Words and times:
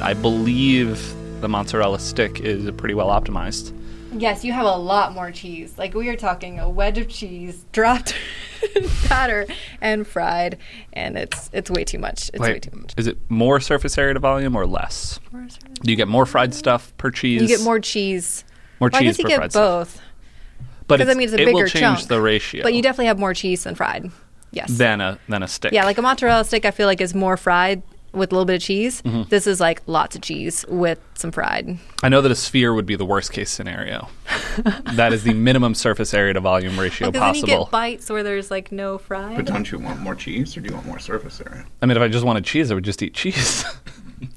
I 0.00 0.14
believe 0.14 1.14
the 1.40 1.48
mozzarella 1.48 1.98
stick 1.98 2.40
is 2.40 2.70
pretty 2.72 2.94
well 2.94 3.08
optimized. 3.08 3.72
Yes, 4.12 4.44
you 4.44 4.52
have 4.52 4.64
a 4.64 4.76
lot 4.76 5.12
more 5.12 5.30
cheese. 5.30 5.76
Like 5.76 5.94
we 5.94 6.08
are 6.08 6.16
talking 6.16 6.58
a 6.58 6.68
wedge 6.68 6.98
of 6.98 7.08
cheese 7.08 7.64
dropped 7.72 8.14
in 8.76 8.84
batter 9.08 9.46
and 9.80 10.06
fried, 10.06 10.58
and 10.94 11.18
it's 11.18 11.50
it's 11.52 11.70
way 11.70 11.84
too 11.84 11.98
much. 11.98 12.30
It's 12.32 12.38
way 12.40 12.58
too 12.58 12.70
much. 12.78 12.94
is 12.96 13.06
it 13.06 13.18
more 13.28 13.60
surface 13.60 13.98
area 13.98 14.14
to 14.14 14.20
volume 14.20 14.56
or 14.56 14.66
less? 14.66 15.20
Do 15.82 15.90
you 15.90 15.96
get 15.96 16.08
more 16.08 16.24
fried 16.26 16.54
stuff 16.54 16.96
per 16.96 17.10
cheese? 17.10 17.42
You 17.42 17.48
get 17.48 17.60
more 17.60 17.80
cheese. 17.80 18.44
more 18.80 18.88
Well, 18.90 18.98
I 18.98 19.04
cheese 19.04 19.16
guess 19.16 19.18
you 19.18 19.24
per 19.24 19.28
get 19.28 19.36
fried 19.38 19.50
stuff. 19.52 19.94
both. 19.94 20.02
But 20.86 21.00
'cause, 21.00 21.08
I 21.08 21.10
it's- 21.10 21.16
mean, 21.18 21.24
it's 21.28 21.34
a 21.34 21.42
it 21.42 21.46
will 21.46 21.52
bigger 21.60 21.68
change 21.68 21.98
chunk. 21.98 22.08
the 22.08 22.20
ratio. 22.20 22.62
But 22.62 22.72
you 22.72 22.80
definitely 22.82 23.06
have 23.06 23.18
more 23.18 23.34
cheese 23.34 23.64
than 23.64 23.74
fried. 23.74 24.10
Yes. 24.52 24.70
than 24.78 25.02
a 25.02 25.18
than 25.28 25.42
a 25.42 25.48
stick. 25.48 25.72
yeah, 25.72 25.84
like 25.84 25.98
a 25.98 26.02
mozzarella 26.02 26.42
stick, 26.46 26.64
I 26.64 26.70
feel 26.70 26.86
like 26.86 27.02
is 27.02 27.14
more 27.14 27.36
fried 27.36 27.82
with 28.12 28.32
a 28.32 28.34
little 28.34 28.44
bit 28.44 28.56
of 28.56 28.62
cheese. 28.62 29.02
Mm-hmm. 29.02 29.28
This 29.28 29.46
is 29.46 29.60
like 29.60 29.82
lots 29.86 30.16
of 30.16 30.22
cheese 30.22 30.64
with 30.68 30.98
some 31.14 31.30
fried. 31.30 31.78
I 32.02 32.08
know 32.08 32.20
that 32.20 32.30
a 32.32 32.34
sphere 32.34 32.72
would 32.74 32.86
be 32.86 32.96
the 32.96 33.04
worst 33.04 33.32
case 33.32 33.50
scenario. 33.50 34.08
that 34.94 35.12
is 35.12 35.24
the 35.24 35.34
minimum 35.48 35.74
surface 35.74 36.14
area 36.14 36.32
to 36.34 36.40
volume 36.40 36.78
ratio 36.78 37.10
Because 37.10 37.20
then 37.20 37.34
you 37.34 37.40
possible. 37.42 37.64
get 37.64 37.70
bites 37.72 38.10
where 38.10 38.22
there's 38.22 38.50
like 38.50 38.72
no 38.72 38.98
fried. 38.98 39.36
But 39.36 39.46
don't 39.46 39.70
you 39.70 39.78
want 39.78 40.00
more 40.00 40.14
cheese 40.14 40.56
or 40.56 40.60
do 40.60 40.68
you 40.68 40.74
want 40.74 40.86
more 40.86 40.98
surface 40.98 41.40
area? 41.40 41.64
I 41.82 41.86
mean, 41.86 41.96
if 41.96 42.02
I 42.02 42.08
just 42.08 42.24
wanted 42.24 42.44
cheese, 42.44 42.70
I 42.70 42.74
would 42.74 42.84
just 42.84 43.02
eat 43.02 43.14
cheese. 43.14 43.64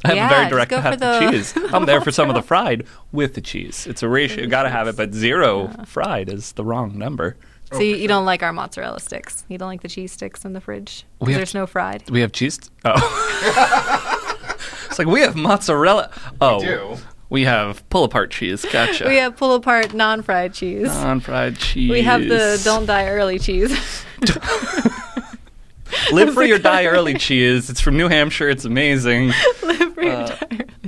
I 0.05 0.09
have 0.09 0.15
Yeah, 0.17 0.25
a 0.27 0.29
very 0.29 0.49
direct 0.49 0.69
go 0.69 0.79
path 0.81 0.93
for 0.95 0.99
to 0.99 1.25
the- 1.25 1.31
cheese. 1.31 1.53
I'm 1.73 1.85
there 1.85 2.01
for 2.01 2.11
some 2.11 2.29
of 2.29 2.35
the 2.35 2.41
fried 2.43 2.85
with 3.11 3.33
the 3.33 3.41
cheese. 3.41 3.87
It's 3.87 4.03
a 4.03 4.09
ratio. 4.09 4.43
You 4.43 4.47
Got 4.49 4.63
to 4.63 4.69
have 4.69 4.87
it, 4.87 4.95
but 4.95 5.13
zero 5.13 5.69
fried 5.85 6.29
is 6.29 6.51
the 6.51 6.63
wrong 6.63 6.97
number. 6.97 7.35
So 7.71 7.79
you, 7.79 7.95
you 7.95 8.07
don't 8.07 8.25
like 8.25 8.43
our 8.43 8.51
mozzarella 8.51 8.99
sticks. 8.99 9.45
You 9.47 9.57
don't 9.57 9.67
like 9.69 9.81
the 9.81 9.87
cheese 9.87 10.11
sticks 10.11 10.43
in 10.43 10.53
the 10.53 10.59
fridge? 10.61 11.05
We 11.19 11.31
have- 11.33 11.39
there's 11.39 11.53
no 11.53 11.65
fried. 11.67 12.09
We 12.09 12.19
have 12.21 12.31
cheese. 12.33 12.59
Oh. 12.83 14.37
it's 14.89 14.99
like 14.99 15.07
we 15.07 15.21
have 15.21 15.35
mozzarella. 15.35 16.11
Oh. 16.41 16.59
do. 16.61 16.97
We 17.29 17.45
have 17.45 17.87
pull 17.89 18.03
apart 18.03 18.29
cheese. 18.31 18.65
Gotcha. 18.65 19.07
We 19.07 19.15
have 19.15 19.37
pull 19.37 19.55
apart 19.55 19.93
non-fried 19.93 20.53
cheese. 20.53 20.87
non 20.87 21.21
fried 21.21 21.55
cheese. 21.57 21.89
we 21.89 22.01
have 22.01 22.21
the 22.27 22.59
don't 22.65 22.85
die 22.85 23.07
early 23.07 23.39
cheese. 23.39 23.71
Live 26.11 26.33
free 26.33 26.51
or 26.51 26.57
die 26.59 26.85
early 26.87 27.13
cheese. 27.13 27.69
It's 27.69 27.79
from 27.81 27.95
New 27.97 28.07
Hampshire. 28.09 28.49
It's 28.49 28.65
amazing. 28.65 29.27
Live 29.63 29.93
free 29.93 30.09
or 30.09 30.13
Uh, 30.13 30.27
die 30.27 30.47
early. 30.51 30.80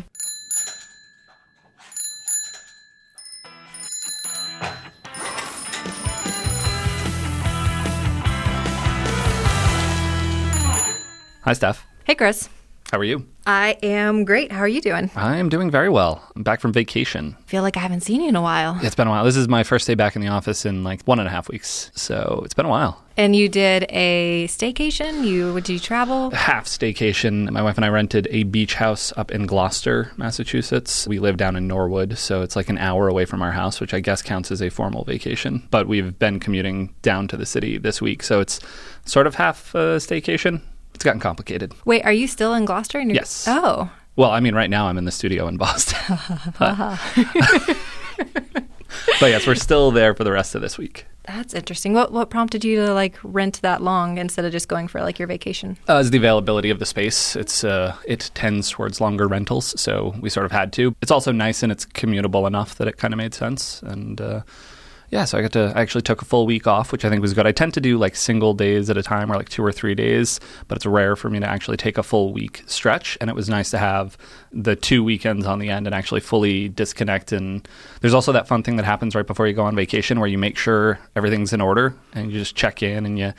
Hi, 11.46 11.52
Steph. 11.52 11.86
Hey, 12.06 12.16
Chris. 12.16 12.48
How 12.90 13.00
are 13.00 13.04
you? 13.04 13.28
I 13.46 13.78
am 13.84 14.24
great. 14.24 14.52
How 14.52 14.60
are 14.60 14.68
you 14.68 14.80
doing? 14.80 15.12
I 15.14 15.36
am 15.36 15.50
doing 15.50 15.70
very 15.70 15.90
well. 15.90 16.24
I'm 16.38 16.44
back 16.44 16.62
from 16.62 16.72
vacation. 16.72 17.36
I 17.38 17.44
feel 17.50 17.64
like 17.64 17.76
I 17.76 17.82
haven't 17.82 18.00
seen 18.00 18.22
you 18.22 18.30
in 18.30 18.38
a 18.38 18.42
while. 18.42 18.80
It's 18.82 18.96
been 18.96 19.08
a 19.08 19.10
while. 19.10 19.26
This 19.26 19.36
is 19.36 19.50
my 19.50 19.64
first 19.64 19.86
day 19.86 19.96
back 19.96 20.16
in 20.16 20.22
the 20.22 20.30
office 20.30 20.66
in 20.66 20.86
like 20.86 21.02
one 21.04 21.20
and 21.20 21.28
a 21.28 21.32
half 21.32 21.50
weeks. 21.50 21.92
So 21.96 22.44
it's 22.46 22.54
been 22.54 22.66
a 22.66 22.70
while. 22.70 23.04
And 23.18 23.36
you 23.36 23.50
did 23.50 23.88
a 23.90 24.48
staycation. 24.48 25.26
You 25.26 25.56
did 25.56 25.70
you 25.70 25.80
travel? 25.80 26.30
Half 26.32 26.66
staycation. 26.66 27.52
My 27.52 27.62
wife 27.62 27.76
and 27.78 27.84
I 27.84 27.90
rented 27.90 28.30
a 28.32 28.44
beach 28.44 28.76
house 28.76 29.12
up 29.18 29.30
in 29.30 29.46
Gloucester, 29.46 30.14
Massachusetts. 30.16 31.08
We 31.08 31.20
live 31.20 31.36
down 31.36 31.58
in 31.58 31.68
Norwood, 31.68 32.18
so 32.18 32.42
it's 32.42 32.56
like 32.56 32.70
an 32.70 32.78
hour 32.78 33.10
away 33.10 33.26
from 33.26 33.42
our 33.42 33.52
house, 33.52 33.82
which 33.82 33.94
I 33.94 34.00
guess 34.00 34.22
counts 34.22 34.50
as 34.50 34.62
a 34.62 34.70
formal 34.70 35.04
vacation. 35.04 35.68
But 35.72 35.90
we've 35.90 36.18
been 36.18 36.40
commuting 36.40 36.96
down 37.02 37.28
to 37.28 37.38
the 37.38 37.46
city 37.46 37.78
this 37.78 38.02
week, 38.02 38.24
so 38.24 38.40
it's 38.40 38.62
sort 39.04 39.28
of 39.28 39.36
half 39.36 39.76
a 39.76 39.98
staycation. 39.98 40.62
It's 40.94 41.04
gotten 41.04 41.20
complicated. 41.20 41.74
Wait, 41.86 42.04
are 42.06 42.14
you 42.14 42.28
still 42.28 42.54
in 42.54 42.66
Gloucester? 42.66 43.00
And 43.00 43.14
Yes. 43.14 43.46
Oh, 43.48 43.92
Well, 44.16 44.32
I 44.32 44.40
mean, 44.40 44.56
right 44.56 44.70
now 44.70 44.88
I'm 44.88 44.98
in 44.98 45.06
the 45.06 45.12
studio 45.12 45.48
in 45.48 45.58
Boston. 45.58 46.00
but, 46.60 47.00
but 49.20 49.28
yes, 49.28 49.48
we're 49.48 49.56
still 49.56 49.92
there 49.92 50.14
for 50.14 50.24
the 50.24 50.32
rest 50.32 50.56
of 50.56 50.62
this 50.62 50.78
week. 50.78 51.06
that's 51.26 51.54
interesting. 51.54 51.94
What 51.94 52.12
what 52.12 52.30
prompted 52.30 52.64
you 52.64 52.86
to 52.86 52.94
like 52.94 53.18
rent 53.24 53.62
that 53.62 53.82
long 53.82 54.18
instead 54.18 54.46
of 54.46 54.52
just 54.52 54.68
going 54.68 54.88
for 54.88 55.02
like 55.02 55.18
your 55.18 55.28
vacation? 55.28 55.78
Uh, 55.90 55.96
is 55.96 56.12
the 56.12 56.18
availability 56.18 56.70
of 56.70 56.80
the 56.80 56.86
space. 56.86 57.36
It's 57.36 57.64
uh, 57.64 57.96
it 58.06 58.30
tends 58.36 58.70
towards 58.70 59.02
longer 59.02 59.28
rentals, 59.28 59.80
so 59.80 60.14
we 60.20 60.30
sort 60.30 60.46
of 60.46 60.52
had 60.52 60.74
to. 60.74 60.96
It's 61.02 61.12
also 61.12 61.32
nice 61.32 61.64
and 61.64 61.72
it's 61.72 61.86
commutable 61.86 62.46
enough 62.46 62.76
that 62.76 62.88
it 62.88 62.98
kind 62.98 63.14
of 63.14 63.18
made 63.18 63.34
sense. 63.34 63.82
And 63.84 64.20
uh, 64.22 64.42
yeah, 65.14 65.26
so 65.26 65.38
I 65.38 65.44
got 65.44 65.52
to 65.52 65.72
I 65.76 65.82
actually 65.82 66.02
took 66.02 66.24
a 66.24 66.26
full 66.26 66.48
week 66.48 66.66
off, 66.66 66.92
which 66.92 67.06
I 67.06 67.10
think 67.10 67.22
was 67.22 67.36
good. 67.36 67.46
I 67.46 67.52
tend 67.52 67.76
to 67.76 67.80
do 67.80 68.00
like 68.00 68.16
single 68.16 68.56
days 68.56 68.90
at 68.90 68.98
a 68.98 69.04
time, 69.04 69.32
or 69.32 69.36
like 69.36 69.48
two 69.48 69.64
or 69.64 69.72
three 69.72 69.94
days, 69.94 70.40
but 70.68 70.76
it's 70.76 70.88
rare 70.88 71.16
for 71.16 71.30
me 71.30 71.40
to 71.40 71.46
actually 71.46 71.78
take 71.78 72.00
a 72.00 72.04
full 72.04 72.34
week 72.34 72.64
stretch. 72.66 73.16
And 73.22 73.30
it 73.30 73.36
was 73.36 73.48
nice 73.48 73.70
to 73.70 73.78
have 73.78 74.18
the 74.52 74.76
two 74.76 75.04
weekends 75.04 75.46
on 75.46 75.60
the 75.60 75.70
end 75.70 75.86
and 75.86 75.94
actually 75.94 76.22
fully 76.22 76.68
disconnect. 76.68 77.32
And 77.32 77.68
there's 78.02 78.16
also 78.16 78.32
that 78.32 78.48
fun 78.48 78.64
thing 78.64 78.78
that 78.78 78.86
happens 78.86 79.14
right 79.14 79.28
before 79.28 79.46
you 79.46 79.54
go 79.54 79.66
on 79.66 79.76
vacation, 79.76 80.20
where 80.20 80.28
you 80.28 80.40
make 80.40 80.58
sure 80.58 81.00
everything's 81.16 81.54
in 81.54 81.62
order 81.62 81.94
and 82.14 82.32
you 82.32 82.40
just 82.40 82.56
check 82.56 82.82
in 82.82 83.06
and 83.06 83.20
you 83.20 83.34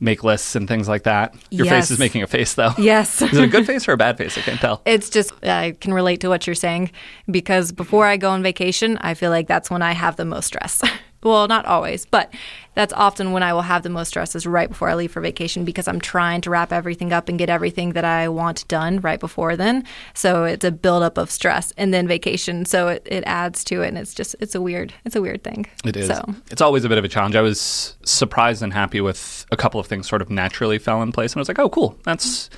make 0.00 0.22
lists 0.22 0.54
and 0.54 0.68
things 0.68 0.88
like 0.88 1.02
that. 1.02 1.34
Your 1.50 1.66
face 1.66 1.90
is 1.90 1.98
making 1.98 2.22
a 2.22 2.26
face 2.26 2.54
though. 2.54 2.72
Yes. 2.78 3.20
Is 3.22 3.36
it 3.36 3.42
a 3.42 3.48
good 3.48 3.66
face 3.72 3.88
or 3.88 3.92
a 3.92 3.96
bad 3.96 4.16
face? 4.18 4.38
I 4.38 4.42
can't 4.42 4.60
tell. 4.60 4.82
It's 4.84 5.10
just 5.10 5.32
I 5.44 5.72
can 5.80 5.92
relate 5.92 6.20
to 6.20 6.28
what 6.28 6.46
you're 6.46 6.54
saying 6.54 6.92
because 7.28 7.72
before 7.72 8.06
I 8.06 8.16
go 8.16 8.30
on 8.30 8.42
vacation, 8.42 8.98
I 8.98 9.14
feel 9.14 9.30
like 9.30 9.48
that's 9.48 9.70
when 9.70 9.82
I 9.82 9.92
have 9.92 10.16
the 10.16 10.24
most 10.24 10.46
stress. 10.46 10.80
well, 11.22 11.48
not 11.48 11.66
always, 11.66 12.06
but 12.06 12.32
that's 12.74 12.92
often 12.92 13.32
when 13.32 13.42
I 13.42 13.52
will 13.52 13.62
have 13.62 13.82
the 13.82 13.88
most 13.88 14.08
stress 14.08 14.36
is 14.36 14.46
right 14.46 14.68
before 14.68 14.88
I 14.88 14.94
leave 14.94 15.10
for 15.10 15.20
vacation 15.20 15.64
because 15.64 15.88
I'm 15.88 16.00
trying 16.00 16.40
to 16.42 16.50
wrap 16.50 16.72
everything 16.72 17.12
up 17.12 17.28
and 17.28 17.36
get 17.36 17.50
everything 17.50 17.92
that 17.94 18.04
I 18.04 18.28
want 18.28 18.68
done 18.68 19.00
right 19.00 19.18
before 19.18 19.56
then. 19.56 19.84
So 20.14 20.44
it's 20.44 20.64
a 20.64 20.70
buildup 20.70 21.18
of 21.18 21.28
stress 21.30 21.72
and 21.76 21.92
then 21.92 22.06
vacation. 22.06 22.64
So 22.64 22.88
it, 22.88 23.02
it 23.04 23.24
adds 23.26 23.64
to 23.64 23.82
it 23.82 23.88
and 23.88 23.98
it's 23.98 24.14
just 24.14 24.36
it's 24.38 24.54
a 24.54 24.60
weird 24.60 24.94
it's 25.04 25.16
a 25.16 25.20
weird 25.20 25.42
thing. 25.42 25.66
It 25.84 25.96
is. 25.96 26.06
So 26.06 26.22
It's 26.52 26.62
always 26.62 26.84
a 26.84 26.88
bit 26.88 26.98
of 26.98 27.04
a 27.04 27.08
challenge. 27.08 27.34
I 27.34 27.42
was 27.42 27.96
surprised 28.04 28.62
and 28.62 28.72
happy 28.72 29.00
with 29.00 29.44
a 29.50 29.56
couple 29.56 29.80
of 29.80 29.88
things 29.88 30.08
sort 30.08 30.22
of 30.22 30.30
naturally 30.30 30.78
fell 30.78 31.02
in 31.02 31.10
place. 31.10 31.32
And 31.32 31.38
I 31.38 31.40
was 31.40 31.48
like, 31.48 31.58
oh, 31.58 31.68
cool. 31.68 31.98
That's 32.04 32.48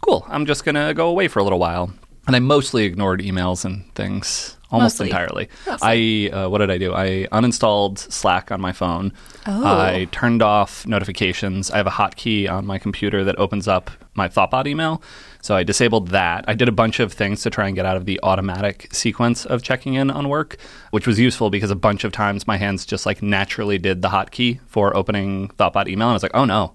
cool. 0.00 0.24
I'm 0.28 0.46
just 0.46 0.64
going 0.64 0.74
to 0.76 0.94
go 0.94 1.08
away 1.08 1.28
for 1.28 1.40
a 1.40 1.42
little 1.42 1.58
while. 1.58 1.92
And 2.26 2.34
I 2.34 2.40
mostly 2.40 2.84
ignored 2.84 3.20
emails 3.20 3.64
and 3.64 3.92
things 3.94 4.56
almost 4.70 4.94
Mostly. 4.98 5.10
entirely. 5.10 5.48
I 5.82 6.30
uh, 6.32 6.48
what 6.48 6.58
did 6.58 6.70
I 6.70 6.78
do? 6.78 6.92
I 6.92 7.28
uninstalled 7.32 7.98
Slack 7.98 8.50
on 8.50 8.60
my 8.60 8.72
phone. 8.72 9.12
Oh. 9.46 9.64
I 9.64 10.08
turned 10.10 10.42
off 10.42 10.86
notifications. 10.86 11.70
I 11.70 11.76
have 11.76 11.86
a 11.86 11.90
hotkey 11.90 12.50
on 12.50 12.66
my 12.66 12.78
computer 12.78 13.24
that 13.24 13.38
opens 13.38 13.68
up 13.68 13.90
my 14.14 14.28
Thoughtbot 14.28 14.66
email. 14.66 15.02
So 15.40 15.54
I 15.54 15.62
disabled 15.62 16.08
that. 16.08 16.44
I 16.48 16.54
did 16.54 16.68
a 16.68 16.72
bunch 16.72 16.98
of 16.98 17.12
things 17.12 17.42
to 17.42 17.50
try 17.50 17.68
and 17.68 17.76
get 17.76 17.86
out 17.86 17.96
of 17.96 18.06
the 18.06 18.18
automatic 18.24 18.88
sequence 18.92 19.46
of 19.46 19.62
checking 19.62 19.94
in 19.94 20.10
on 20.10 20.28
work, 20.28 20.56
which 20.90 21.06
was 21.06 21.20
useful 21.20 21.50
because 21.50 21.70
a 21.70 21.76
bunch 21.76 22.02
of 22.02 22.10
times 22.10 22.46
my 22.48 22.56
hands 22.56 22.84
just 22.84 23.06
like 23.06 23.22
naturally 23.22 23.78
did 23.78 24.02
the 24.02 24.08
hotkey 24.08 24.58
for 24.66 24.96
opening 24.96 25.48
Thoughtbot 25.50 25.86
email. 25.86 26.08
And 26.08 26.12
I 26.12 26.14
was 26.14 26.22
like, 26.24 26.34
oh 26.34 26.44
no, 26.44 26.72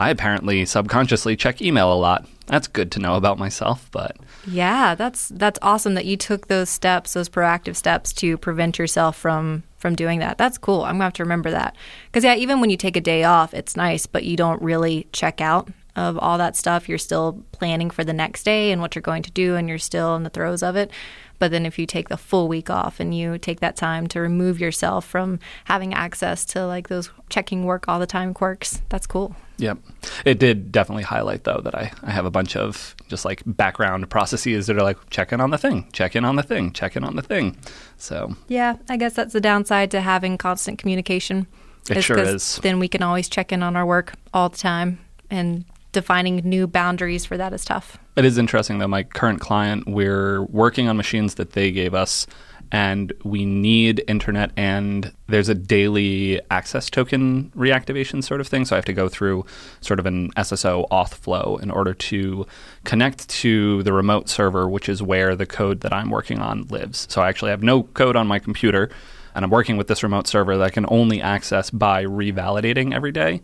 I 0.00 0.08
apparently 0.08 0.64
subconsciously 0.64 1.36
check 1.36 1.60
email 1.60 1.92
a 1.92 1.94
lot. 1.94 2.26
That's 2.46 2.66
good 2.66 2.90
to 2.92 2.98
know 3.00 3.14
about 3.16 3.38
myself, 3.38 3.88
but 3.92 4.16
Yeah, 4.48 4.94
that's 4.94 5.28
that's 5.28 5.58
awesome 5.60 5.94
that 5.94 6.06
you 6.06 6.16
took 6.16 6.48
those 6.48 6.70
steps, 6.70 7.12
those 7.12 7.28
proactive 7.28 7.76
steps 7.76 8.12
to 8.14 8.38
prevent 8.38 8.78
yourself 8.78 9.16
from 9.16 9.62
from 9.76 9.94
doing 9.94 10.18
that. 10.20 10.38
That's 10.38 10.56
cool. 10.58 10.84
I'm 10.84 10.94
gonna 10.94 11.04
have 11.04 11.12
to 11.14 11.22
remember 11.22 11.50
that 11.50 11.76
because 12.06 12.24
yeah, 12.24 12.34
even 12.34 12.60
when 12.60 12.70
you 12.70 12.78
take 12.78 12.96
a 12.96 13.00
day 13.00 13.24
off, 13.24 13.52
it's 13.52 13.76
nice, 13.76 14.06
but 14.06 14.24
you 14.24 14.36
don't 14.38 14.60
really 14.62 15.06
check 15.12 15.42
out 15.42 15.68
of 16.00 16.18
all 16.18 16.38
that 16.38 16.56
stuff. 16.56 16.88
You're 16.88 16.98
still 16.98 17.44
planning 17.52 17.90
for 17.90 18.04
the 18.04 18.12
next 18.12 18.42
day 18.44 18.72
and 18.72 18.80
what 18.80 18.94
you're 18.94 19.02
going 19.02 19.22
to 19.24 19.30
do, 19.30 19.56
and 19.56 19.68
you're 19.68 19.78
still 19.78 20.16
in 20.16 20.22
the 20.22 20.30
throes 20.30 20.62
of 20.62 20.76
it. 20.76 20.90
But 21.38 21.50
then 21.50 21.64
if 21.64 21.78
you 21.78 21.86
take 21.86 22.08
the 22.08 22.18
full 22.18 22.48
week 22.48 22.68
off 22.68 23.00
and 23.00 23.16
you 23.16 23.38
take 23.38 23.60
that 23.60 23.74
time 23.74 24.06
to 24.08 24.20
remove 24.20 24.60
yourself 24.60 25.06
from 25.06 25.38
having 25.64 25.94
access 25.94 26.44
to 26.46 26.66
like 26.66 26.88
those 26.88 27.10
checking 27.30 27.64
work 27.64 27.86
all 27.88 27.98
the 27.98 28.06
time 28.06 28.34
quirks, 28.34 28.82
that's 28.90 29.06
cool. 29.06 29.34
Yep. 29.56 29.78
It 30.24 30.38
did 30.38 30.70
definitely 30.72 31.02
highlight, 31.02 31.44
though, 31.44 31.60
that 31.64 31.74
I, 31.74 31.92
I 32.02 32.10
have 32.10 32.26
a 32.26 32.30
bunch 32.30 32.56
of 32.56 32.94
just 33.08 33.24
like 33.24 33.42
background 33.46 34.08
processes 34.10 34.66
that 34.66 34.76
are 34.76 34.82
like 34.82 34.98
check 35.10 35.32
in 35.32 35.40
on 35.40 35.50
the 35.50 35.58
thing, 35.58 35.86
check 35.92 36.14
in 36.16 36.24
on 36.24 36.36
the 36.36 36.42
thing, 36.42 36.72
check 36.72 36.96
in 36.96 37.04
on 37.04 37.16
the 37.16 37.22
thing. 37.22 37.56
So, 37.96 38.34
Yeah, 38.48 38.76
I 38.88 38.96
guess 38.96 39.14
that's 39.14 39.32
the 39.32 39.40
downside 39.40 39.90
to 39.92 40.00
having 40.00 40.38
constant 40.38 40.78
communication. 40.78 41.46
It 41.90 41.98
is 41.98 42.04
sure 42.04 42.18
is. 42.18 42.60
Then 42.62 42.78
we 42.78 42.88
can 42.88 43.02
always 43.02 43.28
check 43.28 43.52
in 43.52 43.62
on 43.62 43.76
our 43.76 43.86
work 43.86 44.12
all 44.34 44.48
the 44.48 44.58
time, 44.58 44.98
and 45.30 45.64
defining 45.92 46.36
new 46.44 46.66
boundaries 46.66 47.24
for 47.24 47.36
that 47.36 47.52
is 47.52 47.64
tough. 47.64 47.98
it 48.16 48.24
is 48.24 48.38
interesting, 48.38 48.78
though. 48.78 48.88
My 48.88 49.02
current 49.02 49.40
client, 49.40 49.86
we're 49.86 50.42
working 50.44 50.88
on 50.88 50.96
machines 50.96 51.34
that 51.36 51.52
they 51.52 51.70
gave 51.70 51.94
us, 51.94 52.26
and 52.72 53.12
we 53.24 53.44
need 53.44 54.04
internet, 54.06 54.52
and 54.56 55.12
there's 55.26 55.48
a 55.48 55.54
daily 55.54 56.40
access 56.50 56.88
token 56.88 57.50
reactivation 57.56 58.22
sort 58.22 58.40
of 58.40 58.46
thing. 58.46 58.64
So 58.64 58.76
I 58.76 58.78
have 58.78 58.84
to 58.84 58.92
go 58.92 59.08
through 59.08 59.44
sort 59.80 59.98
of 59.98 60.06
an 60.06 60.30
SSO 60.32 60.88
auth 60.90 61.14
flow 61.14 61.58
in 61.60 61.70
order 61.70 61.94
to 61.94 62.46
connect 62.84 63.28
to 63.28 63.82
the 63.82 63.92
remote 63.92 64.28
server, 64.28 64.68
which 64.68 64.88
is 64.88 65.02
where 65.02 65.34
the 65.34 65.46
code 65.46 65.80
that 65.80 65.92
I'm 65.92 66.10
working 66.10 66.38
on 66.38 66.68
lives. 66.68 67.06
So 67.10 67.22
I 67.22 67.28
actually 67.28 67.50
have 67.50 67.62
no 67.62 67.82
code 67.82 68.14
on 68.14 68.28
my 68.28 68.38
computer, 68.38 68.90
and 69.34 69.44
I'm 69.44 69.50
working 69.50 69.76
with 69.76 69.88
this 69.88 70.02
remote 70.02 70.28
server 70.28 70.56
that 70.56 70.64
I 70.64 70.70
can 70.70 70.86
only 70.88 71.20
access 71.20 71.70
by 71.70 72.04
revalidating 72.04 72.94
every 72.94 73.12
day. 73.12 73.40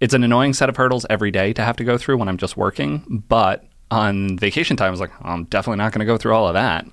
It's 0.00 0.14
an 0.14 0.22
annoying 0.24 0.52
set 0.54 0.68
of 0.68 0.76
hurdles 0.76 1.06
every 1.10 1.30
day 1.30 1.52
to 1.52 1.62
have 1.62 1.76
to 1.76 1.84
go 1.84 1.98
through 1.98 2.18
when 2.18 2.28
I'm 2.28 2.36
just 2.36 2.56
working, 2.56 3.24
but 3.28 3.64
On 3.90 4.36
vacation 4.36 4.76
time, 4.76 4.88
I 4.88 4.90
was 4.90 5.00
like, 5.00 5.12
I'm 5.22 5.44
definitely 5.44 5.78
not 5.78 5.92
going 5.92 6.00
to 6.00 6.06
go 6.06 6.18
through 6.18 6.34
all 6.34 6.46
of 6.46 6.54
that. 6.54 6.86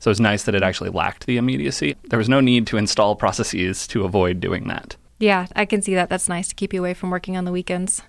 So 0.00 0.10
it's 0.10 0.20
nice 0.20 0.42
that 0.44 0.54
it 0.54 0.62
actually 0.62 0.90
lacked 0.90 1.26
the 1.26 1.36
immediacy. 1.36 1.96
There 2.10 2.18
was 2.18 2.28
no 2.28 2.40
need 2.40 2.66
to 2.68 2.76
install 2.76 3.16
processes 3.16 3.86
to 3.88 4.04
avoid 4.04 4.40
doing 4.40 4.66
that. 4.68 4.96
Yeah, 5.18 5.46
I 5.54 5.64
can 5.64 5.80
see 5.80 5.94
that. 5.94 6.08
That's 6.08 6.28
nice 6.28 6.48
to 6.48 6.54
keep 6.54 6.74
you 6.74 6.80
away 6.80 6.94
from 6.94 7.10
working 7.10 7.36
on 7.36 7.44
the 7.44 7.52
weekends. 7.52 8.02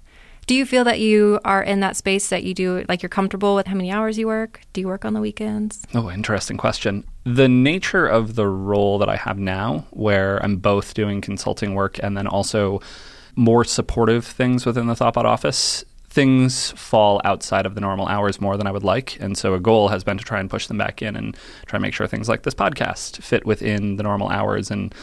Do 0.45 0.55
you 0.55 0.65
feel 0.65 0.83
that 0.83 0.99
you 0.99 1.39
are 1.45 1.63
in 1.63 1.79
that 1.79 1.95
space 1.95 2.27
that 2.27 2.43
you 2.43 2.53
do, 2.53 2.83
like 2.89 3.01
you're 3.01 3.09
comfortable 3.09 3.55
with 3.55 3.67
how 3.67 3.75
many 3.75 3.91
hours 3.91 4.17
you 4.17 4.27
work? 4.27 4.59
Do 4.73 4.81
you 4.81 4.87
work 4.87 5.05
on 5.05 5.13
the 5.13 5.21
weekends? 5.21 5.85
Oh, 5.93 6.11
interesting 6.11 6.57
question. 6.57 7.05
The 7.23 7.47
nature 7.47 8.07
of 8.07 8.35
the 8.35 8.47
role 8.47 8.97
that 8.97 9.07
I 9.07 9.15
have 9.15 9.37
now, 9.37 9.85
where 9.91 10.43
I'm 10.43 10.57
both 10.57 10.95
doing 10.95 11.21
consulting 11.21 11.75
work 11.75 11.97
and 12.03 12.17
then 12.17 12.27
also 12.27 12.81
more 13.35 13.63
supportive 13.63 14.25
things 14.25 14.65
within 14.65 14.87
the 14.87 14.93
Thoughtbot 14.93 15.25
office, 15.25 15.83
things 16.09 16.71
fall 16.71 17.19
outside 17.25 17.65
of 17.65 17.73
the 17.73 17.81
normal 17.81 18.07
hours 18.07 18.39
more 18.39 18.55
than 18.55 18.67
I 18.67 18.71
would 18.71 18.83
like. 18.83 19.19
And 19.19 19.37
so 19.37 19.53
a 19.55 19.59
goal 19.59 19.87
has 19.87 20.03
been 20.03 20.17
to 20.17 20.23
try 20.23 20.39
and 20.39 20.49
push 20.49 20.67
them 20.67 20.77
back 20.77 21.01
in 21.01 21.15
and 21.15 21.35
try 21.65 21.77
and 21.77 21.81
make 21.81 21.93
sure 21.93 22.05
things 22.05 22.29
like 22.29 22.43
this 22.43 22.53
podcast 22.53 23.21
fit 23.21 23.45
within 23.45 23.95
the 23.95 24.03
normal 24.03 24.29
hours 24.29 24.69
and 24.69 24.93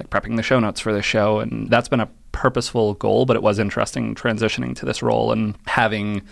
like 0.00 0.10
prepping 0.10 0.36
the 0.36 0.42
show 0.42 0.58
notes 0.58 0.80
for 0.80 0.92
the 0.92 1.02
show. 1.02 1.38
And 1.38 1.70
that's 1.70 1.88
been 1.88 2.00
a 2.00 2.10
purposeful 2.32 2.94
goal, 2.94 3.26
but 3.26 3.36
it 3.36 3.42
was 3.42 3.58
interesting 3.58 4.14
transitioning 4.14 4.74
to 4.76 4.84
this 4.84 5.02
role 5.02 5.32
and 5.32 5.56
having. 5.66 6.22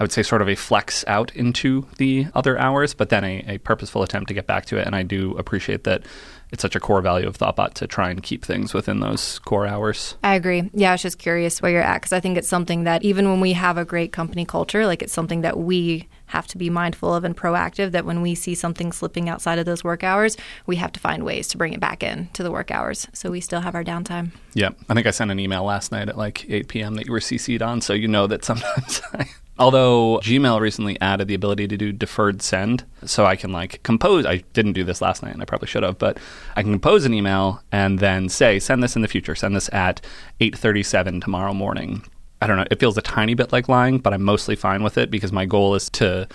I 0.00 0.02
would 0.02 0.12
say 0.12 0.22
sort 0.22 0.40
of 0.40 0.48
a 0.48 0.54
flex 0.54 1.04
out 1.06 1.30
into 1.36 1.86
the 1.98 2.26
other 2.34 2.58
hours, 2.58 2.94
but 2.94 3.10
then 3.10 3.22
a, 3.22 3.44
a, 3.46 3.58
purposeful 3.58 4.02
attempt 4.02 4.28
to 4.28 4.34
get 4.34 4.46
back 4.46 4.64
to 4.66 4.78
it. 4.78 4.86
And 4.86 4.96
I 4.96 5.02
do 5.02 5.36
appreciate 5.36 5.84
that 5.84 6.04
it's 6.50 6.62
such 6.62 6.74
a 6.74 6.80
core 6.80 7.02
value 7.02 7.28
of 7.28 7.36
Thoughtbot 7.36 7.74
to 7.74 7.86
try 7.86 8.10
and 8.10 8.22
keep 8.22 8.42
things 8.42 8.72
within 8.72 9.00
those 9.00 9.38
core 9.40 9.66
hours. 9.66 10.16
I 10.24 10.34
agree. 10.34 10.70
Yeah, 10.72 10.90
I 10.90 10.94
was 10.94 11.02
just 11.02 11.18
curious 11.18 11.60
where 11.60 11.70
you're 11.70 11.82
at 11.82 12.00
because 12.00 12.14
I 12.14 12.20
think 12.20 12.38
it's 12.38 12.48
something 12.48 12.84
that 12.84 13.04
even 13.04 13.28
when 13.28 13.40
we 13.40 13.52
have 13.52 13.76
a 13.76 13.84
great 13.84 14.10
company 14.10 14.46
culture, 14.46 14.86
like 14.86 15.02
it's 15.02 15.12
something 15.12 15.42
that 15.42 15.58
we 15.58 16.08
have 16.26 16.46
to 16.46 16.58
be 16.58 16.70
mindful 16.70 17.14
of 17.14 17.24
and 17.24 17.36
proactive 17.36 17.90
that 17.90 18.04
when 18.04 18.22
we 18.22 18.34
see 18.34 18.54
something 18.54 18.92
slipping 18.92 19.28
outside 19.28 19.58
of 19.58 19.66
those 19.66 19.84
work 19.84 20.02
hours, 20.02 20.36
we 20.64 20.76
have 20.76 20.92
to 20.92 21.00
find 21.00 21.24
ways 21.24 21.46
to 21.48 21.58
bring 21.58 21.72
it 21.72 21.80
back 21.80 22.02
in 22.02 22.28
to 22.32 22.42
the 22.42 22.50
work 22.50 22.70
hours 22.70 23.06
so 23.12 23.30
we 23.30 23.40
still 23.40 23.60
have 23.60 23.74
our 23.74 23.84
downtime. 23.84 24.30
Yeah. 24.54 24.70
I 24.88 24.94
think 24.94 25.06
I 25.06 25.10
sent 25.10 25.30
an 25.30 25.38
email 25.38 25.64
last 25.64 25.92
night 25.92 26.08
at 26.08 26.16
like 26.16 26.48
8 26.48 26.68
p.m. 26.68 26.94
that 26.94 27.06
you 27.06 27.12
were 27.12 27.20
CC'd 27.20 27.62
on, 27.62 27.80
so 27.80 27.92
you 27.92 28.08
know 28.08 28.26
that 28.26 28.44
sometimes 28.44 29.02
I 29.12 29.28
Although 29.60 30.20
Gmail 30.22 30.58
recently 30.58 30.98
added 31.02 31.28
the 31.28 31.34
ability 31.34 31.68
to 31.68 31.76
do 31.76 31.92
deferred 31.92 32.40
send, 32.40 32.84
so 33.04 33.26
I 33.26 33.36
can 33.36 33.52
like 33.52 33.82
compose. 33.82 34.24
I 34.24 34.38
didn't 34.54 34.72
do 34.72 34.84
this 34.84 35.02
last 35.02 35.22
night, 35.22 35.34
and 35.34 35.42
I 35.42 35.44
probably 35.44 35.68
should 35.68 35.82
have, 35.82 35.98
but 35.98 36.18
I 36.56 36.62
can 36.62 36.72
compose 36.72 37.04
an 37.04 37.12
email 37.12 37.62
and 37.70 37.98
then 37.98 38.30
say, 38.30 38.58
"Send 38.58 38.82
this 38.82 38.96
in 38.96 39.02
the 39.02 39.08
future. 39.08 39.34
Send 39.34 39.54
this 39.54 39.68
at 39.70 40.00
8:37 40.40 41.20
tomorrow 41.20 41.52
morning." 41.52 42.02
I 42.40 42.46
don't 42.46 42.56
know. 42.56 42.64
It 42.70 42.80
feels 42.80 42.96
a 42.96 43.02
tiny 43.02 43.34
bit 43.34 43.52
like 43.52 43.68
lying, 43.68 43.98
but 43.98 44.14
I'm 44.14 44.22
mostly 44.22 44.56
fine 44.56 44.82
with 44.82 44.96
it 44.96 45.10
because 45.10 45.30
my 45.30 45.44
goal 45.44 45.74
is 45.74 45.90
to 45.90 46.26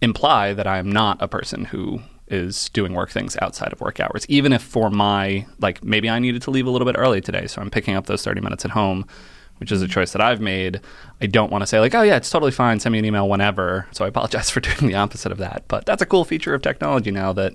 imply 0.00 0.54
that 0.54 0.66
I 0.66 0.78
am 0.78 0.90
not 0.90 1.20
a 1.20 1.28
person 1.28 1.66
who 1.66 2.00
is 2.28 2.70
doing 2.70 2.94
work 2.94 3.10
things 3.10 3.36
outside 3.42 3.74
of 3.74 3.82
work 3.82 4.00
hours. 4.00 4.24
Even 4.30 4.50
if 4.54 4.62
for 4.62 4.88
my 4.88 5.44
like 5.60 5.84
maybe 5.84 6.08
I 6.08 6.18
needed 6.18 6.40
to 6.40 6.50
leave 6.50 6.66
a 6.66 6.70
little 6.70 6.86
bit 6.86 6.96
early 6.98 7.20
today, 7.20 7.46
so 7.46 7.60
I'm 7.60 7.68
picking 7.68 7.96
up 7.96 8.06
those 8.06 8.24
30 8.24 8.40
minutes 8.40 8.64
at 8.64 8.70
home 8.70 9.04
which 9.62 9.70
is 9.70 9.80
a 9.80 9.86
choice 9.86 10.10
that 10.10 10.20
I've 10.20 10.40
made. 10.40 10.80
I 11.20 11.26
don't 11.26 11.52
want 11.52 11.62
to 11.62 11.68
say 11.68 11.78
like, 11.78 11.94
oh 11.94 12.02
yeah, 12.02 12.16
it's 12.16 12.28
totally 12.28 12.50
fine. 12.50 12.80
Send 12.80 12.92
me 12.92 12.98
an 12.98 13.04
email 13.04 13.28
whenever. 13.28 13.86
So 13.92 14.04
I 14.04 14.08
apologize 14.08 14.50
for 14.54 14.58
doing 14.58 14.88
the 14.88 14.96
opposite 14.96 15.30
of 15.30 15.38
that. 15.38 15.62
But 15.68 15.86
that's 15.86 16.02
a 16.02 16.06
cool 16.06 16.24
feature 16.24 16.52
of 16.52 16.62
technology 16.62 17.12
now 17.12 17.32
that 17.34 17.54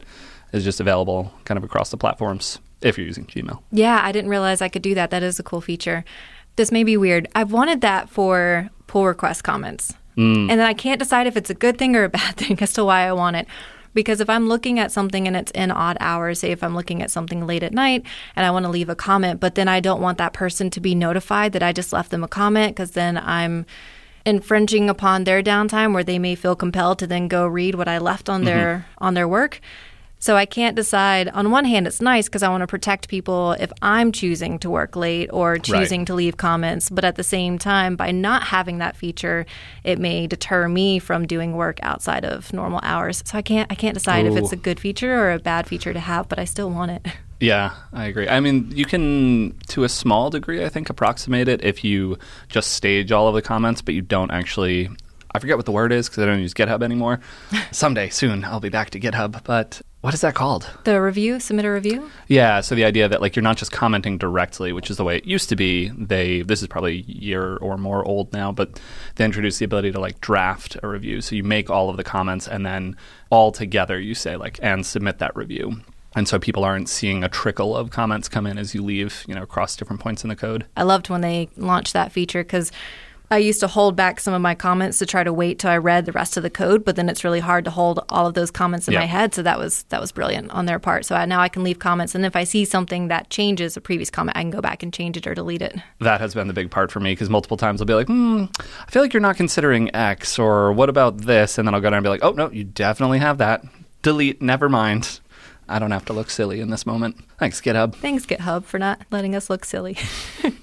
is 0.54 0.64
just 0.64 0.80
available 0.80 1.34
kind 1.44 1.58
of 1.58 1.66
across 1.66 1.92
the 1.92 1.98
platforms 1.98 2.60
if 2.80 2.98
you're 2.98 3.06
using 3.06 3.26
Gmail. 3.26 3.62
Yeah, 3.74 4.00
I 4.02 4.14
didn't 4.14 4.30
realize 4.30 4.62
I 4.62 4.70
could 4.70 4.84
do 4.84 4.96
that. 4.96 5.10
That 5.10 5.22
is 5.22 5.38
a 5.38 5.44
cool 5.44 5.60
feature. 5.60 6.06
This 6.56 6.72
may 6.72 6.86
be 6.86 6.96
weird. 6.96 7.28
I've 7.36 7.52
wanted 7.52 7.82
that 7.82 8.10
for 8.10 8.70
pull 8.88 9.06
request 9.06 9.44
comments. 9.44 9.94
Mm. 10.16 10.50
And 10.50 10.52
then 10.52 10.62
I 10.62 10.74
can't 10.74 11.00
decide 11.00 11.28
if 11.28 11.36
it's 11.36 11.50
a 11.50 11.56
good 11.56 11.78
thing 11.78 11.94
or 11.98 12.06
a 12.06 12.10
bad 12.22 12.38
thing 12.38 12.58
as 12.62 12.72
to 12.74 12.86
why 12.86 13.02
I 13.02 13.12
want 13.12 13.36
it. 13.36 13.48
Because 13.98 14.22
if 14.22 14.30
I'm 14.30 14.48
looking 14.48 14.78
at 14.78 14.92
something 14.92 15.26
and 15.26 15.36
it's 15.36 15.52
in 15.54 15.72
odd 15.72 15.98
hours, 16.00 16.42
say 16.42 16.52
if 16.52 16.64
I'm 16.64 16.76
looking 16.76 17.02
at 17.02 17.10
something 17.10 17.48
late 17.48 17.64
at 17.64 17.74
night 17.74 18.06
and 18.36 18.46
I 18.46 18.52
want 18.52 18.66
to 18.66 18.70
leave 18.70 18.90
a 18.90 18.96
comment, 18.96 19.40
but 19.40 19.56
then 19.56 19.68
I 19.68 19.80
don't 19.80 20.00
want 20.00 20.20
that 20.20 20.34
person 20.34 20.70
to 20.70 20.80
be 20.80 20.94
notified 20.94 21.52
that 21.54 21.64
I 21.64 21.74
just 21.74 21.92
left 21.92 22.12
them 22.12 22.24
a 22.24 22.28
comment 22.28 22.76
because 22.76 22.92
then 22.92 23.18
I'm 23.18 23.66
infringing 24.24 24.88
upon 24.88 25.24
their 25.24 25.42
downtime 25.42 25.96
where 25.96 26.04
they 26.04 26.20
may 26.20 26.36
feel 26.36 26.56
compelled 26.56 27.00
to 27.00 27.08
then 27.08 27.28
go 27.28 27.48
read 27.48 27.74
what 27.74 27.88
I 27.88 27.98
left 27.98 28.30
on 28.30 28.42
mm-hmm. 28.42 28.46
their 28.46 28.86
on 29.00 29.16
their 29.16 29.28
work. 29.28 29.62
So 30.20 30.36
I 30.36 30.46
can't 30.46 30.76
decide. 30.76 31.30
On 31.30 31.52
one 31.52 31.66
hand, 31.66 31.86
it's 31.88 32.02
nice 32.02 32.28
because 32.28 32.44
I 32.44 32.50
want 32.50 32.62
to 32.62 32.68
protect 32.68 33.08
people 33.08 33.52
if 33.54 33.72
I'm 33.82 34.12
choosing 34.12 34.58
to 34.60 34.70
work 34.70 34.96
late 34.96 35.30
or 35.32 35.58
choosing 35.58 36.02
right. 36.02 36.08
to 36.08 36.14
leave 36.16 36.38
comments. 36.38 36.90
But 36.90 37.06
at 37.06 37.16
the 37.16 37.24
same 37.24 37.58
time, 37.58 37.96
by 37.96 38.12
not 38.12 38.44
having 38.44 38.80
that 38.80 38.96
feature, 38.96 39.46
it 39.84 40.00
may 40.00 40.28
deter 40.28 40.68
me 40.68 41.00
from 41.00 41.28
doing 41.28 41.54
work 41.54 41.80
outside 41.84 42.26
of 42.26 42.52
normal 42.52 42.80
hours. 42.84 43.24
So 43.26 43.38
I 43.38 43.42
can't 43.42 43.72
I 43.72 43.76
can't 43.76 43.94
decide 43.94 44.26
Ooh. 44.26 44.36
if 44.36 44.38
it's 44.38 44.52
a 44.52 44.58
good 44.58 44.80
feature 44.80 45.14
or 45.14 45.32
a 45.34 45.40
bad 45.40 45.68
feature 45.68 45.94
to 45.94 46.00
have, 46.00 46.28
but 46.28 46.40
I 46.40 46.46
still 46.46 46.70
want 46.70 46.92
it. 46.92 47.06
Yeah, 47.40 47.76
I 47.94 48.06
agree. 48.06 48.28
I 48.28 48.40
mean, 48.40 48.72
you 48.72 48.84
can, 48.84 49.56
to 49.68 49.84
a 49.84 49.90
small 49.90 50.32
degree, 50.32 50.66
I 50.66 50.70
think, 50.70 50.90
approximate 50.90 51.48
it 51.48 51.64
if 51.64 51.84
you 51.84 52.18
just 52.50 52.72
stage 52.72 53.12
all 53.12 53.28
of 53.28 53.36
the 53.36 53.44
comments, 53.44 53.80
but 53.80 53.94
you 53.94 54.02
don't 54.02 54.32
actually 54.32 54.90
I 55.38 55.40
forget 55.40 55.56
what 55.56 55.68
the 55.68 55.72
word 55.72 55.92
is 55.92 56.10
because 56.10 56.24
I 56.24 56.26
don't 56.26 56.40
use 56.40 56.56
GitHub 56.56 56.82
anymore. 56.82 57.20
Someday, 57.72 58.10
soon, 58.10 58.44
I'll 58.44 58.60
be 58.60 58.70
back 58.70 58.90
to 58.92 59.00
GitHub. 59.00 59.44
But 59.44 59.82
what 60.02 60.14
is 60.14 60.22
that 60.22 60.36
called? 60.36 60.70
The 60.84 61.02
review, 61.02 61.40
submit 61.40 61.66
a 61.66 61.72
review. 61.72 62.10
Yeah, 62.28 62.62
so 62.62 62.76
the 62.76 62.86
idea 62.86 63.10
that 63.10 63.22
like 63.22 63.36
you're 63.36 63.44
not 63.44 63.58
just 63.58 63.72
commenting 63.72 64.18
directly, 64.18 64.72
which 64.72 64.92
is 64.92 64.98
the 64.98 65.04
way 65.04 65.18
it 65.18 65.26
used 65.26 65.50
to 65.50 65.56
be. 65.56 65.90
They 65.90 66.44
this 66.44 66.62
is 66.62 66.68
probably 66.68 67.00
a 67.00 67.12
year 67.12 67.58
or 67.58 67.78
more 67.78 68.06
old 68.06 68.32
now, 68.32 68.52
but 68.52 68.80
they 69.16 69.26
introduced 69.26 69.60
the 69.60 69.66
ability 69.66 69.92
to 69.92 70.00
like 70.00 70.22
draft 70.22 70.78
a 70.84 70.88
review. 70.88 71.22
So 71.22 71.36
you 71.36 71.44
make 71.44 71.70
all 71.70 71.90
of 71.90 71.98
the 71.98 72.04
comments 72.04 72.48
and 72.48 72.66
then 72.66 72.96
all 73.32 73.52
together 73.52 74.00
you 74.00 74.14
say 74.14 74.36
like 74.36 74.60
and 74.62 74.86
submit 74.86 75.18
that 75.18 75.36
review. 75.36 75.82
And 76.16 76.28
so 76.28 76.40
people 76.40 76.64
aren't 76.64 76.90
seeing 76.90 77.24
a 77.24 77.30
trickle 77.30 77.76
of 77.76 77.92
comments 77.92 78.30
come 78.30 78.48
in 78.48 78.58
as 78.58 78.74
you 78.74 78.84
leave, 78.84 79.24
you 79.28 79.36
know, 79.36 79.44
across 79.44 79.76
different 79.76 80.02
points 80.02 80.24
in 80.24 80.30
the 80.30 80.36
code. 80.36 80.66
I 80.76 80.84
loved 80.84 81.10
when 81.10 81.22
they 81.22 81.50
launched 81.58 81.94
that 81.94 82.12
feature 82.12 82.44
because 82.44 82.72
I 83.30 83.38
used 83.40 83.60
to 83.60 83.68
hold 83.68 83.96
back 83.96 84.20
some 84.20 84.34
of 84.34 84.42
my 84.42 84.56
comments 84.56 85.00
to 85.00 85.06
try 85.06 85.24
to 85.24 85.34
wait 85.34 85.60
till 85.60 85.70
I 85.70 85.78
read 85.78 86.06
the 86.06 86.14
rest 86.14 86.38
of 86.38 86.44
the 86.44 86.50
code, 86.50 86.86
but 86.86 86.96
then 86.96 87.10
it's 87.10 87.24
really 87.24 87.42
hard 87.42 87.66
to 87.66 87.72
hold 87.72 88.04
all 88.08 88.26
of 88.26 88.36
those 88.36 88.52
comments 88.52 88.88
in 88.88 88.94
yep. 88.94 89.02
my 89.02 89.06
head. 89.06 89.34
So 89.34 89.44
that 89.44 89.60
was 89.60 89.84
that 89.84 90.00
was 90.00 90.14
brilliant 90.14 90.52
on 90.52 90.66
their 90.66 90.80
part. 90.80 91.06
So 91.06 91.16
I, 91.16 91.26
now 91.26 91.42
I 91.42 91.50
can 91.50 91.64
leave 91.64 91.80
comments, 91.80 92.16
and 92.16 92.26
if 92.26 92.36
I 92.36 92.46
see 92.46 92.64
something 92.64 93.10
that 93.10 93.30
changes 93.30 93.76
a 93.76 93.82
previous 93.82 94.10
comment, 94.10 94.38
I 94.38 94.42
can 94.42 94.52
go 94.52 94.62
back 94.62 94.82
and 94.82 94.94
change 94.94 95.18
it 95.18 95.28
or 95.28 95.36
delete 95.36 95.62
it. 95.62 95.76
That 96.00 96.22
has 96.22 96.34
been 96.34 96.48
the 96.48 96.54
big 96.54 96.72
part 96.72 96.92
for 96.92 97.02
me 97.02 97.12
because 97.12 97.30
multiple 97.30 97.58
times 97.58 97.82
I'll 97.82 97.88
be 97.88 97.94
like, 97.94 98.08
"Hmm, 98.08 98.46
I 98.60 98.92
feel 98.92 99.02
like 99.02 99.14
you're 99.14 99.22
not 99.22 99.36
considering 99.36 99.94
X," 99.94 100.40
or 100.40 100.72
"What 100.72 100.90
about 100.90 101.18
this?" 101.20 101.58
And 101.58 101.68
then 101.68 101.76
I'll 101.76 101.82
go 101.82 101.90
down 101.90 101.98
and 101.98 102.04
be 102.04 102.10
like, 102.10 102.24
"Oh 102.24 102.32
no, 102.32 102.50
you 102.50 102.64
definitely 102.64 103.20
have 103.20 103.40
that. 103.40 103.64
Delete. 104.04 104.42
Never 104.42 104.70
mind." 104.70 105.20
I 105.70 105.80
don't 105.80 105.92
have 105.92 106.06
to 106.06 106.14
look 106.14 106.30
silly 106.30 106.62
in 106.62 106.70
this 106.70 106.86
moment. 106.86 107.18
Thanks, 107.40 107.60
GitHub. 107.60 107.94
Thanks, 107.96 108.26
GitHub, 108.26 108.64
for 108.64 108.80
not 108.80 109.02
letting 109.12 109.36
us 109.36 109.50
look 109.50 109.66
silly. 109.66 109.98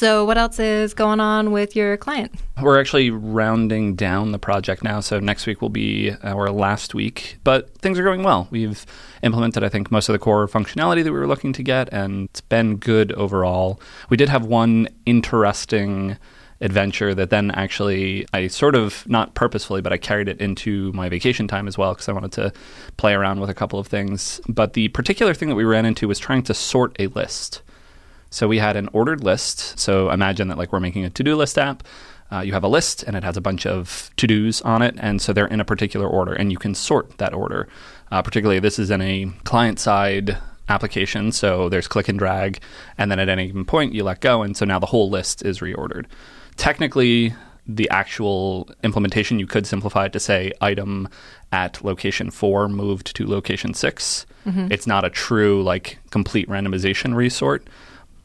So, 0.00 0.24
what 0.24 0.38
else 0.38 0.58
is 0.58 0.94
going 0.94 1.20
on 1.20 1.52
with 1.52 1.76
your 1.76 1.98
client? 1.98 2.32
We're 2.58 2.80
actually 2.80 3.10
rounding 3.10 3.96
down 3.96 4.32
the 4.32 4.38
project 4.38 4.82
now. 4.82 5.00
So, 5.00 5.20
next 5.20 5.44
week 5.44 5.60
will 5.60 5.68
be 5.68 6.12
our 6.22 6.50
last 6.50 6.94
week, 6.94 7.36
but 7.44 7.76
things 7.80 7.98
are 7.98 8.02
going 8.02 8.22
well. 8.22 8.48
We've 8.50 8.86
implemented, 9.22 9.62
I 9.62 9.68
think, 9.68 9.90
most 9.90 10.08
of 10.08 10.14
the 10.14 10.18
core 10.18 10.48
functionality 10.48 11.04
that 11.04 11.12
we 11.12 11.18
were 11.18 11.26
looking 11.26 11.52
to 11.52 11.62
get, 11.62 11.90
and 11.92 12.30
it's 12.30 12.40
been 12.40 12.76
good 12.76 13.12
overall. 13.12 13.78
We 14.08 14.16
did 14.16 14.30
have 14.30 14.46
one 14.46 14.88
interesting 15.04 16.16
adventure 16.62 17.14
that 17.14 17.28
then 17.28 17.50
actually 17.50 18.26
I 18.32 18.46
sort 18.46 18.76
of 18.76 19.06
not 19.06 19.34
purposefully, 19.34 19.82
but 19.82 19.92
I 19.92 19.98
carried 19.98 20.28
it 20.28 20.40
into 20.40 20.94
my 20.94 21.10
vacation 21.10 21.46
time 21.46 21.68
as 21.68 21.76
well 21.76 21.92
because 21.92 22.08
I 22.08 22.12
wanted 22.12 22.32
to 22.32 22.54
play 22.96 23.12
around 23.12 23.40
with 23.40 23.50
a 23.50 23.54
couple 23.54 23.78
of 23.78 23.86
things. 23.86 24.40
But 24.48 24.72
the 24.72 24.88
particular 24.88 25.34
thing 25.34 25.50
that 25.50 25.56
we 25.56 25.64
ran 25.64 25.84
into 25.84 26.08
was 26.08 26.18
trying 26.18 26.44
to 26.44 26.54
sort 26.54 26.96
a 26.98 27.08
list. 27.08 27.60
So 28.30 28.48
we 28.48 28.58
had 28.58 28.76
an 28.76 28.88
ordered 28.92 29.22
list. 29.22 29.78
So 29.78 30.10
imagine 30.10 30.48
that 30.48 30.58
like 30.58 30.72
we're 30.72 30.80
making 30.80 31.04
a 31.04 31.10
to-do 31.10 31.36
list 31.36 31.58
app. 31.58 31.82
Uh, 32.32 32.40
you 32.40 32.52
have 32.52 32.62
a 32.62 32.68
list 32.68 33.02
and 33.02 33.16
it 33.16 33.24
has 33.24 33.36
a 33.36 33.40
bunch 33.40 33.66
of 33.66 34.10
to-dos 34.16 34.62
on 34.62 34.82
it, 34.82 34.94
and 34.98 35.20
so 35.20 35.32
they're 35.32 35.48
in 35.48 35.60
a 35.60 35.64
particular 35.64 36.06
order, 36.06 36.32
and 36.32 36.52
you 36.52 36.58
can 36.58 36.74
sort 36.76 37.18
that 37.18 37.34
order. 37.34 37.68
Uh, 38.12 38.22
particularly, 38.22 38.60
this 38.60 38.78
is 38.78 38.88
in 38.88 39.00
a 39.00 39.26
client-side 39.42 40.38
application, 40.68 41.32
so 41.32 41.68
there's 41.68 41.88
click 41.88 42.08
and 42.08 42.20
drag, 42.20 42.60
and 42.96 43.10
then 43.10 43.18
at 43.18 43.28
any 43.28 43.48
given 43.48 43.64
point 43.64 43.92
you 43.92 44.04
let 44.04 44.20
go, 44.20 44.42
and 44.42 44.56
so 44.56 44.64
now 44.64 44.78
the 44.78 44.86
whole 44.86 45.10
list 45.10 45.44
is 45.44 45.58
reordered. 45.58 46.06
Technically, 46.56 47.34
the 47.66 47.90
actual 47.90 48.68
implementation, 48.84 49.40
you 49.40 49.46
could 49.46 49.66
simplify 49.66 50.06
it 50.06 50.12
to 50.12 50.20
say 50.20 50.52
item 50.60 51.08
at 51.50 51.84
location 51.84 52.30
four 52.30 52.68
moved 52.68 53.14
to 53.16 53.26
location 53.26 53.74
6 53.74 54.26
mm-hmm. 54.46 54.68
It's 54.70 54.86
not 54.86 55.04
a 55.04 55.10
true 55.10 55.62
like 55.62 55.98
complete 56.10 56.48
randomization 56.48 57.14
resort 57.14 57.66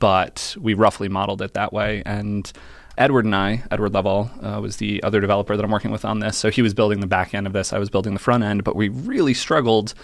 but 0.06 0.56
we 0.62 0.76
roughly 0.76 1.10
modeled 1.10 1.42
it 1.42 1.56
that 1.56 1.74
way. 1.74 2.04
And 2.06 2.52
Edward 2.96 3.26
and 3.26 3.36
I, 3.36 3.64
Edward 3.72 3.96
Lovell, 3.96 4.30
uh, 4.40 4.62
was 4.62 4.78
the 4.78 5.02
other 5.02 5.20
developer 5.20 5.58
that 5.58 5.66
I'm 5.66 5.72
working 5.72 5.90
with 5.90 6.06
on 6.06 6.20
this. 6.20 6.38
So 6.38 6.52
he 6.52 6.62
was 6.62 6.76
building 6.76 7.00
the 7.00 7.08
back 7.08 7.34
end 7.34 7.48
of 7.48 7.54
this. 7.54 7.74
I 7.74 7.80
was 7.80 7.90
building 7.90 8.14
the 8.14 8.20
front 8.20 8.44
end, 8.44 8.64
but 8.64 8.76
we 8.76 8.90
really 8.90 9.34
struggled 9.34 9.96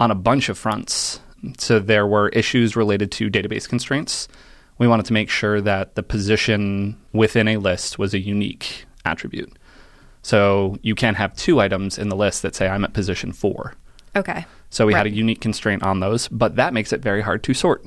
on 0.00 0.10
a 0.10 0.16
bunch 0.16 0.48
of 0.48 0.58
fronts. 0.58 1.20
So 1.58 1.78
there 1.78 2.08
were 2.08 2.30
issues 2.30 2.74
related 2.74 3.12
to 3.12 3.30
database 3.30 3.68
constraints. 3.68 4.26
We 4.78 4.88
wanted 4.88 5.06
to 5.06 5.12
make 5.12 5.30
sure 5.30 5.60
that 5.60 5.94
the 5.94 6.02
position 6.02 6.96
within 7.12 7.46
a 7.46 7.58
list 7.58 8.00
was 8.00 8.14
a 8.14 8.18
unique 8.18 8.84
attribute. 9.04 9.56
So 10.22 10.76
you 10.82 10.96
can't 10.96 11.18
have 11.18 11.36
two 11.36 11.60
items 11.60 11.98
in 11.98 12.08
the 12.08 12.16
list 12.16 12.42
that 12.42 12.56
say 12.56 12.66
I'm 12.66 12.82
at 12.82 12.94
position 12.94 13.30
four. 13.30 13.74
Okay. 14.16 14.44
So 14.70 14.86
we 14.86 14.92
had 14.92 15.06
a 15.06 15.10
unique 15.10 15.40
constraint 15.40 15.84
on 15.84 16.00
those, 16.00 16.26
but 16.26 16.56
that 16.56 16.74
makes 16.74 16.92
it 16.92 17.00
very 17.00 17.22
hard 17.22 17.44
to 17.44 17.54
sort. 17.54 17.86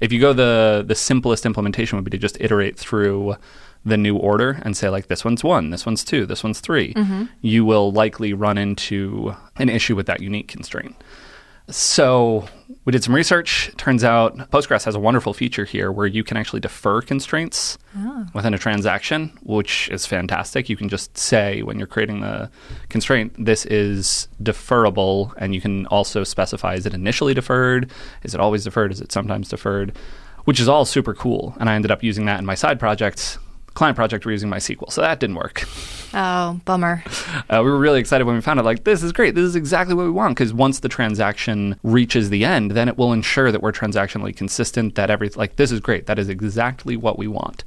If 0.00 0.12
you 0.12 0.20
go 0.20 0.32
the 0.32 0.84
the 0.86 0.94
simplest 0.94 1.46
implementation 1.46 1.96
would 1.96 2.04
be 2.04 2.10
to 2.10 2.18
just 2.18 2.40
iterate 2.40 2.78
through 2.78 3.36
the 3.84 3.96
new 3.96 4.16
order 4.16 4.60
and 4.62 4.76
say 4.76 4.88
like 4.88 5.06
this 5.06 5.24
one's 5.24 5.42
one, 5.42 5.70
this 5.70 5.86
one's 5.86 6.04
two, 6.04 6.26
this 6.26 6.44
one's 6.44 6.60
3 6.60 6.94
mm-hmm. 6.94 7.24
You 7.40 7.64
will 7.64 7.92
likely 7.92 8.32
run 8.32 8.58
into 8.58 9.34
an 9.56 9.68
issue 9.68 9.96
with 9.96 10.06
that 10.06 10.20
unique 10.20 10.48
constraint. 10.48 10.96
So 11.70 12.48
we 12.84 12.92
did 12.92 13.04
some 13.04 13.14
research. 13.14 13.70
Turns 13.76 14.04
out 14.04 14.36
Postgres 14.50 14.84
has 14.84 14.94
a 14.94 15.00
wonderful 15.00 15.32
feature 15.32 15.64
here 15.64 15.92
where 15.92 16.06
you 16.06 16.24
can 16.24 16.36
actually 16.36 16.60
defer 16.60 17.00
constraints 17.02 17.78
ah. 17.96 18.26
within 18.34 18.54
a 18.54 18.58
transaction, 18.58 19.36
which 19.42 19.88
is 19.90 20.06
fantastic. 20.06 20.68
You 20.68 20.76
can 20.76 20.88
just 20.88 21.16
say 21.16 21.62
when 21.62 21.78
you're 21.78 21.86
creating 21.86 22.20
the 22.20 22.50
constraint, 22.88 23.34
this 23.38 23.66
is 23.66 24.28
deferrable, 24.42 25.32
and 25.36 25.54
you 25.54 25.60
can 25.60 25.86
also 25.86 26.24
specify 26.24 26.74
is 26.74 26.86
it 26.86 26.94
initially 26.94 27.34
deferred? 27.34 27.90
Is 28.22 28.34
it 28.34 28.40
always 28.40 28.64
deferred? 28.64 28.92
Is 28.92 29.00
it 29.00 29.12
sometimes 29.12 29.48
deferred? 29.48 29.96
Which 30.44 30.58
is 30.58 30.68
all 30.68 30.84
super 30.84 31.14
cool. 31.14 31.54
And 31.60 31.68
I 31.68 31.74
ended 31.74 31.90
up 31.90 32.02
using 32.02 32.26
that 32.26 32.38
in 32.38 32.46
my 32.46 32.54
side 32.54 32.80
projects. 32.80 33.38
Client 33.80 33.96
project, 33.96 34.26
we're 34.26 34.32
using 34.32 34.50
MySQL. 34.50 34.92
So 34.92 35.00
that 35.00 35.20
didn't 35.20 35.36
work. 35.36 35.64
Oh, 36.12 36.60
bummer. 36.66 37.02
Uh, 37.48 37.62
we 37.64 37.70
were 37.70 37.78
really 37.78 37.98
excited 37.98 38.24
when 38.26 38.34
we 38.34 38.42
found 38.42 38.60
it. 38.60 38.62
Like, 38.62 38.84
this 38.84 39.02
is 39.02 39.10
great. 39.10 39.34
This 39.34 39.44
is 39.44 39.56
exactly 39.56 39.94
what 39.94 40.04
we 40.04 40.10
want. 40.10 40.36
Because 40.36 40.52
once 40.52 40.80
the 40.80 40.88
transaction 40.90 41.80
reaches 41.82 42.28
the 42.28 42.44
end, 42.44 42.72
then 42.72 42.88
it 42.88 42.98
will 42.98 43.10
ensure 43.14 43.50
that 43.50 43.62
we're 43.62 43.72
transactionally 43.72 44.36
consistent. 44.36 44.96
That 44.96 45.08
every 45.08 45.30
like 45.30 45.56
this 45.56 45.72
is 45.72 45.80
great. 45.80 46.04
That 46.08 46.18
is 46.18 46.28
exactly 46.28 46.94
what 46.94 47.18
we 47.18 47.26
want. 47.26 47.64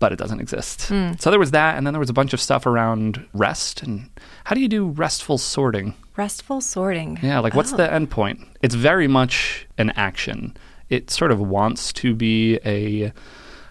But 0.00 0.10
it 0.12 0.16
doesn't 0.18 0.40
exist. 0.40 0.80
So 1.20 1.30
there 1.30 1.38
was 1.38 1.52
that, 1.52 1.76
and 1.76 1.86
then 1.86 1.94
there 1.94 2.00
was 2.00 2.10
a 2.10 2.12
bunch 2.12 2.32
of 2.32 2.40
stuff 2.40 2.66
around 2.66 3.24
REST 3.32 3.84
and 3.84 4.10
how 4.46 4.56
do 4.56 4.60
you 4.60 4.68
do 4.68 4.88
RESTful 4.88 5.38
sorting? 5.38 5.94
Restful 6.16 6.60
sorting. 6.60 7.20
Yeah, 7.22 7.38
like 7.38 7.54
what's 7.54 7.72
Oh. 7.72 7.76
the 7.76 7.86
endpoint? 7.86 8.44
It's 8.62 8.74
very 8.74 9.06
much 9.06 9.68
an 9.78 9.90
action. 9.90 10.56
It 10.90 11.08
sort 11.12 11.30
of 11.30 11.38
wants 11.38 11.92
to 11.92 12.16
be 12.16 12.58
a 12.64 13.12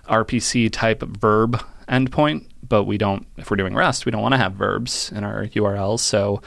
RPC 0.07 0.71
type 0.71 1.01
verb 1.01 1.63
endpoint, 1.87 2.47
but 2.67 2.83
we 2.85 2.97
don't. 2.97 3.27
If 3.37 3.49
we're 3.49 3.57
doing 3.57 3.75
REST, 3.75 4.05
we 4.05 4.11
don't 4.11 4.21
want 4.21 4.33
to 4.33 4.37
have 4.37 4.53
verbs 4.53 5.11
in 5.11 5.23
our 5.23 5.45
URLs. 5.47 5.99
So 5.99 6.41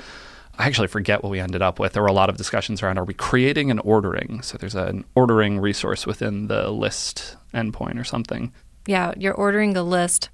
I 0.59 0.67
actually 0.67 0.89
forget 0.89 1.23
what 1.23 1.31
we 1.31 1.41
ended 1.41 1.63
up 1.63 1.79
with. 1.79 1.93
There 1.93 2.03
were 2.03 2.09
a 2.09 2.13
lot 2.13 2.29
of 2.29 2.37
discussions 2.37 2.83
around: 2.83 2.99
Are 2.99 3.05
we 3.05 3.15
creating 3.15 3.71
and 3.71 3.81
ordering? 3.85 4.43
So 4.43 4.59
there's 4.59 4.75
an 4.75 5.05
ordering 5.15 5.59
resource 5.59 6.07
within 6.07 6.49
the 6.49 6.71
list 6.71 7.37
endpoint 7.55 8.01
or 8.01 8.05
something. 8.05 8.53
Yeah, 8.87 9.13
you're 9.17 9.35
ordering 9.35 9.77
a 9.77 9.83
list 9.83 10.31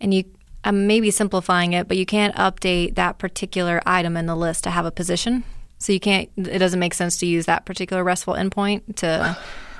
and 0.00 0.14
you 0.14 0.24
I'm 0.64 0.86
maybe 0.86 1.10
simplifying 1.10 1.72
it, 1.72 1.88
but 1.88 1.96
you 1.96 2.04
can't 2.04 2.34
update 2.34 2.96
that 2.96 3.18
particular 3.18 3.80
item 3.86 4.16
in 4.16 4.26
the 4.26 4.34
list 4.34 4.64
to 4.64 4.70
have 4.70 4.84
a 4.84 4.90
position. 4.90 5.44
So 5.78 5.92
you 5.92 6.00
can't 6.00 6.28
it 6.36 6.58
doesn't 6.58 6.80
make 6.80 6.94
sense 6.94 7.16
to 7.18 7.26
use 7.26 7.46
that 7.46 7.64
particular 7.64 8.02
RESTful 8.02 8.34
endpoint 8.34 8.96
to 8.96 9.36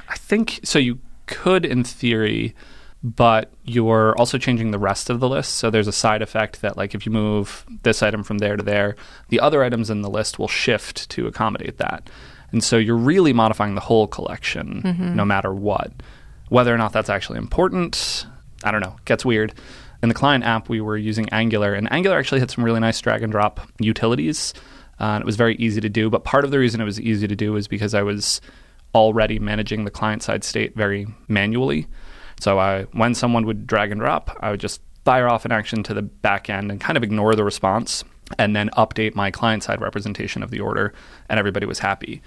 I 0.08 0.16
think 0.16 0.60
so. 0.64 0.78
You 0.78 1.00
could, 1.26 1.64
in 1.64 1.84
theory, 1.84 2.54
but 3.02 3.52
you're 3.64 4.16
also 4.18 4.38
changing 4.38 4.70
the 4.70 4.78
rest 4.78 5.08
of 5.08 5.20
the 5.20 5.28
list. 5.28 5.54
So 5.54 5.70
there's 5.70 5.86
a 5.86 5.92
side 5.92 6.20
effect 6.22 6.62
that, 6.62 6.76
like, 6.76 6.94
if 6.94 7.06
you 7.06 7.12
move 7.12 7.64
this 7.82 8.02
item 8.02 8.24
from 8.24 8.38
there 8.38 8.56
to 8.56 8.62
there, 8.62 8.96
the 9.28 9.40
other 9.40 9.62
items 9.62 9.88
in 9.90 10.02
the 10.02 10.10
list 10.10 10.38
will 10.38 10.48
shift 10.48 11.08
to 11.10 11.26
accommodate 11.26 11.78
that. 11.78 12.10
And 12.50 12.64
so 12.64 12.76
you're 12.76 12.96
really 12.96 13.32
modifying 13.32 13.74
the 13.74 13.80
whole 13.80 14.06
collection, 14.06 14.80
no 15.14 15.24
matter 15.24 15.52
what. 15.52 15.92
Whether 16.48 16.74
or 16.74 16.78
not 16.78 16.92
that's 16.92 17.10
actually 17.10 17.38
important, 17.38 18.26
I 18.64 18.70
don't 18.70 18.80
know. 18.80 18.96
Gets 19.04 19.24
weird. 19.24 19.54
In 20.02 20.08
the 20.08 20.14
client 20.14 20.44
app, 20.44 20.68
we 20.68 20.80
were 20.80 20.96
using 20.96 21.28
Angular, 21.28 21.74
and 21.74 21.92
Angular 21.92 22.18
actually 22.18 22.40
had 22.40 22.50
some 22.50 22.64
really 22.64 22.80
nice 22.80 23.00
drag 23.00 23.22
and 23.22 23.30
drop 23.30 23.60
utilities. 23.78 24.54
Uh, 25.00 25.04
and 25.04 25.22
it 25.22 25.26
was 25.26 25.36
very 25.36 25.54
easy 25.56 25.80
to 25.80 25.88
do. 25.88 26.10
But 26.10 26.24
part 26.24 26.44
of 26.44 26.50
the 26.50 26.58
reason 26.58 26.80
it 26.80 26.84
was 26.84 27.00
easy 27.00 27.28
to 27.28 27.36
do 27.36 27.54
is 27.56 27.68
because 27.68 27.94
I 27.94 28.02
was 28.02 28.40
already 28.94 29.38
managing 29.38 29.84
the 29.84 29.90
client 29.90 30.22
side 30.22 30.42
state 30.42 30.74
very 30.74 31.06
manually. 31.28 31.86
So 32.40 32.58
I, 32.58 32.84
when 32.92 33.14
someone 33.14 33.46
would 33.46 33.66
drag 33.66 33.90
and 33.90 34.00
drop, 34.00 34.36
I 34.40 34.50
would 34.50 34.60
just 34.60 34.80
fire 35.04 35.28
off 35.28 35.44
an 35.44 35.52
action 35.52 35.82
to 35.84 35.94
the 35.94 36.02
back 36.02 36.50
end 36.50 36.70
and 36.70 36.80
kind 36.80 36.96
of 36.96 37.02
ignore 37.02 37.34
the 37.34 37.44
response 37.44 38.04
and 38.38 38.54
then 38.54 38.68
update 38.76 39.14
my 39.14 39.30
client 39.30 39.62
side 39.62 39.80
representation 39.80 40.42
of 40.42 40.50
the 40.50 40.60
order, 40.60 40.92
and 41.28 41.38
everybody 41.38 41.64
was 41.64 41.78
happy. 41.78 42.20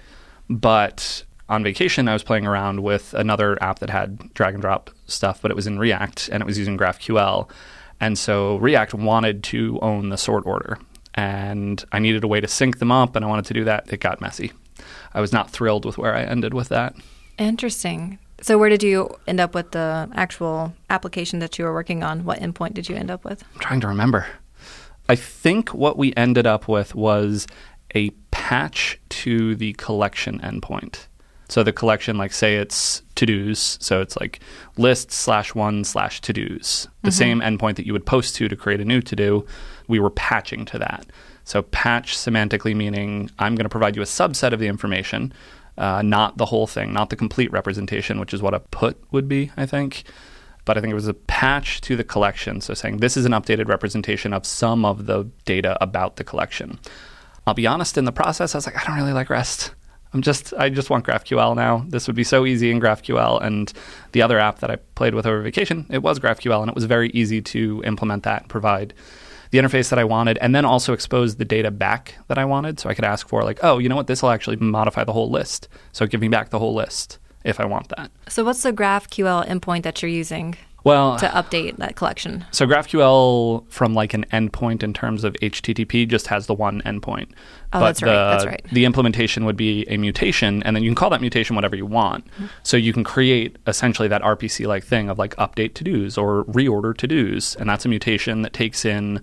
But 0.50 1.24
on 1.48 1.64
vacation, 1.64 2.08
I 2.08 2.14
was 2.14 2.24
playing 2.24 2.48
around 2.48 2.82
with 2.82 3.14
another 3.14 3.62
app 3.62 3.80
that 3.80 3.90
had 3.90 4.34
drag 4.34 4.56
and 4.56 4.62
drop 4.62 4.90
stuff, 5.06 5.42
but 5.42 5.52
it 5.52 5.56
was 5.56 5.68
in 5.68 5.78
React 5.78 6.30
and 6.32 6.42
it 6.42 6.46
was 6.46 6.58
using 6.58 6.78
GraphQL. 6.78 7.50
And 8.00 8.18
so 8.18 8.58
React 8.58 8.96
wanted 8.96 9.44
to 9.44 9.78
own 9.82 10.10
the 10.10 10.18
sort 10.18 10.46
order. 10.46 10.80
And 11.14 11.84
I 11.92 12.00
needed 12.00 12.24
a 12.24 12.28
way 12.28 12.40
to 12.42 12.48
sync 12.48 12.80
them 12.80 12.92
up, 12.92 13.16
and 13.16 13.24
I 13.24 13.28
wanted 13.28 13.46
to 13.46 13.54
do 13.54 13.66
that. 13.66 13.92
It 13.92 14.00
got 14.00 14.22
messy. 14.22 14.54
I 15.14 15.22
was 15.22 15.34
not 15.34 15.52
thrilled 15.52 15.86
with 15.86 15.98
where 15.98 16.16
I 16.16 16.24
ended 16.24 16.54
with 16.54 16.70
that. 16.70 16.96
Interesting. 17.38 18.18
So 18.42 18.58
where 18.58 18.70
did 18.70 18.82
you 18.82 19.16
end 19.28 19.40
up 19.40 19.54
with 19.54 19.72
the 19.72 20.10
actual 20.14 20.74
application 20.90 21.40
that 21.40 21.60
you 21.60 21.66
were 21.66 21.74
working 21.74 22.04
on? 22.04 22.26
What 22.26 22.40
endpoint 22.40 22.74
did 22.74 22.90
you 22.90 22.96
end 22.96 23.12
up 23.12 23.24
with? 23.24 23.44
I'm 23.54 23.60
trying 23.60 23.82
to 23.82 23.88
remember. 23.88 24.26
I 25.08 25.16
think 25.16 25.70
what 25.70 25.98
we 25.98 26.14
ended 26.16 26.48
up 26.48 26.68
with 26.68 26.96
was 26.96 27.46
a 27.94 28.10
patch 28.32 29.00
to 29.10 29.56
the 29.56 29.74
collection 29.74 30.40
endpoint. 30.40 31.08
So 31.50 31.64
the 31.64 31.74
collection, 31.74 32.18
like 32.18 32.32
say 32.32 32.56
it's 32.56 33.04
to 33.16 33.26
dos, 33.26 33.78
so 33.82 34.00
it's 34.00 34.16
like 34.16 34.40
list 34.78 35.12
slash 35.12 35.54
one 35.54 35.84
slash 35.84 36.22
to 36.22 36.32
dos, 36.32 36.88
the 37.02 37.10
mm-hmm. 37.10 37.12
same 37.12 37.42
endpoint 37.42 37.76
that 37.76 37.86
you 37.86 37.92
would 37.92 38.06
post 38.06 38.36
to 38.38 38.48
to 38.48 38.56
create 38.56 38.80
a 38.80 38.86
new 38.86 39.02
to 39.02 39.16
do. 39.18 39.46
We 39.90 40.00
were 40.00 40.12
patching 40.12 40.64
to 40.68 40.80
that. 40.80 41.06
So 41.44 41.64
patch 41.64 42.16
semantically 42.16 42.74
meaning 42.74 43.30
I'm 43.38 43.56
going 43.56 43.66
to 43.66 43.70
provide 43.70 43.98
you 43.98 44.02
a 44.02 44.06
subset 44.06 44.54
of 44.54 44.60
the 44.60 44.68
information, 44.68 45.34
uh, 45.78 46.02
not 46.02 46.38
the 46.38 46.46
whole 46.46 46.68
thing, 46.68 46.94
not 46.94 47.10
the 47.10 47.16
complete 47.16 47.52
representation, 47.52 48.20
which 48.20 48.34
is 48.34 48.42
what 48.42 48.54
a 48.54 48.60
put 48.60 49.02
would 49.12 49.28
be, 49.28 49.52
I 49.58 49.66
think 49.66 50.04
but 50.66 50.78
I 50.78 50.82
think 50.82 50.92
it 50.92 50.96
was 50.96 51.08
a 51.08 51.14
patch 51.14 51.82
to 51.82 51.96
the 51.96 52.04
collection. 52.04 52.62
So 52.62 52.74
saying 52.74 52.98
this 52.98 53.18
is 53.18 53.26
an 53.26 53.32
updated 53.32 53.68
representation 53.68 54.34
of 54.34 54.46
some 54.46 54.86
of 54.86 55.06
the 55.06 55.30
data 55.46 55.78
about 55.82 56.16
the 56.16 56.24
collection. 56.24 56.80
I'll 57.48 57.54
be 57.54 57.68
honest, 57.68 57.98
in 57.98 58.06
the 58.06 58.12
process, 58.12 58.54
I 58.54 58.60
was 58.60 58.68
like, 58.68 58.78
I 58.78 58.84
don't 58.86 58.96
really 58.96 59.14
like 59.14 59.30
REST. 59.30 59.74
I'm 60.14 60.22
just, 60.22 60.54
I 60.56 60.70
just 60.70 60.90
want 60.90 61.06
GraphQL 61.06 61.56
now. 61.56 61.86
This 61.88 62.06
would 62.06 62.16
be 62.16 62.24
so 62.24 62.46
easy 62.46 62.70
in 62.70 62.80
GraphQL. 62.80 63.42
And 63.42 63.72
the 64.12 64.22
other 64.22 64.38
app 64.38 64.60
that 64.60 64.70
I 64.70 64.76
played 64.76 65.16
with 65.16 65.26
over 65.26 65.42
vacation, 65.42 65.86
it 65.90 66.00
was 66.00 66.20
GraphQL, 66.20 66.62
and 66.62 66.70
it 66.70 66.76
was 66.76 66.84
very 66.84 67.10
easy 67.12 67.42
to 67.42 67.82
implement 67.86 68.24
that 68.24 68.42
and 68.42 68.50
provide 68.50 68.94
the 69.52 69.58
interface 69.60 69.90
that 69.90 70.00
I 70.00 70.04
wanted, 70.04 70.38
and 70.40 70.56
then 70.56 70.66
also 70.66 70.94
expose 70.94 71.36
the 71.36 71.46
data 71.46 71.72
back 71.72 72.16
that 72.28 72.38
I 72.38 72.46
wanted. 72.46 72.80
So 72.80 72.90
I 72.90 72.94
could 72.94 73.06
ask 73.06 73.28
for 73.28 73.44
like, 73.44 73.60
oh, 73.62 73.78
you 73.78 73.90
know 73.90 73.96
what, 73.96 74.08
this 74.08 74.24
will 74.24 74.32
actually 74.32 74.56
modify 74.58 75.04
the 75.04 75.14
whole 75.14 75.30
list. 75.30 75.68
So 75.92 76.08
give 76.08 76.22
me 76.22 76.30
back 76.30 76.50
the 76.50 76.60
whole 76.60 76.74
list 76.74 77.20
if 77.44 77.60
I 77.60 77.66
want 77.66 77.90
that. 77.90 78.12
So 78.28 78.44
what's 78.44 78.64
the 78.64 78.74
GraphQL 78.74 79.48
endpoint 79.48 79.84
that 79.84 80.02
you're 80.02 80.10
using 80.12 80.56
Well, 80.84 81.18
to 81.20 81.28
update 81.28 81.78
that 81.78 81.96
collection? 81.96 82.46
So 82.52 82.66
GraphQL 82.66 83.70
from 83.70 83.94
like 83.94 84.14
an 84.14 84.26
endpoint 84.32 84.84
in 84.84 84.94
terms 84.94 85.24
of 85.24 85.34
HTTP 85.36 86.08
just 86.08 86.28
has 86.28 86.48
the 86.48 86.54
one 86.54 86.82
endpoint. 86.82 87.30
Oh, 87.74 87.80
but 87.80 87.82
that's 87.82 88.02
right, 88.02 88.10
the, 88.10 88.14
that's 88.14 88.46
right. 88.46 88.62
The 88.72 88.86
implementation 88.86 89.46
would 89.46 89.56
be 89.56 89.86
a 89.90 89.98
mutation, 89.98 90.64
and 90.64 90.76
then 90.76 90.84
you 90.84 90.90
can 90.90 90.96
call 90.96 91.10
that 91.12 91.22
mutation 91.22 91.56
whatever 91.56 91.76
you 91.76 91.86
want. 91.86 92.26
Mm-hmm. 92.32 92.48
So 92.64 92.78
you 92.78 92.94
can 92.94 93.04
create 93.04 93.58
essentially 93.68 94.08
that 94.08 94.22
RPC 94.22 94.66
like 94.66 94.84
thing 94.84 95.10
of 95.10 95.20
like 95.20 95.36
update 95.36 95.76
to 95.76 95.84
dos 95.84 96.18
or 96.18 96.46
reorder 96.46 96.98
to 96.98 97.08
dos, 97.08 97.56
and 97.56 97.70
that's 97.70 97.86
a 97.86 97.90
mutation 97.90 98.42
that 98.42 98.54
takes 98.54 98.84
in 98.84 99.22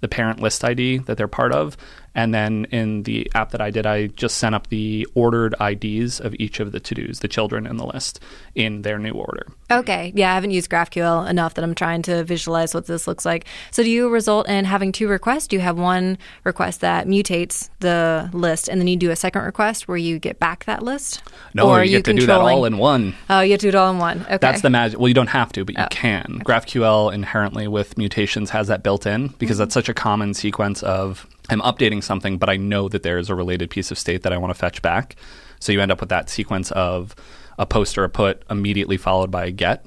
the 0.00 0.08
parent 0.08 0.40
list 0.40 0.64
ID 0.64 0.98
that 0.98 1.16
they're 1.16 1.26
part 1.28 1.52
of. 1.52 1.76
And 2.14 2.34
then 2.34 2.66
in 2.70 3.04
the 3.04 3.30
app 3.34 3.50
that 3.52 3.60
I 3.60 3.70
did, 3.70 3.86
I 3.86 4.08
just 4.08 4.38
sent 4.38 4.54
up 4.54 4.68
the 4.68 5.06
ordered 5.14 5.54
IDs 5.60 6.20
of 6.20 6.34
each 6.38 6.58
of 6.58 6.72
the 6.72 6.80
to 6.80 6.94
dos, 6.94 7.20
the 7.20 7.28
children 7.28 7.66
in 7.66 7.76
the 7.76 7.86
list, 7.86 8.18
in 8.54 8.82
their 8.82 8.98
new 8.98 9.12
order. 9.12 9.46
Okay. 9.70 10.12
Yeah, 10.16 10.32
I 10.32 10.34
haven't 10.34 10.50
used 10.50 10.70
GraphQL 10.70 11.28
enough 11.28 11.54
that 11.54 11.62
I'm 11.62 11.74
trying 11.74 12.02
to 12.02 12.24
visualize 12.24 12.74
what 12.74 12.86
this 12.86 13.06
looks 13.06 13.24
like. 13.26 13.44
So, 13.70 13.82
do 13.82 13.90
you 13.90 14.08
result 14.08 14.48
in 14.48 14.64
having 14.64 14.90
two 14.92 15.06
requests? 15.08 15.46
Do 15.46 15.56
you 15.56 15.60
have 15.62 15.78
one 15.78 16.18
request 16.44 16.80
that 16.80 17.06
mutates 17.06 17.68
the 17.80 18.30
list, 18.32 18.68
and 18.68 18.80
then 18.80 18.88
you 18.88 18.96
do 18.96 19.10
a 19.10 19.16
second 19.16 19.42
request 19.42 19.86
where 19.86 19.96
you 19.98 20.18
get 20.18 20.38
back 20.40 20.64
that 20.64 20.82
list? 20.82 21.22
No, 21.54 21.68
or 21.68 21.80
are 21.80 21.84
you 21.84 21.98
get 21.98 22.06
to 22.06 22.14
do 22.14 22.26
that 22.26 22.40
all 22.40 22.64
in 22.64 22.78
one. 22.78 23.14
Oh, 23.30 23.40
you 23.40 23.52
have 23.52 23.60
to 23.60 23.64
do 23.66 23.68
it 23.68 23.74
all 23.74 23.90
in 23.92 23.98
one. 23.98 24.22
Okay. 24.22 24.38
That's 24.38 24.62
the 24.62 24.70
magic. 24.70 24.98
Well, 24.98 25.08
you 25.08 25.14
don't 25.14 25.28
have 25.28 25.52
to, 25.52 25.64
but 25.64 25.76
you 25.76 25.84
Oh. 25.84 25.88
can. 25.90 26.40
GraphQL 26.44 27.12
inherently 27.12 27.68
with 27.68 27.96
mutations 27.98 28.50
has 28.50 28.66
that 28.68 28.82
built 28.82 29.06
in 29.06 29.28
because 29.38 29.56
Mm-hmm. 29.56 29.58
that's 29.64 29.74
such 29.74 29.88
a 29.88 29.94
common 29.94 30.34
sequence 30.34 30.82
of 30.82 31.26
I'm 31.48 31.60
updating 31.60 32.02
something, 32.02 32.38
but 32.38 32.48
I 32.48 32.56
know 32.56 32.88
that 32.88 33.02
there 33.02 33.18
is 33.18 33.30
a 33.30 33.34
related 33.34 33.70
piece 33.70 33.90
of 33.90 33.98
state 33.98 34.22
that 34.22 34.32
I 34.32 34.38
want 34.38 34.50
to 34.50 34.58
fetch 34.58 34.82
back. 34.82 35.16
So 35.60 35.72
you 35.72 35.80
end 35.80 35.90
up 35.90 36.00
with 36.00 36.10
that 36.10 36.30
sequence 36.30 36.70
of 36.72 37.14
a 37.58 37.66
post 37.66 37.98
or 37.98 38.04
a 38.04 38.08
put 38.08 38.42
immediately 38.50 38.96
followed 38.96 39.30
by 39.30 39.46
a 39.46 39.50
get. 39.50 39.84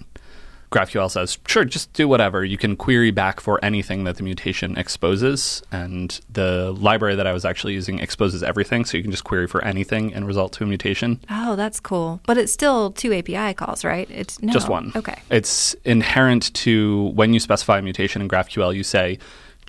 GraphQL 0.72 1.12
says, 1.12 1.38
sure, 1.48 1.66
just 1.66 1.92
do 1.92 2.08
whatever. 2.08 2.46
You 2.46 2.58
can 2.58 2.78
query 2.78 3.12
back 3.12 3.42
for 3.42 3.64
anything 3.64 4.06
that 4.06 4.16
the 4.16 4.24
mutation 4.24 4.78
exposes. 4.78 5.62
And 5.70 6.18
the 6.30 6.72
library 6.72 7.16
that 7.16 7.28
I 7.28 7.34
was 7.34 7.44
actually 7.44 7.74
using 7.74 8.00
exposes 8.00 8.42
everything. 8.42 8.86
So 8.86 8.96
you 8.96 9.04
can 9.04 9.12
just 9.12 9.26
query 9.26 9.48
for 9.48 9.62
anything 9.66 10.14
and 10.14 10.26
result 10.26 10.54
to 10.54 10.64
a 10.64 10.68
mutation. 10.68 11.20
Oh, 11.30 11.58
that's 11.58 11.82
cool. 11.82 12.22
But 12.26 12.38
it's 12.38 12.54
still 12.54 12.92
two 12.92 13.14
API 13.14 13.54
calls, 13.54 13.84
right? 13.84 14.10
It's 14.10 14.42
no. 14.42 14.54
Just 14.54 14.70
one. 14.70 14.94
Okay. 14.96 15.20
It's 15.30 15.74
inherent 15.84 16.54
to 16.54 17.12
when 17.16 17.34
you 17.34 17.42
specify 17.42 17.80
a 17.80 17.82
mutation 17.82 18.22
in 18.22 18.30
GraphQL, 18.30 18.74
you 18.74 18.84
say 18.84 19.20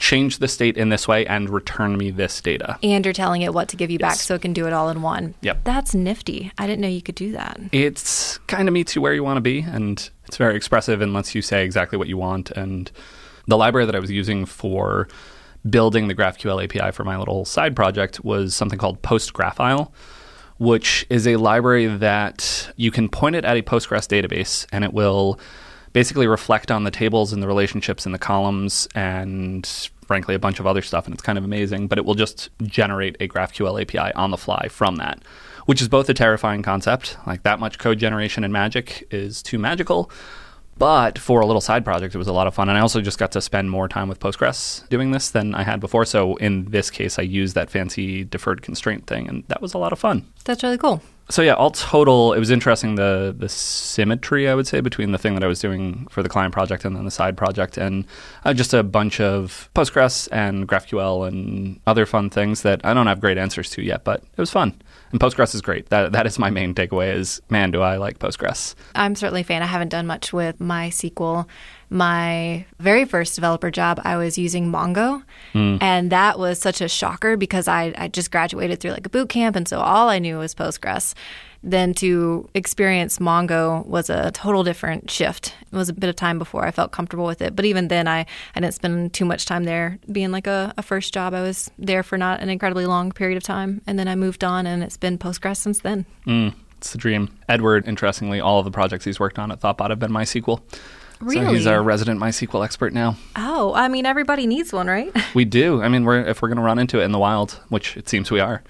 change 0.03 0.39
the 0.39 0.49
state 0.49 0.77
in 0.77 0.89
this 0.89 1.07
way 1.07 1.25
and 1.27 1.49
return 1.49 1.97
me 1.97 2.11
this 2.11 2.41
data. 2.41 2.77
And 2.83 3.07
you're 3.07 3.15
telling 3.15 3.43
it 3.43 3.55
what 3.55 3.69
to 3.69 3.77
give 3.77 3.89
you 3.89 4.01
back 4.01 4.17
so 4.17 4.35
it 4.35 4.43
can 4.43 4.53
do 4.53 4.67
it 4.67 4.73
all 4.73 4.89
in 4.89 5.01
one. 5.01 5.35
Yep. 5.43 5.63
That's 5.63 5.95
nifty. 5.95 6.51
I 6.59 6.67
didn't 6.67 6.81
know 6.81 6.89
you 6.89 7.01
could 7.01 7.15
do 7.15 7.31
that. 7.33 7.61
It's 7.71 8.39
kind 8.49 8.67
of 8.67 8.75
meets 8.75 8.97
you 8.97 9.01
where 9.01 9.15
you 9.15 9.23
want 9.23 9.37
to 9.37 9.41
be, 9.41 9.61
and 9.61 10.11
it's 10.27 10.37
very 10.37 10.57
expressive 10.57 11.01
and 11.01 11.15
lets 11.15 11.37
you 11.37 11.41
say 11.41 11.65
exactly 11.65 11.97
what 11.97 12.09
you 12.09 12.17
want. 12.17 12.51
And 12.51 12.91
the 13.47 13.57
library 13.57 13.87
that 13.87 13.95
I 13.95 14.01
was 14.01 14.11
using 14.11 14.45
for 14.45 15.07
building 15.71 16.09
the 16.09 16.17
GraphQL 16.17 16.65
API 16.65 16.91
for 16.91 17.05
my 17.05 17.17
little 17.17 17.45
side 17.45 17.77
project 17.77 18.25
was 18.25 18.57
something 18.57 18.81
called 18.81 19.01
PostGraphile, 19.03 19.93
which 20.59 21.07
is 21.11 21.29
a 21.29 21.37
library 21.37 21.87
that 21.87 22.73
you 22.75 22.91
can 22.91 23.09
point 23.09 23.37
it 23.37 23.45
at 23.45 23.57
a 23.57 23.63
Postgres 23.63 24.09
database, 24.09 24.67
and 24.73 24.83
it 24.83 24.93
will 24.93 25.39
basically 25.93 26.27
reflect 26.27 26.71
on 26.71 26.85
the 26.85 26.91
tables 26.91 27.33
and 27.33 27.43
the 27.43 27.47
relationships 27.47 28.07
in 28.07 28.13
the 28.13 28.19
columns 28.19 28.89
and 28.95 29.91
frankly 30.07 30.35
a 30.35 30.39
bunch 30.39 30.61
of 30.61 30.67
other 30.67 30.83
stuff 30.83 31.07
and 31.07 31.15
it's 31.15 31.23
kind 31.23 31.39
of 31.39 31.45
amazing 31.45 31.87
but 31.87 31.99
it 31.99 32.05
will 32.05 32.15
just 32.15 32.51
generate 32.63 33.17
a 33.21 33.29
graphql 33.29 33.81
api 33.81 34.13
on 34.15 34.31
the 34.31 34.37
fly 34.37 34.69
from 34.69 34.97
that 34.97 35.23
which 35.67 35.81
is 35.81 35.89
both 35.89 36.09
a 36.09 36.15
terrifying 36.15 36.63
concept 36.63 37.17
like 37.27 37.43
that 37.45 37.61
much 37.61 37.79
code 37.79 37.99
generation 37.99 38.45
and 38.45 38.53
magic 38.53 39.07
is 39.11 39.43
too 39.43 39.59
magical 39.59 40.11
but 40.79 41.19
for 41.19 41.41
a 41.41 41.47
little 41.47 41.61
side 41.61 41.85
project 41.85 42.15
it 42.15 42.19
was 42.19 42.27
a 42.27 42.33
lot 42.33 42.47
of 42.47 42.55
fun 42.55 42.69
and 42.69 42.77
i 42.77 42.81
also 42.81 43.01
just 43.01 43.19
got 43.19 43.31
to 43.31 43.41
spend 43.41 43.71
more 43.71 43.89
time 43.89 44.09
with 44.09 44.19
postgres 44.19 44.87
doing 44.89 45.13
this 45.13 45.31
than 45.31 45.55
i 45.55 45.63
had 45.63 45.79
before 45.81 46.05
so 46.05 46.37
in 46.37 46.65
this 46.71 46.91
case 46.91 47.19
i 47.19 47.23
used 47.23 47.55
that 47.55 47.71
fancy 47.71 48.25
deferred 48.25 48.61
constraint 48.63 49.07
thing 49.07 49.29
and 49.29 49.45
that 49.49 49.63
was 49.63 49.73
a 49.75 49.79
lot 49.79 49.93
of 49.93 49.99
fun 49.99 50.27
That's 50.45 50.63
really 50.63 50.79
cool. 50.79 51.01
So 51.33 51.41
yeah, 51.41 51.55
all 51.55 51.71
total, 51.71 52.35
it 52.35 52.39
was 52.39 52.51
interesting 52.51 52.97
the 52.97 53.35
the 53.37 53.49
symmetry 53.49 54.51
I 54.51 54.55
would 54.55 54.67
say 54.67 54.81
between 54.81 55.13
the 55.13 55.19
thing 55.19 55.33
that 55.35 55.43
I 55.43 55.47
was 55.47 55.61
doing 55.61 56.07
for 56.11 56.23
the 56.23 56.29
client 56.29 56.53
project 56.53 56.85
and 56.85 56.95
then 56.95 57.07
the 57.07 57.11
side 57.11 57.39
project, 57.39 57.79
and 57.79 58.05
uh, 58.45 58.53
just 58.53 58.75
a 58.75 58.83
bunch 58.83 59.19
of 59.19 59.71
Postgres 59.75 60.29
and 60.31 60.69
GraphQL 60.69 61.27
and 61.27 61.81
other 61.87 62.05
fun 62.05 62.29
things 62.29 62.61
that 62.63 62.85
I 62.85 62.93
don't 62.93 63.07
have 63.07 63.19
great 63.19 63.39
answers 63.39 63.71
to 63.71 63.83
yet, 63.83 64.05
but 64.05 64.23
it 64.23 64.39
was 64.39 64.51
fun. 64.51 64.75
And 65.13 65.21
Postgres 65.21 65.55
is 65.55 65.61
great. 65.61 65.91
That 65.91 66.13
that 66.13 66.27
is 66.27 66.39
my 66.39 66.51
main 66.51 66.75
takeaway. 66.75 67.15
Is 67.15 67.41
man, 67.51 67.71
do 67.71 67.83
I 67.83 67.97
like 67.99 68.19
Postgres? 68.19 68.75
I'm 68.95 69.15
certainly 69.15 69.43
a 69.43 69.45
fan. 69.45 69.63
I 69.63 69.67
haven't 69.67 69.91
done 69.91 70.07
much 70.07 70.33
with 70.33 70.59
MySQL. 70.59 71.47
My 71.91 72.65
very 72.81 73.05
first 73.05 73.35
developer 73.35 73.71
job, 73.71 74.01
I 74.03 74.17
was 74.17 74.39
using 74.39 74.73
Mongo. 74.73 75.23
Hmm. 75.53 75.77
And 75.83 76.11
that 76.11 76.39
was 76.39 76.59
such 76.59 76.81
a 76.81 76.89
shocker 76.89 77.37
because 77.37 77.69
I, 77.69 77.93
I 77.97 78.09
just 78.09 78.31
graduated 78.31 78.81
through 78.81 78.93
like 78.93 79.05
a 79.05 79.11
boot 79.11 79.29
camp. 79.29 79.55
And 79.55 79.69
so 79.69 79.79
all 79.79 80.09
I 80.09 80.19
knew 80.19 80.39
was 80.39 80.55
Postgres. 80.55 81.15
Then 81.65 81.95
to 81.95 82.49
experience 82.55 83.19
Mongo 83.19 83.87
was 83.87 84.11
a 84.11 84.33
total 84.33 84.65
different 84.65 85.11
shift. 85.11 85.55
It 85.71 85.77
was 85.77 85.89
a 85.89 85.93
bit 85.93 86.11
of 86.11 86.17
time 86.17 86.39
before 86.39 86.67
I 86.67 86.73
felt 86.73 86.91
comfortable 86.91 87.25
with 87.25 87.41
it. 87.41 87.55
But 87.55 87.65
even 87.65 87.89
then, 87.89 88.09
I, 88.09 88.27
I 88.55 88.61
didn't 88.61 88.75
spend 88.75 89.13
too 89.13 89.25
much 89.25 89.47
time 89.47 89.65
there. 89.65 89.99
Being 90.11 90.33
like 90.33 90.47
a, 90.49 90.75
a 90.77 90.83
first 90.83 91.15
job, 91.15 91.35
I 91.35 91.43
was 91.43 91.71
there 91.79 92.03
for 92.03 92.19
not 92.19 92.41
an 92.41 92.49
incredibly 92.49 92.87
long 92.87 93.13
period 93.13 93.37
of 93.37 93.45
time. 93.45 93.81
And 93.87 93.99
then 93.99 94.09
I 94.09 94.17
moved 94.17 94.43
on, 94.43 94.67
and 94.67 94.83
it's 94.83 94.97
been 94.97 95.19
Postgres 95.19 95.59
since 95.59 95.79
then. 95.81 96.05
Mm, 96.27 96.55
it's 96.79 96.91
the 96.91 96.99
dream. 96.99 97.29
Edward, 97.49 97.87
interestingly, 97.87 98.41
all 98.41 98.59
of 98.59 98.65
the 98.65 98.73
projects 98.73 99.05
he's 99.05 99.21
worked 99.21 99.39
on 99.39 99.53
at 99.53 99.61
Thoughtbot 99.61 99.91
have 99.91 100.01
been 100.01 100.11
MySQL. 100.11 100.61
So 101.31 101.45
he's 101.45 101.69
our 101.69 101.81
resident 101.81 102.19
MySQL 102.19 102.65
expert 102.65 102.93
now. 102.93 103.17
Oh, 103.37 103.73
I 103.75 103.87
mean, 103.87 104.07
everybody 104.07 104.49
needs 104.49 104.73
one, 104.73 104.89
right? 104.89 105.13
We 105.35 105.45
do. 105.45 105.81
I 105.81 105.89
mean, 105.89 106.05
we're 106.05 106.21
if 106.27 106.43
we're 106.43 106.49
going 106.49 106.57
to 106.57 106.65
run 106.65 106.81
into 106.81 107.01
it 107.01 107.05
in 107.05 107.13
the 107.13 107.19
wild, 107.21 107.61
which 107.69 107.97
it 107.97 108.09
seems 108.09 108.33
we 108.33 108.41
are. 108.41 108.65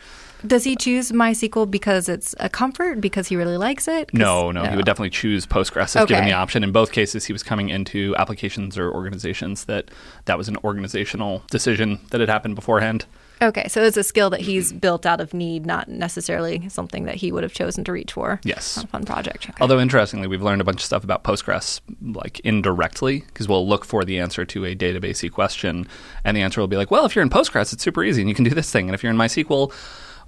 Does 0.47 0.65
he 0.65 0.77
choose 0.77 1.13
MySQL 1.13 1.71
because 1.71 2.09
it's 2.09 2.35
a 2.41 2.49
comfort, 2.49 3.01
because 3.01 3.29
he 3.29 3.37
really 3.37 3.57
likes 3.57 3.87
it? 3.89 4.13
No, 4.13 4.51
no, 4.51 4.65
he 4.65 4.77
would 4.77 4.85
definitely 4.85 5.11
choose 5.11 5.47
Postgres 5.47 6.01
if 6.01 6.09
given 6.09 6.25
the 6.25 6.33
option. 6.33 6.65
In 6.65 6.73
both 6.73 6.93
cases, 6.93 7.25
he 7.25 7.33
was 7.33 7.43
coming 7.43 7.69
into 7.69 8.15
applications 8.17 8.79
or 8.79 8.93
organizations 8.93 9.65
that 9.67 9.91
that 10.25 10.39
was 10.39 10.49
an 10.49 10.57
organizational 10.65 11.43
decision 11.51 12.01
that 12.11 12.21
had 12.21 12.29
happened 12.29 12.55
beforehand. 12.55 13.07
Okay, 13.41 13.67
so 13.67 13.83
it's 13.83 13.97
a 13.97 14.05
skill 14.05 14.31
that 14.31 14.41
he's 14.41 14.73
built 14.73 15.05
out 15.05 15.21
of 15.21 15.35
need, 15.35 15.67
not 15.67 15.89
necessarily 15.89 16.69
something 16.69 17.07
that 17.07 17.17
he 17.17 17.33
would 17.33 17.43
have 17.43 17.53
chosen 17.53 17.83
to 17.85 17.93
reach 17.93 18.13
for. 18.13 18.41
Yes. 18.45 18.79
On 18.79 18.85
a 18.85 18.87
fun 18.87 19.05
project. 19.05 19.47
Okay. 19.49 19.59
Although 19.61 19.81
interestingly, 19.81 20.29
we've 20.29 20.43
learned 20.43 20.61
a 20.61 20.65
bunch 20.65 20.81
of 20.81 20.85
stuff 20.85 21.03
about 21.03 21.25
Postgres, 21.25 21.81
like 22.01 22.39
indirectly, 22.41 23.21
because 23.21 23.49
we'll 23.49 23.67
look 23.67 23.85
for 23.85 24.05
the 24.05 24.21
answer 24.21 24.45
to 24.45 24.65
a 24.65 24.77
databasey 24.77 25.31
question, 25.31 25.89
and 26.25 26.37
the 26.37 26.43
answer 26.43 26.61
will 26.61 26.69
be 26.69 26.77
like, 26.77 26.93
"Well, 26.93 27.05
if 27.05 27.17
you're 27.17 27.25
in 27.25 27.31
Postgres, 27.31 27.73
it's 27.73 27.83
super 27.83 28.05
easy, 28.05 28.23
and 28.23 28.29
you 28.29 28.35
can 28.35 28.45
do 28.45 28.55
this 28.55 28.71
thing, 28.71 28.87
and 28.87 28.95
if 28.95 29.03
you're 29.03 29.11
in 29.11 29.19
MySQL, 29.19 29.73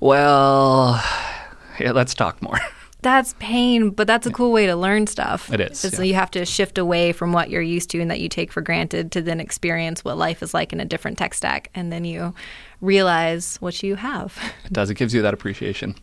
well, 0.04 1.02
yeah, 1.80 1.92
let's 1.92 2.14
talk 2.14 2.40
more." 2.42 2.58
That's 3.00 3.34
pain, 3.38 3.90
but 3.90 4.06
that's 4.06 4.26
a 4.26 4.30
cool 4.30 4.50
way 4.50 4.64
to 4.64 4.74
learn 4.74 5.06
stuff. 5.06 5.52
It 5.52 5.60
is, 5.60 5.84
yeah. 5.84 6.00
you 6.00 6.14
have 6.14 6.30
to 6.30 6.46
shift 6.46 6.78
away 6.78 7.12
from 7.12 7.34
what 7.34 7.50
you're 7.50 7.60
used 7.60 7.90
to 7.90 8.00
and 8.00 8.10
that 8.10 8.18
you 8.18 8.30
take 8.30 8.50
for 8.50 8.62
granted 8.62 9.12
to 9.12 9.20
then 9.20 9.40
experience 9.40 10.02
what 10.02 10.16
life 10.16 10.42
is 10.42 10.54
like 10.54 10.72
in 10.72 10.80
a 10.80 10.86
different 10.86 11.18
tech 11.18 11.34
stack, 11.34 11.68
and 11.74 11.92
then 11.92 12.06
you 12.06 12.32
realize 12.80 13.58
what 13.60 13.82
you 13.82 13.96
have. 13.96 14.38
It 14.64 14.72
does. 14.72 14.88
It 14.88 14.94
gives 14.94 15.12
you 15.12 15.20
that 15.20 15.34
appreciation. 15.34 15.96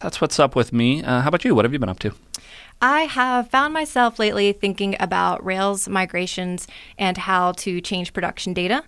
That's 0.00 0.20
what's 0.20 0.40
up 0.40 0.56
with 0.56 0.72
me. 0.72 1.04
Uh, 1.04 1.20
how 1.20 1.28
about 1.28 1.44
you? 1.44 1.54
What 1.54 1.64
have 1.64 1.72
you 1.72 1.78
been 1.78 1.88
up 1.88 2.00
to? 2.00 2.12
I 2.82 3.02
have 3.02 3.48
found 3.48 3.72
myself 3.72 4.18
lately 4.18 4.52
thinking 4.52 4.96
about 5.00 5.44
Rails 5.44 5.88
migrations 5.88 6.66
and 6.98 7.16
how 7.16 7.52
to 7.52 7.80
change 7.80 8.12
production 8.12 8.52
data, 8.52 8.82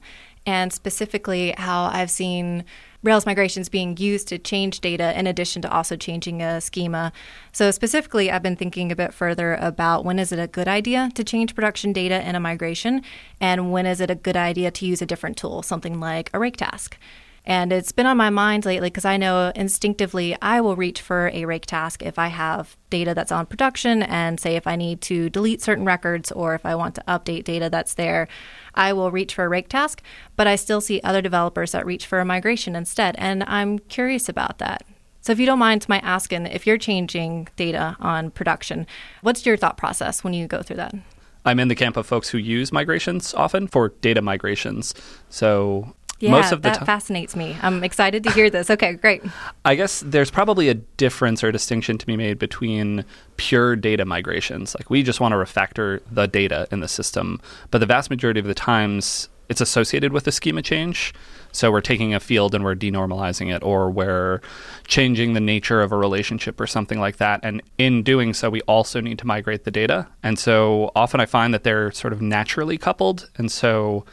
and 0.44 0.72
specifically 0.72 1.55
how 1.57 1.85
I've 1.85 2.11
seen 2.11 2.64
Rails 3.04 3.26
migrations 3.26 3.68
being 3.68 3.96
used 3.96 4.26
to 4.28 4.38
change 4.38 4.80
data 4.80 5.16
in 5.16 5.28
addition 5.28 5.62
to 5.62 5.72
also 5.72 5.94
changing 5.94 6.42
a 6.42 6.61
schema. 6.61 7.12
So, 7.52 7.70
specifically, 7.70 8.28
I've 8.28 8.42
been 8.42 8.56
thinking 8.56 8.90
a 8.90 8.96
bit 8.96 9.14
further 9.14 9.54
about 9.54 10.04
when 10.04 10.18
is 10.18 10.32
it 10.32 10.40
a 10.40 10.48
good 10.48 10.66
idea 10.66 11.11
to 11.14 11.22
change 11.22 11.54
production 11.54 11.92
data 11.92 12.26
in 12.28 12.34
a 12.34 12.40
migration, 12.40 13.02
and 13.40 13.70
when 13.70 13.87
is 13.87 14.00
it 14.00 14.11
a 14.11 14.16
good 14.16 14.37
idea 14.37 14.72
to 14.72 14.87
use 14.87 15.00
a 15.00 15.06
different 15.06 15.37
tool, 15.37 15.62
something 15.62 16.00
like 16.00 16.28
a 16.34 16.40
rake 16.40 16.56
task. 16.56 16.98
And 17.48 17.72
it's 17.72 17.92
been 17.92 18.04
on 18.04 18.18
my 18.18 18.28
mind 18.28 18.66
lately 18.66 18.90
because 18.90 19.06
I 19.06 19.16
know 19.16 19.52
instinctively 19.54 20.37
I 20.42 20.61
will 20.61 20.76
reach 20.76 21.00
for 21.00 21.30
a 21.32 21.46
rake 21.46 21.64
task 21.64 22.02
if 22.02 22.18
I 22.18 22.28
have 22.28 22.76
data 22.90 23.14
that's 23.14 23.32
on 23.32 23.46
production 23.46 24.02
and 24.02 24.38
say 24.38 24.56
if 24.56 24.66
I 24.66 24.76
need 24.76 25.00
to 25.02 25.30
delete 25.30 25.62
certain 25.62 25.87
records 25.87 26.30
or 26.30 26.54
if 26.54 26.66
I 26.66 26.74
want 26.74 26.94
to 26.96 27.04
update 27.08 27.44
data 27.44 27.70
that's 27.70 27.94
there, 27.94 28.28
I 28.78 28.94
will 28.94 29.10
reach 29.10 29.34
for 29.34 29.44
a 29.44 29.48
rake 29.48 29.68
task. 29.68 30.00
But 30.36 30.46
I 30.46 30.56
still 30.56 30.80
see 30.80 31.02
other 31.02 31.20
developers 31.20 31.72
that 31.72 31.84
reach 31.84 32.06
for 32.06 32.20
a 32.20 32.24
migration 32.24 32.74
instead. 32.74 33.14
And 33.18 33.44
I'm 33.46 33.78
curious 33.80 34.28
about 34.28 34.58
that. 34.58 34.84
So 35.20 35.32
if 35.32 35.38
you 35.38 35.44
don't 35.44 35.58
mind 35.58 35.86
my 35.88 35.98
asking, 35.98 36.46
if 36.46 36.66
you're 36.66 36.78
changing 36.78 37.48
data 37.56 37.96
on 38.00 38.30
production, 38.30 38.86
what's 39.20 39.44
your 39.44 39.58
thought 39.58 39.76
process 39.76 40.24
when 40.24 40.32
you 40.32 40.46
go 40.46 40.62
through 40.62 40.76
that? 40.76 40.94
I'm 41.44 41.60
in 41.60 41.68
the 41.68 41.74
camp 41.74 41.96
of 41.96 42.06
folks 42.06 42.28
who 42.28 42.38
use 42.38 42.72
migrations 42.72 43.34
often 43.34 43.66
for 43.66 43.90
data 44.00 44.22
migrations. 44.22 44.94
So 45.28 45.94
Yeah, 46.20 46.33
most 46.33 46.52
of 46.52 46.62
the 46.62 46.70
that 46.70 46.78
time, 46.78 46.87
fascinates 46.87 47.37
me. 47.37 47.57
I'm 47.62 47.85
excited 47.85 48.24
to 48.24 48.31
hear 48.33 48.50
this. 48.50 48.70
Okay, 48.70 48.94
great. 48.94 49.22
I 49.64 49.74
guess 49.76 50.00
there's 50.00 50.31
probably 50.31 50.68
a 50.68 50.74
difference 50.74 51.44
or 51.44 51.52
distinction 51.52 51.96
to 51.98 52.07
be 52.07 52.16
made 52.16 52.38
between 52.38 53.04
pure 53.37 53.76
data 53.76 54.04
migrations. 54.04 54.74
Like 54.74 54.90
we 54.90 55.02
just 55.02 55.20
want 55.20 55.33
to 55.33 55.37
refactor 55.37 56.00
the 56.11 56.26
data 56.26 56.66
in 56.72 56.81
the 56.81 56.88
system, 56.88 57.40
but 57.70 57.78
the 57.78 57.87
vast 57.87 58.11
majority 58.11 58.40
of 58.40 58.46
the 58.46 58.54
times 58.54 59.28
it's 59.48 59.61
associated 59.61 60.12
with 60.12 60.26
a 60.26 60.33
schema 60.33 60.62
change. 60.62 61.14
So 61.52 61.72
we're 61.72 61.81
taking 61.81 62.12
a 62.12 62.20
field 62.20 62.54
and 62.54 62.62
we're 62.62 62.74
denormalizing 62.74 63.54
it, 63.54 63.62
or 63.62 63.90
we're 63.90 64.40
changing 64.87 65.33
the 65.33 65.40
nature 65.40 65.81
of 65.81 65.92
a 65.92 65.96
relationship 65.96 66.61
or 66.61 66.66
something 66.66 67.00
like 67.00 67.16
that. 67.16 67.40
And 67.42 67.62
in 67.78 68.02
doing 68.02 68.35
so, 68.35 68.50
we 68.50 68.61
also 68.62 69.00
need 69.00 69.18
to 69.20 69.26
migrate 69.26 69.64
the 69.64 69.70
data. 69.70 70.07
And 70.22 70.38
so 70.38 70.92
often 70.94 71.20
I 71.20 71.26
find 71.26 71.54
that 71.54 71.64
they're 71.64 71.90
sort 71.92 72.12
of 72.12 72.20
naturally 72.20 72.76
coupled. 72.76 73.31
And 73.37 73.50
so 73.50 74.04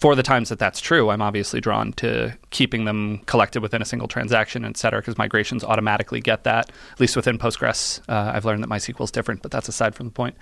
for 0.00 0.14
the 0.14 0.22
times 0.22 0.48
that 0.48 0.58
that's 0.58 0.80
true, 0.80 1.10
I'm 1.10 1.20
obviously 1.20 1.60
drawn 1.60 1.92
to 1.94 2.36
keeping 2.48 2.86
them 2.86 3.18
collected 3.26 3.60
within 3.60 3.82
a 3.82 3.84
single 3.84 4.08
transaction, 4.08 4.64
et 4.64 4.76
cetera, 4.76 5.00
because 5.00 5.18
migrations 5.18 5.62
automatically 5.62 6.20
get 6.20 6.44
that. 6.44 6.70
At 6.92 7.00
least 7.00 7.16
within 7.16 7.38
Postgres, 7.38 8.00
uh, 8.08 8.32
I've 8.34 8.46
learned 8.46 8.62
that 8.62 8.70
MySQL 8.70 9.04
is 9.04 9.10
different, 9.10 9.42
but 9.42 9.50
that's 9.50 9.68
aside 9.68 9.94
from 9.94 10.06
the 10.06 10.12
point. 10.12 10.36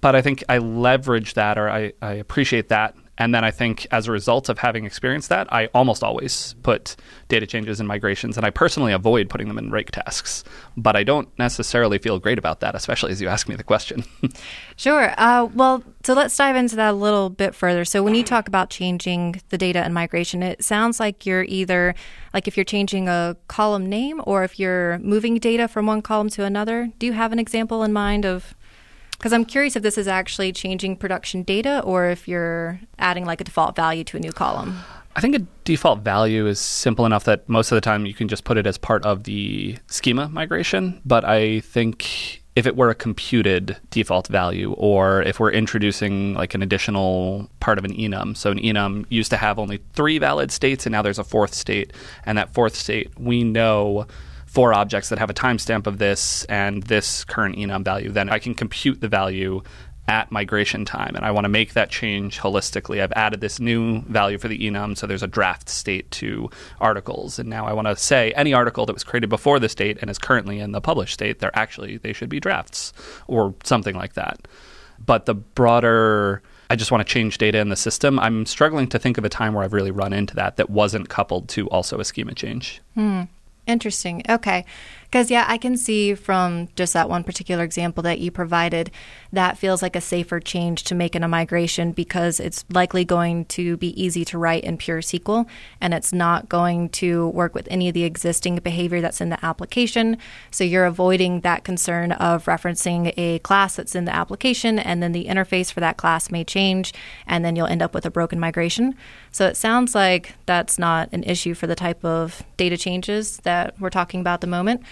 But 0.00 0.16
I 0.16 0.22
think 0.22 0.44
I 0.48 0.58
leverage 0.58 1.34
that 1.34 1.58
or 1.58 1.68
I, 1.68 1.92
I 2.00 2.12
appreciate 2.12 2.68
that. 2.70 2.94
And 3.18 3.34
then 3.34 3.44
I 3.44 3.50
think 3.50 3.86
as 3.90 4.08
a 4.08 4.12
result 4.12 4.48
of 4.48 4.58
having 4.58 4.84
experienced 4.84 5.30
that, 5.30 5.50
I 5.52 5.66
almost 5.74 6.02
always 6.02 6.54
put 6.62 6.96
data 7.28 7.46
changes 7.46 7.80
and 7.80 7.88
migrations, 7.88 8.36
and 8.36 8.44
I 8.44 8.50
personally 8.50 8.92
avoid 8.92 9.28
putting 9.30 9.48
them 9.48 9.58
in 9.58 9.70
rake 9.70 9.90
tasks. 9.90 10.44
But 10.76 10.96
I 10.96 11.02
don't 11.02 11.28
necessarily 11.38 11.98
feel 11.98 12.18
great 12.18 12.38
about 12.38 12.60
that, 12.60 12.74
especially 12.74 13.12
as 13.12 13.22
you 13.22 13.28
ask 13.28 13.48
me 13.48 13.54
the 13.56 13.64
question. 13.64 14.04
Sure. 14.78 15.14
Uh, 15.16 15.48
well, 15.54 15.82
so 16.04 16.12
let's 16.12 16.36
dive 16.36 16.54
into 16.54 16.76
that 16.76 16.90
a 16.90 16.96
little 16.96 17.30
bit 17.30 17.54
further. 17.54 17.86
So, 17.86 18.02
when 18.02 18.14
you 18.14 18.22
talk 18.22 18.46
about 18.46 18.68
changing 18.68 19.40
the 19.48 19.56
data 19.56 19.78
and 19.78 19.94
migration, 19.94 20.42
it 20.42 20.62
sounds 20.62 21.00
like 21.00 21.24
you're 21.24 21.44
either 21.44 21.94
like 22.34 22.46
if 22.46 22.58
you're 22.58 22.64
changing 22.64 23.08
a 23.08 23.36
column 23.48 23.88
name 23.88 24.20
or 24.26 24.44
if 24.44 24.60
you're 24.60 24.98
moving 24.98 25.36
data 25.36 25.66
from 25.66 25.86
one 25.86 26.02
column 26.02 26.28
to 26.30 26.44
another. 26.44 26.92
Do 26.98 27.06
you 27.06 27.14
have 27.14 27.32
an 27.32 27.38
example 27.38 27.82
in 27.82 27.92
mind 27.94 28.26
of? 28.26 28.54
Because 29.18 29.32
I'm 29.32 29.44
curious 29.44 29.76
if 29.76 29.82
this 29.82 29.98
is 29.98 30.08
actually 30.08 30.52
changing 30.52 30.96
production 30.96 31.42
data 31.42 31.80
or 31.80 32.06
if 32.06 32.28
you're 32.28 32.80
adding 32.98 33.24
like 33.24 33.40
a 33.40 33.44
default 33.44 33.76
value 33.76 34.04
to 34.04 34.16
a 34.16 34.20
new 34.20 34.32
column. 34.32 34.80
I 35.16 35.20
think 35.20 35.34
a 35.34 35.38
default 35.64 36.00
value 36.00 36.46
is 36.46 36.60
simple 36.60 37.06
enough 37.06 37.24
that 37.24 37.48
most 37.48 37.72
of 37.72 37.76
the 37.76 37.80
time 37.80 38.04
you 38.04 38.12
can 38.12 38.28
just 38.28 38.44
put 38.44 38.58
it 38.58 38.66
as 38.66 38.76
part 38.76 39.04
of 39.06 39.24
the 39.24 39.78
schema 39.86 40.28
migration. 40.28 41.00
But 41.06 41.24
I 41.24 41.60
think 41.60 42.42
if 42.54 42.66
it 42.66 42.76
were 42.76 42.90
a 42.90 42.94
computed 42.94 43.78
default 43.90 44.28
value 44.28 44.72
or 44.72 45.22
if 45.22 45.40
we're 45.40 45.52
introducing 45.52 46.34
like 46.34 46.54
an 46.54 46.62
additional 46.62 47.50
part 47.60 47.78
of 47.78 47.84
an 47.84 47.94
enum. 47.94 48.36
So 48.36 48.50
an 48.50 48.58
enum 48.58 49.06
used 49.08 49.30
to 49.30 49.38
have 49.38 49.58
only 49.58 49.80
three 49.94 50.18
valid 50.18 50.50
states 50.50 50.84
and 50.84 50.92
now 50.92 51.00
there's 51.00 51.18
a 51.18 51.24
fourth 51.24 51.54
state. 51.54 51.94
And 52.26 52.36
that 52.36 52.52
fourth 52.52 52.74
state, 52.74 53.10
we 53.18 53.42
know 53.42 54.06
four 54.56 54.72
objects 54.72 55.10
that 55.10 55.18
have 55.18 55.28
a 55.28 55.34
timestamp 55.34 55.86
of 55.86 55.98
this 55.98 56.44
and 56.44 56.82
this 56.84 57.24
current 57.24 57.56
enum 57.56 57.84
value. 57.84 58.10
Then 58.10 58.30
I 58.30 58.38
can 58.38 58.54
compute 58.54 59.02
the 59.02 59.08
value 59.08 59.60
at 60.08 60.32
migration 60.32 60.86
time 60.86 61.14
and 61.14 61.26
I 61.26 61.30
want 61.30 61.44
to 61.44 61.50
make 61.50 61.74
that 61.74 61.90
change 61.90 62.38
holistically. 62.38 63.02
I've 63.02 63.12
added 63.12 63.42
this 63.42 63.60
new 63.60 64.00
value 64.04 64.38
for 64.38 64.48
the 64.48 64.58
enum, 64.58 64.96
so 64.96 65.06
there's 65.06 65.22
a 65.22 65.26
draft 65.26 65.68
state 65.68 66.10
to 66.12 66.48
articles. 66.80 67.38
And 67.38 67.50
now 67.50 67.66
I 67.66 67.74
want 67.74 67.86
to 67.86 67.96
say 67.96 68.32
any 68.32 68.54
article 68.54 68.86
that 68.86 68.94
was 68.94 69.04
created 69.04 69.28
before 69.28 69.60
this 69.60 69.74
date 69.74 69.98
and 70.00 70.08
is 70.08 70.16
currently 70.18 70.58
in 70.58 70.72
the 70.72 70.80
published 70.80 71.12
state, 71.12 71.40
they're 71.40 71.54
actually 71.54 71.98
they 71.98 72.14
should 72.14 72.30
be 72.30 72.40
drafts 72.40 72.94
or 73.26 73.54
something 73.62 73.94
like 73.94 74.14
that. 74.14 74.48
But 75.04 75.26
the 75.26 75.34
broader 75.34 76.40
I 76.70 76.76
just 76.76 76.90
want 76.90 77.06
to 77.06 77.12
change 77.12 77.36
data 77.36 77.58
in 77.58 77.68
the 77.68 77.76
system. 77.76 78.18
I'm 78.18 78.46
struggling 78.46 78.88
to 78.88 78.98
think 78.98 79.18
of 79.18 79.24
a 79.26 79.28
time 79.28 79.52
where 79.52 79.64
I've 79.64 79.74
really 79.74 79.90
run 79.90 80.14
into 80.14 80.34
that 80.36 80.56
that 80.56 80.70
wasn't 80.70 81.10
coupled 81.10 81.50
to 81.50 81.68
also 81.68 82.00
a 82.00 82.06
schema 82.06 82.32
change. 82.32 82.80
Hmm. 82.94 83.24
Interesting. 83.66 84.22
Okay. 84.28 84.64
Because, 85.04 85.30
yeah, 85.30 85.44
I 85.46 85.56
can 85.56 85.76
see 85.76 86.14
from 86.14 86.68
just 86.74 86.92
that 86.92 87.08
one 87.08 87.22
particular 87.24 87.64
example 87.64 88.02
that 88.02 88.18
you 88.18 88.30
provided, 88.30 88.90
that 89.32 89.56
feels 89.56 89.80
like 89.80 89.94
a 89.94 90.00
safer 90.00 90.40
change 90.40 90.82
to 90.84 90.94
make 90.94 91.14
in 91.14 91.22
a 91.22 91.28
migration 91.28 91.92
because 91.92 92.40
it's 92.40 92.64
likely 92.70 93.04
going 93.04 93.44
to 93.46 93.76
be 93.76 94.00
easy 94.00 94.24
to 94.26 94.38
write 94.38 94.64
in 94.64 94.76
pure 94.76 95.00
SQL 95.00 95.46
and 95.80 95.94
it's 95.94 96.12
not 96.12 96.48
going 96.48 96.88
to 96.90 97.28
work 97.28 97.54
with 97.54 97.68
any 97.70 97.88
of 97.88 97.94
the 97.94 98.04
existing 98.04 98.56
behavior 98.56 99.00
that's 99.00 99.20
in 99.20 99.30
the 99.30 99.44
application. 99.44 100.18
So 100.50 100.64
you're 100.64 100.86
avoiding 100.86 101.40
that 101.40 101.64
concern 101.64 102.12
of 102.12 102.44
referencing 102.46 103.14
a 103.16 103.38
class 103.40 103.76
that's 103.76 103.94
in 103.94 104.06
the 104.06 104.14
application 104.14 104.78
and 104.78 105.02
then 105.02 105.12
the 105.12 105.26
interface 105.26 105.72
for 105.72 105.80
that 105.80 105.96
class 105.96 106.30
may 106.30 106.44
change 106.44 106.92
and 107.26 107.44
then 107.44 107.54
you'll 107.54 107.66
end 107.66 107.82
up 107.82 107.94
with 107.94 108.04
a 108.06 108.10
broken 108.10 108.40
migration. 108.40 108.96
So 109.36 109.46
it 109.46 109.58
sounds 109.58 109.94
like 109.94 110.32
that's 110.46 110.78
not 110.78 111.10
an 111.12 111.22
issue 111.22 111.52
for 111.52 111.66
the 111.66 111.74
type 111.74 112.02
of 112.06 112.42
data 112.56 112.78
changes 112.78 113.36
that 113.42 113.78
we're 113.78 113.90
talking 113.90 114.20
about 114.20 114.32
at 114.32 114.40
the 114.40 114.46
moment. 114.46 114.82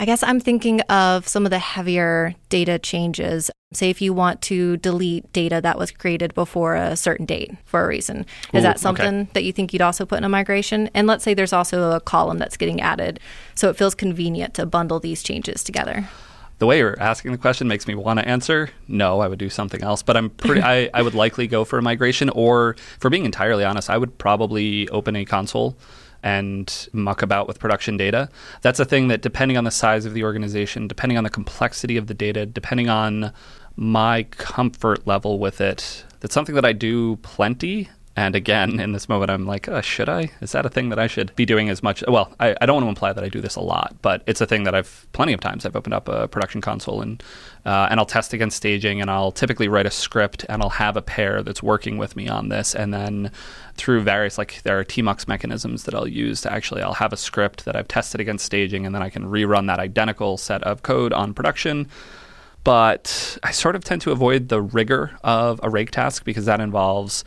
I 0.00 0.06
guess 0.06 0.24
I'm 0.24 0.40
thinking 0.40 0.80
of 0.88 1.28
some 1.28 1.44
of 1.44 1.50
the 1.50 1.60
heavier 1.60 2.34
data 2.48 2.80
changes. 2.80 3.48
Say, 3.72 3.88
if 3.88 4.02
you 4.02 4.12
want 4.12 4.42
to 4.42 4.76
delete 4.78 5.32
data 5.32 5.60
that 5.60 5.78
was 5.78 5.92
created 5.92 6.34
before 6.34 6.74
a 6.74 6.96
certain 6.96 7.26
date 7.26 7.52
for 7.64 7.84
a 7.84 7.86
reason, 7.86 8.26
is 8.52 8.58
Ooh, 8.58 8.62
that 8.62 8.80
something 8.80 9.20
okay. 9.20 9.30
that 9.34 9.44
you 9.44 9.52
think 9.52 9.72
you'd 9.72 9.82
also 9.82 10.04
put 10.04 10.18
in 10.18 10.24
a 10.24 10.28
migration? 10.28 10.90
And 10.92 11.06
let's 11.06 11.22
say 11.22 11.32
there's 11.32 11.52
also 11.52 11.92
a 11.92 12.00
column 12.00 12.38
that's 12.38 12.56
getting 12.56 12.80
added, 12.80 13.20
so 13.54 13.70
it 13.70 13.76
feels 13.76 13.94
convenient 13.94 14.52
to 14.54 14.66
bundle 14.66 14.98
these 14.98 15.22
changes 15.22 15.62
together. 15.62 16.08
The 16.60 16.66
way 16.66 16.78
you're 16.78 17.00
asking 17.00 17.32
the 17.32 17.38
question 17.38 17.68
makes 17.68 17.86
me 17.86 17.94
want 17.94 18.20
to 18.20 18.28
answer 18.28 18.68
no, 18.86 19.20
I 19.20 19.28
would 19.28 19.38
do 19.38 19.48
something 19.48 19.82
else. 19.82 20.02
But 20.02 20.18
I'm 20.18 20.28
pretty 20.28 20.60
I, 20.60 20.90
I 20.92 21.00
would 21.00 21.14
likely 21.14 21.46
go 21.46 21.64
for 21.64 21.78
a 21.78 21.82
migration 21.82 22.28
or 22.28 22.76
for 22.98 23.08
being 23.08 23.24
entirely 23.24 23.64
honest, 23.64 23.88
I 23.88 23.96
would 23.96 24.18
probably 24.18 24.86
open 24.90 25.16
a 25.16 25.24
console 25.24 25.76
and 26.22 26.88
muck 26.92 27.22
about 27.22 27.48
with 27.48 27.58
production 27.58 27.96
data. 27.96 28.28
That's 28.60 28.78
a 28.78 28.84
thing 28.84 29.08
that, 29.08 29.22
depending 29.22 29.56
on 29.56 29.64
the 29.64 29.70
size 29.70 30.04
of 30.04 30.12
the 30.12 30.22
organization, 30.22 30.86
depending 30.86 31.16
on 31.16 31.24
the 31.24 31.30
complexity 31.30 31.96
of 31.96 32.08
the 32.08 32.14
data, 32.14 32.44
depending 32.44 32.90
on 32.90 33.32
my 33.76 34.24
comfort 34.24 35.06
level 35.06 35.38
with 35.38 35.62
it, 35.62 36.04
that's 36.20 36.34
something 36.34 36.54
that 36.56 36.66
I 36.66 36.74
do 36.74 37.16
plenty. 37.16 37.88
And 38.16 38.34
again, 38.34 38.80
in 38.80 38.92
this 38.92 39.08
moment, 39.08 39.30
I'm 39.30 39.46
like, 39.46 39.68
uh, 39.68 39.80
should 39.80 40.08
I? 40.08 40.32
Is 40.40 40.50
that 40.52 40.66
a 40.66 40.68
thing 40.68 40.88
that 40.88 40.98
I 40.98 41.06
should 41.06 41.34
be 41.36 41.46
doing 41.46 41.68
as 41.70 41.80
much? 41.80 42.02
Well, 42.08 42.34
I, 42.40 42.56
I 42.60 42.66
don't 42.66 42.74
want 42.74 42.84
to 42.84 42.88
imply 42.88 43.12
that 43.12 43.22
I 43.22 43.28
do 43.28 43.40
this 43.40 43.54
a 43.54 43.60
lot, 43.60 43.94
but 44.02 44.22
it's 44.26 44.40
a 44.40 44.46
thing 44.46 44.64
that 44.64 44.74
I've 44.74 45.06
plenty 45.12 45.32
of 45.32 45.40
times. 45.40 45.64
I've 45.64 45.76
opened 45.76 45.94
up 45.94 46.08
a 46.08 46.26
production 46.26 46.60
console 46.60 47.02
and 47.02 47.22
uh, 47.64 47.86
and 47.90 48.00
I'll 48.00 48.06
test 48.06 48.32
against 48.32 48.56
staging, 48.56 49.00
and 49.00 49.10
I'll 49.10 49.30
typically 49.30 49.68
write 49.68 49.86
a 49.86 49.90
script, 49.90 50.44
and 50.48 50.60
I'll 50.60 50.70
have 50.70 50.96
a 50.96 51.02
pair 51.02 51.42
that's 51.42 51.62
working 51.62 51.98
with 51.98 52.16
me 52.16 52.26
on 52.26 52.48
this, 52.48 52.74
and 52.74 52.92
then 52.92 53.30
through 53.76 54.00
various 54.00 54.38
like 54.38 54.60
there 54.64 54.78
are 54.78 54.84
tmux 54.84 55.28
mechanisms 55.28 55.84
that 55.84 55.94
I'll 55.94 56.08
use 56.08 56.40
to 56.42 56.52
actually 56.52 56.82
I'll 56.82 56.94
have 56.94 57.12
a 57.12 57.16
script 57.16 57.64
that 57.64 57.76
I've 57.76 57.88
tested 57.88 58.20
against 58.20 58.44
staging, 58.44 58.86
and 58.86 58.94
then 58.94 59.02
I 59.02 59.08
can 59.08 59.26
rerun 59.26 59.68
that 59.68 59.78
identical 59.78 60.36
set 60.36 60.62
of 60.64 60.82
code 60.82 61.12
on 61.12 61.32
production 61.32 61.88
but 62.62 63.38
I 63.42 63.52
sort 63.52 63.74
of 63.74 63.84
tend 63.84 64.02
to 64.02 64.10
avoid 64.10 64.48
the 64.48 64.60
rigor 64.60 65.18
of 65.24 65.60
a 65.62 65.70
rake 65.70 65.90
task 65.92 66.24
because 66.24 66.44
that 66.44 66.60
involves 66.60 67.24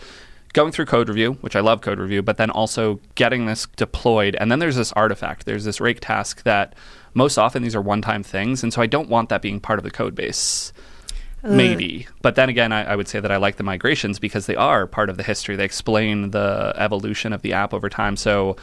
going 0.53 0.71
through 0.71 0.85
code 0.85 1.09
review, 1.09 1.33
which 1.41 1.55
I 1.55 1.59
love 1.59 1.81
code 1.81 1.99
review, 1.99 2.21
but 2.21 2.37
then 2.37 2.49
also 2.49 2.99
getting 3.15 3.45
this 3.45 3.67
deployed. 3.75 4.35
And 4.35 4.51
then 4.51 4.59
there's 4.59 4.75
this 4.75 4.91
artifact, 4.93 5.45
there's 5.45 5.65
this 5.65 5.81
rake 5.81 5.99
task 5.99 6.43
that 6.43 6.75
most 7.13 7.37
often 7.37 7.63
these 7.63 7.75
are 7.75 7.81
one 7.81 8.01
time 8.01 8.23
things. 8.23 8.63
And 8.63 8.71
so 8.71 8.81
I 8.81 8.85
don't 8.85 9.09
want 9.09 9.29
that 9.29 9.41
being 9.41 9.59
part 9.59 9.79
of 9.79 9.83
the 9.83 9.91
code 9.91 10.15
base. 10.15 10.71
Maybe. 11.45 12.07
But 12.21 12.35
then 12.35 12.47
again, 12.47 12.71
I, 12.71 12.83
I 12.83 12.95
would 12.95 13.09
say 13.09 13.19
that 13.19 13.31
I 13.31 13.35
like 13.35 13.57
the 13.57 13.63
migrations 13.63 14.17
because 14.17 14.45
they 14.45 14.55
are 14.55 14.87
part 14.87 15.09
of 15.09 15.17
the 15.17 15.23
history. 15.23 15.57
They 15.57 15.65
explain 15.65 16.31
the 16.31 16.73
evolution 16.77 17.33
of 17.33 17.41
the 17.41 17.51
app 17.51 17.73
over 17.73 17.89
time. 17.89 18.15
So 18.15 18.55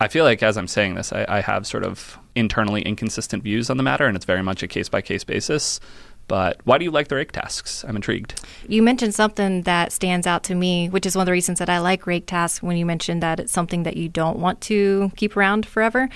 I 0.00 0.08
feel 0.08 0.24
like 0.24 0.42
as 0.42 0.56
I'm 0.56 0.66
saying 0.66 0.96
this, 0.96 1.12
I, 1.12 1.24
I 1.28 1.40
have 1.40 1.64
sort 1.66 1.84
of 1.84 2.18
internally 2.34 2.82
inconsistent 2.82 3.44
views 3.44 3.70
on 3.70 3.76
the 3.76 3.84
matter, 3.84 4.06
and 4.06 4.16
it's 4.16 4.24
very 4.24 4.42
much 4.42 4.62
a 4.64 4.66
case 4.66 4.88
by 4.88 5.00
case 5.00 5.22
basis. 5.22 5.78
But 6.26 6.60
why 6.64 6.78
do 6.78 6.84
you 6.84 6.90
like 6.90 7.08
the 7.08 7.16
rake 7.16 7.32
tasks? 7.32 7.84
I'm 7.86 7.96
intrigued. 7.96 8.40
You 8.68 8.82
mentioned 8.82 9.14
something 9.14 9.62
that 9.62 9.92
stands 9.92 10.26
out 10.26 10.42
to 10.44 10.54
me, 10.54 10.88
which 10.88 11.06
is 11.06 11.16
one 11.16 11.22
of 11.22 11.26
the 11.26 11.32
reasons 11.32 11.58
that 11.58 11.68
I 11.68 11.78
like 11.78 12.06
rake 12.06 12.26
tasks 12.26 12.62
when 12.62 12.76
you 12.76 12.86
mentioned 12.86 13.22
that 13.22 13.40
it's 13.40 13.52
something 13.52 13.82
that 13.82 13.96
you 13.96 14.08
don't 14.08 14.38
want 14.38 14.60
to 14.62 15.12
keep 15.16 15.36
around 15.36 15.66
forever. 15.66 16.08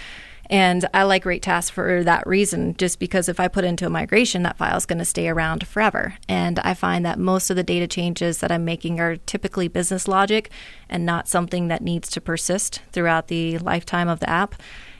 And 0.50 0.88
I 0.94 1.02
like 1.02 1.26
rake 1.26 1.42
tasks 1.42 1.70
for 1.70 2.02
that 2.04 2.26
reason, 2.26 2.74
just 2.78 2.98
because 2.98 3.28
if 3.28 3.38
I 3.38 3.48
put 3.48 3.64
into 3.64 3.84
a 3.84 3.90
migration, 3.90 4.44
that 4.44 4.56
file 4.56 4.78
is 4.78 4.86
going 4.86 4.98
to 4.98 5.04
stay 5.04 5.28
around 5.28 5.66
forever. 5.66 6.14
And 6.26 6.58
I 6.60 6.72
find 6.72 7.04
that 7.04 7.18
most 7.18 7.50
of 7.50 7.56
the 7.56 7.62
data 7.62 7.86
changes 7.86 8.38
that 8.38 8.50
I'm 8.50 8.64
making 8.64 8.98
are 8.98 9.16
typically 9.16 9.68
business 9.68 10.08
logic 10.08 10.50
and 10.88 11.04
not 11.04 11.28
something 11.28 11.68
that 11.68 11.82
needs 11.82 12.08
to 12.10 12.20
persist 12.22 12.80
throughout 12.92 13.28
the 13.28 13.58
lifetime 13.58 14.08
of 14.08 14.20
the 14.20 14.30
app. 14.30 14.54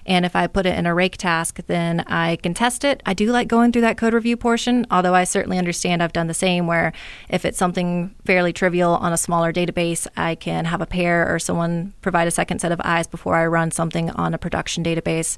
And 0.09 0.25
if 0.25 0.35
I 0.35 0.47
put 0.47 0.65
it 0.65 0.77
in 0.77 0.87
a 0.87 0.95
rake 0.95 1.19
task, 1.19 1.61
then 1.67 2.01
I 2.07 2.37
can 2.37 2.55
test 2.55 2.83
it. 2.83 3.03
I 3.05 3.13
do 3.13 3.31
like 3.31 3.47
going 3.47 3.73
through 3.73 3.83
that 3.83 3.99
code 3.99 4.15
review 4.15 4.39
portion, 4.39 4.87
although 4.91 5.15
I 5.15 5.25
certainly 5.25 5.59
understand 5.59 6.03
I've 6.03 6.15
done 6.15 6.29
the 6.29 6.35
same 6.35 6.67
where 6.67 6.95
if 7.29 7.45
it's 7.45 7.59
something 7.59 8.15
fairly 8.25 8.55
trivial 8.55 8.93
on 8.93 9.13
a 9.13 9.19
smaller 9.19 9.53
database, 9.53 10.07
I 10.17 10.35
can 10.35 10.65
have 10.65 10.81
a 10.81 10.87
pair 10.87 11.33
or 11.33 11.39
someone 11.39 11.93
provide 12.01 12.27
a 12.27 12.31
second 12.31 12.63
set 12.63 12.73
of 12.73 12.81
eyes 12.85 13.07
before 13.07 13.37
I 13.37 13.47
run 13.49 13.71
something 13.71 14.09
on 14.13 14.33
a 14.33 14.39
production 14.39 14.83
database. 14.83 15.37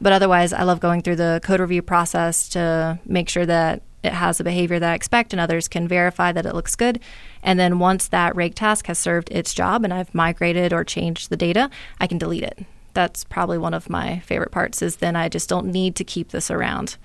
But 0.00 0.12
otherwise, 0.12 0.52
I 0.52 0.64
love 0.64 0.80
going 0.80 1.02
through 1.02 1.16
the 1.16 1.40
code 1.44 1.60
review 1.60 1.80
process 1.80 2.48
to 2.48 2.98
make 3.06 3.28
sure 3.28 3.46
that 3.46 3.80
it 4.02 4.12
has 4.12 4.38
the 4.38 4.44
behavior 4.44 4.80
that 4.80 4.90
I 4.90 4.94
expect 4.94 5.32
and 5.32 5.38
others 5.38 5.68
can 5.68 5.86
verify 5.86 6.32
that 6.32 6.46
it 6.46 6.54
looks 6.56 6.74
good. 6.74 6.98
And 7.44 7.60
then 7.60 7.78
once 7.78 8.08
that 8.08 8.34
rake 8.34 8.56
task 8.56 8.86
has 8.86 8.98
served 8.98 9.30
its 9.30 9.54
job 9.54 9.84
and 9.84 9.94
I've 9.94 10.12
migrated 10.12 10.72
or 10.72 10.82
changed 10.82 11.30
the 11.30 11.36
data, 11.36 11.70
I 12.00 12.08
can 12.08 12.18
delete 12.18 12.42
it 12.42 12.66
that's 12.94 13.24
probably 13.24 13.58
one 13.58 13.74
of 13.74 13.90
my 13.90 14.20
favorite 14.20 14.50
parts 14.50 14.82
is 14.82 14.96
then 14.96 15.16
I 15.16 15.28
just 15.28 15.48
don't 15.48 15.66
need 15.66 15.96
to 15.96 16.04
keep 16.04 16.30
this 16.30 16.50
around. 16.50 16.96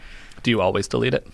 Do 0.44 0.52
you 0.52 0.62
always 0.62 0.88
delete 0.88 1.14
it? 1.14 1.28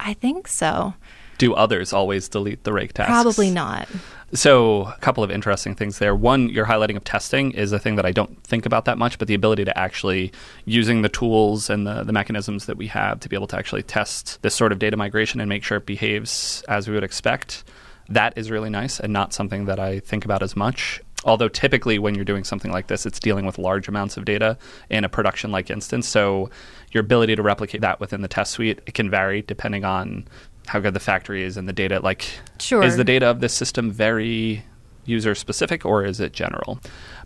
I 0.00 0.14
think 0.14 0.48
so. 0.48 0.94
Do 1.38 1.54
others 1.54 1.92
always 1.92 2.28
delete 2.28 2.64
the 2.64 2.72
rake 2.72 2.92
tasks? 2.92 3.10
Probably 3.10 3.50
not. 3.50 3.88
So, 4.32 4.86
a 4.86 4.96
couple 5.00 5.22
of 5.22 5.30
interesting 5.30 5.74
things 5.74 5.98
there. 5.98 6.14
One, 6.14 6.48
your 6.48 6.66
highlighting 6.66 6.96
of 6.96 7.04
testing 7.04 7.52
is 7.52 7.72
a 7.72 7.78
thing 7.78 7.96
that 7.96 8.06
I 8.06 8.12
don't 8.12 8.42
think 8.44 8.66
about 8.66 8.84
that 8.86 8.98
much, 8.98 9.18
but 9.18 9.28
the 9.28 9.34
ability 9.34 9.64
to 9.64 9.78
actually 9.78 10.32
using 10.64 11.02
the 11.02 11.08
tools 11.08 11.70
and 11.70 11.86
the, 11.86 12.02
the 12.02 12.12
mechanisms 12.12 12.66
that 12.66 12.76
we 12.76 12.88
have 12.88 13.20
to 13.20 13.28
be 13.28 13.36
able 13.36 13.46
to 13.48 13.56
actually 13.56 13.82
test 13.82 14.40
this 14.42 14.54
sort 14.54 14.72
of 14.72 14.78
data 14.78 14.96
migration 14.96 15.40
and 15.40 15.48
make 15.48 15.62
sure 15.62 15.78
it 15.78 15.86
behaves 15.86 16.64
as 16.68 16.88
we 16.88 16.94
would 16.94 17.04
expect. 17.04 17.64
That 18.08 18.32
is 18.36 18.50
really 18.50 18.70
nice 18.70 18.98
and 18.98 19.12
not 19.12 19.32
something 19.32 19.66
that 19.66 19.78
I 19.78 20.00
think 20.00 20.24
about 20.24 20.42
as 20.42 20.56
much. 20.56 21.00
Although 21.24 21.48
typically 21.48 21.98
when 21.98 22.14
you're 22.14 22.24
doing 22.24 22.44
something 22.44 22.70
like 22.70 22.86
this, 22.86 23.06
it's 23.06 23.18
dealing 23.18 23.46
with 23.46 23.58
large 23.58 23.88
amounts 23.88 24.16
of 24.16 24.24
data 24.24 24.58
in 24.90 25.04
a 25.04 25.08
production 25.08 25.50
like 25.50 25.70
instance. 25.70 26.06
So 26.06 26.50
your 26.92 27.00
ability 27.00 27.34
to 27.36 27.42
replicate 27.42 27.80
that 27.80 27.98
within 27.98 28.20
the 28.20 28.28
test 28.28 28.52
suite 28.52 28.80
it 28.86 28.94
can 28.94 29.10
vary 29.10 29.42
depending 29.42 29.84
on 29.84 30.26
how 30.66 30.80
good 30.80 30.94
the 30.94 31.00
factory 31.00 31.42
is 31.42 31.56
and 31.56 31.68
the 31.68 31.72
data. 31.72 32.00
Like, 32.00 32.26
sure. 32.58 32.82
is 32.82 32.96
the 32.96 33.04
data 33.04 33.26
of 33.26 33.40
this 33.40 33.54
system 33.54 33.90
very 33.90 34.64
user 35.06 35.34
specific 35.34 35.84
or 35.84 36.04
is 36.04 36.20
it 36.20 36.32
general? 36.32 36.78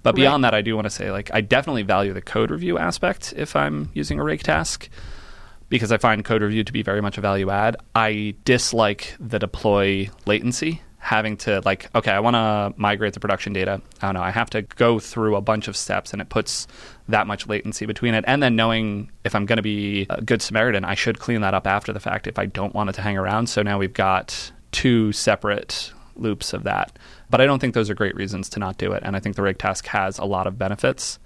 But 0.02 0.14
beyond 0.14 0.42
right. 0.42 0.50
that, 0.50 0.56
I 0.56 0.62
do 0.62 0.74
want 0.74 0.86
to 0.86 0.90
say 0.90 1.10
like 1.10 1.30
I 1.32 1.40
definitely 1.40 1.82
value 1.82 2.12
the 2.12 2.22
code 2.22 2.50
review 2.50 2.78
aspect 2.78 3.34
if 3.36 3.56
I'm 3.56 3.90
using 3.94 4.18
a 4.18 4.24
rake 4.24 4.42
task 4.42 4.88
because 5.68 5.92
I 5.92 5.98
find 5.98 6.24
code 6.24 6.42
review 6.42 6.64
to 6.64 6.72
be 6.72 6.82
very 6.82 7.00
much 7.00 7.18
a 7.18 7.20
value 7.20 7.50
add. 7.50 7.76
I 7.94 8.34
dislike 8.44 9.14
the 9.20 9.38
deploy 9.38 10.10
latency 10.26 10.82
having 11.08 11.38
to 11.38 11.62
like 11.64 11.88
okay 11.94 12.10
i 12.10 12.20
want 12.20 12.34
to 12.34 12.74
migrate 12.76 13.14
the 13.14 13.20
production 13.20 13.54
data. 13.54 13.80
I 14.02 14.06
don't 14.06 14.14
know 14.14 14.22
i 14.22 14.30
have 14.30 14.50
to 14.50 14.60
go 14.60 14.98
through 14.98 15.36
a 15.36 15.40
bunch 15.40 15.66
of 15.66 15.74
steps 15.74 16.12
and 16.12 16.20
it 16.20 16.28
puts 16.28 16.66
that 17.08 17.26
much 17.26 17.46
latency 17.46 17.86
between 17.86 18.12
it. 18.12 18.24
And 18.26 18.42
then 18.42 18.56
knowing 18.56 19.10
if 19.24 19.34
i'm 19.34 19.46
going 19.46 19.56
to 19.56 19.62
be 19.62 20.06
a 20.10 20.20
good 20.20 20.42
samaritan 20.42 20.84
i 20.84 20.94
should 20.94 21.18
clean 21.18 21.40
that 21.40 21.54
up 21.54 21.66
after 21.66 21.94
the 21.94 22.00
fact 22.00 22.26
if 22.26 22.38
i 22.38 22.44
don't 22.44 22.74
want 22.74 22.90
it 22.90 22.92
to 22.94 23.00
hang 23.00 23.16
around. 23.16 23.46
So 23.48 23.62
now 23.62 23.78
we've 23.78 23.94
got 23.94 24.52
two 24.70 25.12
separate 25.12 25.92
loops 26.14 26.52
of 26.52 26.64
that. 26.64 26.98
But 27.30 27.40
i 27.40 27.46
don't 27.46 27.58
think 27.58 27.72
those 27.72 27.88
are 27.88 27.94
great 27.94 28.14
reasons 28.14 28.50
to 28.50 28.60
not 28.60 28.76
do 28.76 28.92
it. 28.92 29.02
And 29.02 29.16
i 29.16 29.20
think 29.20 29.34
the 29.34 29.42
rake 29.42 29.58
task 29.58 29.86
has 29.86 30.18
a 30.18 30.26
lot 30.26 30.46
of 30.46 30.58
benefits. 30.58 31.18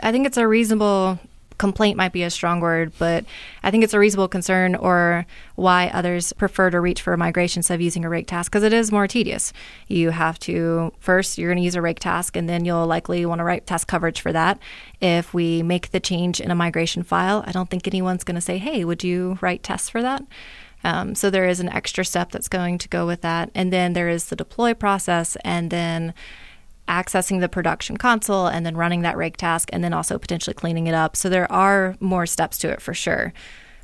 I 0.00 0.12
think 0.12 0.24
it's 0.28 0.36
a 0.36 0.46
reasonable 0.46 1.18
complaint 1.58 1.96
might 1.96 2.12
be 2.12 2.22
a 2.22 2.30
strong 2.30 2.60
word, 2.60 2.92
but 2.98 3.24
I 3.62 3.70
think 3.70 3.84
it's 3.84 3.94
a 3.94 3.98
reasonable 3.98 4.28
concern 4.28 4.74
or 4.74 5.26
why 5.54 5.88
others 5.88 6.32
prefer 6.32 6.70
to 6.70 6.80
reach 6.80 7.02
for 7.02 7.12
a 7.12 7.18
migration 7.18 7.60
instead 7.60 7.74
of 7.74 7.80
using 7.80 8.04
a 8.04 8.08
rake 8.08 8.26
task 8.26 8.50
because 8.52 8.62
it 8.62 8.72
is 8.72 8.92
more 8.92 9.06
tedious. 9.06 9.52
You 9.88 10.10
have 10.10 10.38
to 10.40 10.92
first 10.98 11.38
you're 11.38 11.50
going 11.50 11.58
to 11.58 11.64
use 11.64 11.74
a 11.74 11.82
rake 11.82 12.00
task 12.00 12.36
and 12.36 12.48
then 12.48 12.64
you'll 12.64 12.86
likely 12.86 13.24
want 13.26 13.38
to 13.38 13.44
write 13.44 13.66
task 13.66 13.88
coverage 13.88 14.20
for 14.20 14.32
that. 14.32 14.58
If 15.00 15.32
we 15.32 15.62
make 15.62 15.90
the 15.90 16.00
change 16.00 16.40
in 16.40 16.50
a 16.50 16.54
migration 16.54 17.02
file, 17.02 17.44
I 17.46 17.52
don't 17.52 17.70
think 17.70 17.86
anyone's 17.86 18.24
going 18.24 18.34
to 18.34 18.40
say, 18.40 18.58
"Hey, 18.58 18.84
would 18.84 19.02
you 19.02 19.38
write 19.40 19.62
tests 19.62 19.88
for 19.88 20.02
that?" 20.02 20.24
Um, 20.84 21.14
so 21.14 21.30
there 21.30 21.48
is 21.48 21.60
an 21.60 21.68
extra 21.70 22.04
step 22.04 22.30
that's 22.30 22.48
going 22.48 22.78
to 22.78 22.88
go 22.88 23.06
with 23.06 23.22
that, 23.22 23.50
and 23.54 23.72
then 23.72 23.94
there 23.94 24.08
is 24.08 24.26
the 24.26 24.36
deploy 24.36 24.74
process, 24.74 25.36
and 25.44 25.70
then 25.70 26.14
accessing 26.88 27.40
the 27.40 27.48
production 27.48 27.96
console 27.96 28.46
and 28.46 28.64
then 28.64 28.76
running 28.76 29.02
that 29.02 29.16
rake 29.16 29.36
task 29.36 29.68
and 29.72 29.82
then 29.82 29.92
also 29.92 30.18
potentially 30.18 30.54
cleaning 30.54 30.86
it 30.86 30.94
up. 30.94 31.16
So 31.16 31.28
there 31.28 31.50
are 31.50 31.96
more 32.00 32.26
steps 32.26 32.58
to 32.58 32.70
it 32.70 32.80
for 32.80 32.94
sure. 32.94 33.32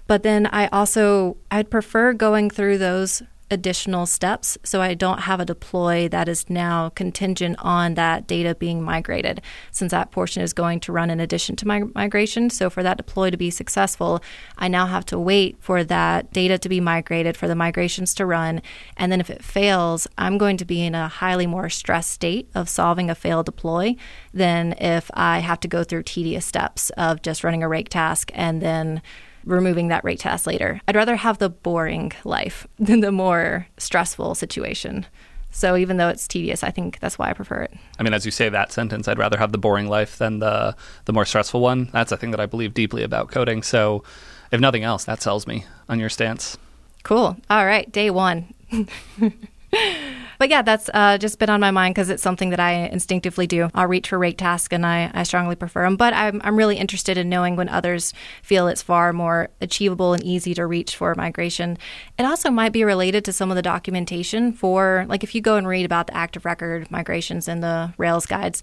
But 0.06 0.22
then 0.22 0.46
I 0.46 0.66
also 0.68 1.36
I'd 1.50 1.70
prefer 1.70 2.12
going 2.12 2.50
through 2.50 2.78
those 2.78 3.22
additional 3.52 4.06
steps. 4.06 4.56
So 4.64 4.80
I 4.80 4.94
don't 4.94 5.20
have 5.20 5.38
a 5.38 5.44
deploy 5.44 6.08
that 6.08 6.28
is 6.28 6.48
now 6.48 6.88
contingent 6.88 7.56
on 7.60 7.94
that 7.94 8.26
data 8.26 8.54
being 8.54 8.82
migrated, 8.82 9.42
since 9.70 9.90
that 9.90 10.10
portion 10.10 10.42
is 10.42 10.52
going 10.52 10.80
to 10.80 10.92
run 10.92 11.10
in 11.10 11.20
addition 11.20 11.54
to 11.56 11.68
my 11.68 11.82
migration. 11.94 12.48
So 12.48 12.70
for 12.70 12.82
that 12.82 12.96
deploy 12.96 13.30
to 13.30 13.36
be 13.36 13.50
successful, 13.50 14.22
I 14.56 14.68
now 14.68 14.86
have 14.86 15.04
to 15.06 15.18
wait 15.18 15.56
for 15.60 15.84
that 15.84 16.32
data 16.32 16.56
to 16.58 16.68
be 16.68 16.80
migrated, 16.80 17.36
for 17.36 17.46
the 17.46 17.54
migrations 17.54 18.14
to 18.14 18.26
run. 18.26 18.62
And 18.96 19.12
then 19.12 19.20
if 19.20 19.28
it 19.28 19.44
fails, 19.44 20.08
I'm 20.16 20.38
going 20.38 20.56
to 20.56 20.64
be 20.64 20.82
in 20.82 20.94
a 20.94 21.08
highly 21.08 21.46
more 21.46 21.68
stressed 21.68 22.10
state 22.10 22.48
of 22.54 22.68
solving 22.68 23.10
a 23.10 23.14
failed 23.14 23.46
deploy 23.46 23.96
than 24.32 24.72
if 24.78 25.10
I 25.12 25.40
have 25.40 25.60
to 25.60 25.68
go 25.68 25.84
through 25.84 26.04
tedious 26.04 26.46
steps 26.46 26.88
of 26.96 27.20
just 27.20 27.44
running 27.44 27.62
a 27.62 27.68
rake 27.68 27.90
task 27.90 28.30
and 28.34 28.62
then 28.62 29.02
removing 29.44 29.88
that 29.88 30.04
rake 30.04 30.20
task 30.20 30.46
later. 30.46 30.80
I'd 30.86 30.96
rather 30.96 31.16
have 31.16 31.38
the 31.38 31.48
boring 31.48 32.12
life 32.24 32.66
than 32.78 33.00
the 33.00 33.12
more 33.12 33.66
stressful 33.78 34.34
situation. 34.34 35.06
So 35.50 35.76
even 35.76 35.98
though 35.98 36.08
it's 36.08 36.26
tedious, 36.26 36.64
I 36.64 36.70
think 36.70 36.98
that's 37.00 37.18
why 37.18 37.28
I 37.28 37.34
prefer 37.34 37.62
it. 37.62 37.74
I 37.98 38.02
mean, 38.02 38.14
as 38.14 38.24
you 38.24 38.30
say 38.30 38.48
that 38.48 38.72
sentence, 38.72 39.06
I'd 39.06 39.18
rather 39.18 39.36
have 39.36 39.52
the 39.52 39.58
boring 39.58 39.86
life 39.86 40.16
than 40.16 40.38
the 40.38 40.74
the 41.04 41.12
more 41.12 41.26
stressful 41.26 41.60
one. 41.60 41.90
That's 41.92 42.10
a 42.10 42.16
thing 42.16 42.30
that 42.30 42.40
I 42.40 42.46
believe 42.46 42.72
deeply 42.72 43.02
about 43.02 43.30
coding. 43.30 43.62
So, 43.62 44.02
if 44.50 44.60
nothing 44.60 44.82
else, 44.82 45.04
that 45.04 45.20
sells 45.20 45.46
me 45.46 45.66
on 45.90 46.00
your 46.00 46.08
stance. 46.08 46.56
Cool. 47.02 47.36
All 47.50 47.66
right, 47.66 47.90
day 47.92 48.08
one. 48.10 48.54
but 50.38 50.48
yeah, 50.48 50.62
that's 50.62 50.90
uh, 50.92 51.18
just 51.18 51.38
been 51.38 51.50
on 51.50 51.60
my 51.60 51.70
mind 51.70 51.94
because 51.94 52.10
it's 52.10 52.22
something 52.22 52.50
that 52.50 52.60
I 52.60 52.72
instinctively 52.72 53.46
do. 53.46 53.70
I'll 53.74 53.86
reach 53.86 54.08
for 54.08 54.18
rake 54.18 54.38
tasks 54.38 54.72
and 54.72 54.86
I, 54.86 55.10
I 55.14 55.22
strongly 55.22 55.56
prefer 55.56 55.84
them. 55.84 55.96
But 55.96 56.14
I'm, 56.14 56.40
I'm 56.44 56.56
really 56.56 56.76
interested 56.76 57.18
in 57.18 57.28
knowing 57.28 57.56
when 57.56 57.68
others 57.68 58.12
feel 58.42 58.68
it's 58.68 58.82
far 58.82 59.12
more 59.12 59.50
achievable 59.60 60.14
and 60.14 60.22
easy 60.24 60.54
to 60.54 60.66
reach 60.66 60.96
for 60.96 61.14
migration. 61.14 61.78
It 62.18 62.24
also 62.24 62.50
might 62.50 62.72
be 62.72 62.84
related 62.84 63.24
to 63.26 63.32
some 63.32 63.50
of 63.50 63.56
the 63.56 63.62
documentation 63.62 64.52
for, 64.52 65.06
like, 65.08 65.22
if 65.24 65.34
you 65.34 65.40
go 65.40 65.56
and 65.56 65.66
read 65.66 65.84
about 65.84 66.06
the 66.06 66.16
active 66.16 66.44
record 66.44 66.90
migrations 66.90 67.48
in 67.48 67.60
the 67.60 67.94
Rails 67.98 68.26
guides, 68.26 68.62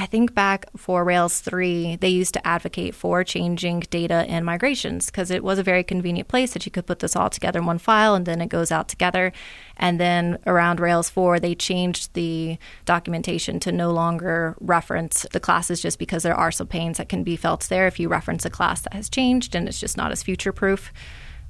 I 0.00 0.06
think 0.06 0.32
back 0.32 0.66
for 0.76 1.02
Rails 1.02 1.40
3, 1.40 1.96
they 1.96 2.08
used 2.08 2.32
to 2.34 2.46
advocate 2.46 2.94
for 2.94 3.24
changing 3.24 3.80
data 3.90 4.24
and 4.28 4.46
migrations 4.46 5.06
because 5.06 5.28
it 5.32 5.42
was 5.42 5.58
a 5.58 5.64
very 5.64 5.82
convenient 5.82 6.28
place 6.28 6.52
that 6.52 6.64
you 6.64 6.70
could 6.70 6.86
put 6.86 7.00
this 7.00 7.16
all 7.16 7.28
together 7.28 7.58
in 7.58 7.66
one 7.66 7.78
file 7.78 8.14
and 8.14 8.24
then 8.24 8.40
it 8.40 8.46
goes 8.48 8.70
out 8.70 8.88
together. 8.88 9.32
And 9.76 9.98
then 9.98 10.38
around 10.46 10.78
Rails 10.78 11.10
4, 11.10 11.40
they 11.40 11.56
changed 11.56 12.14
the 12.14 12.58
documentation 12.84 13.58
to 13.58 13.72
no 13.72 13.90
longer 13.90 14.54
reference 14.60 15.26
the 15.32 15.40
classes 15.40 15.82
just 15.82 15.98
because 15.98 16.22
there 16.22 16.32
are 16.32 16.52
some 16.52 16.68
pains 16.68 16.98
that 16.98 17.08
can 17.08 17.24
be 17.24 17.34
felt 17.34 17.68
there 17.68 17.88
if 17.88 17.98
you 17.98 18.08
reference 18.08 18.44
a 18.44 18.50
class 18.50 18.82
that 18.82 18.94
has 18.94 19.08
changed 19.08 19.56
and 19.56 19.66
it's 19.66 19.80
just 19.80 19.96
not 19.96 20.12
as 20.12 20.22
future 20.22 20.52
proof. 20.52 20.92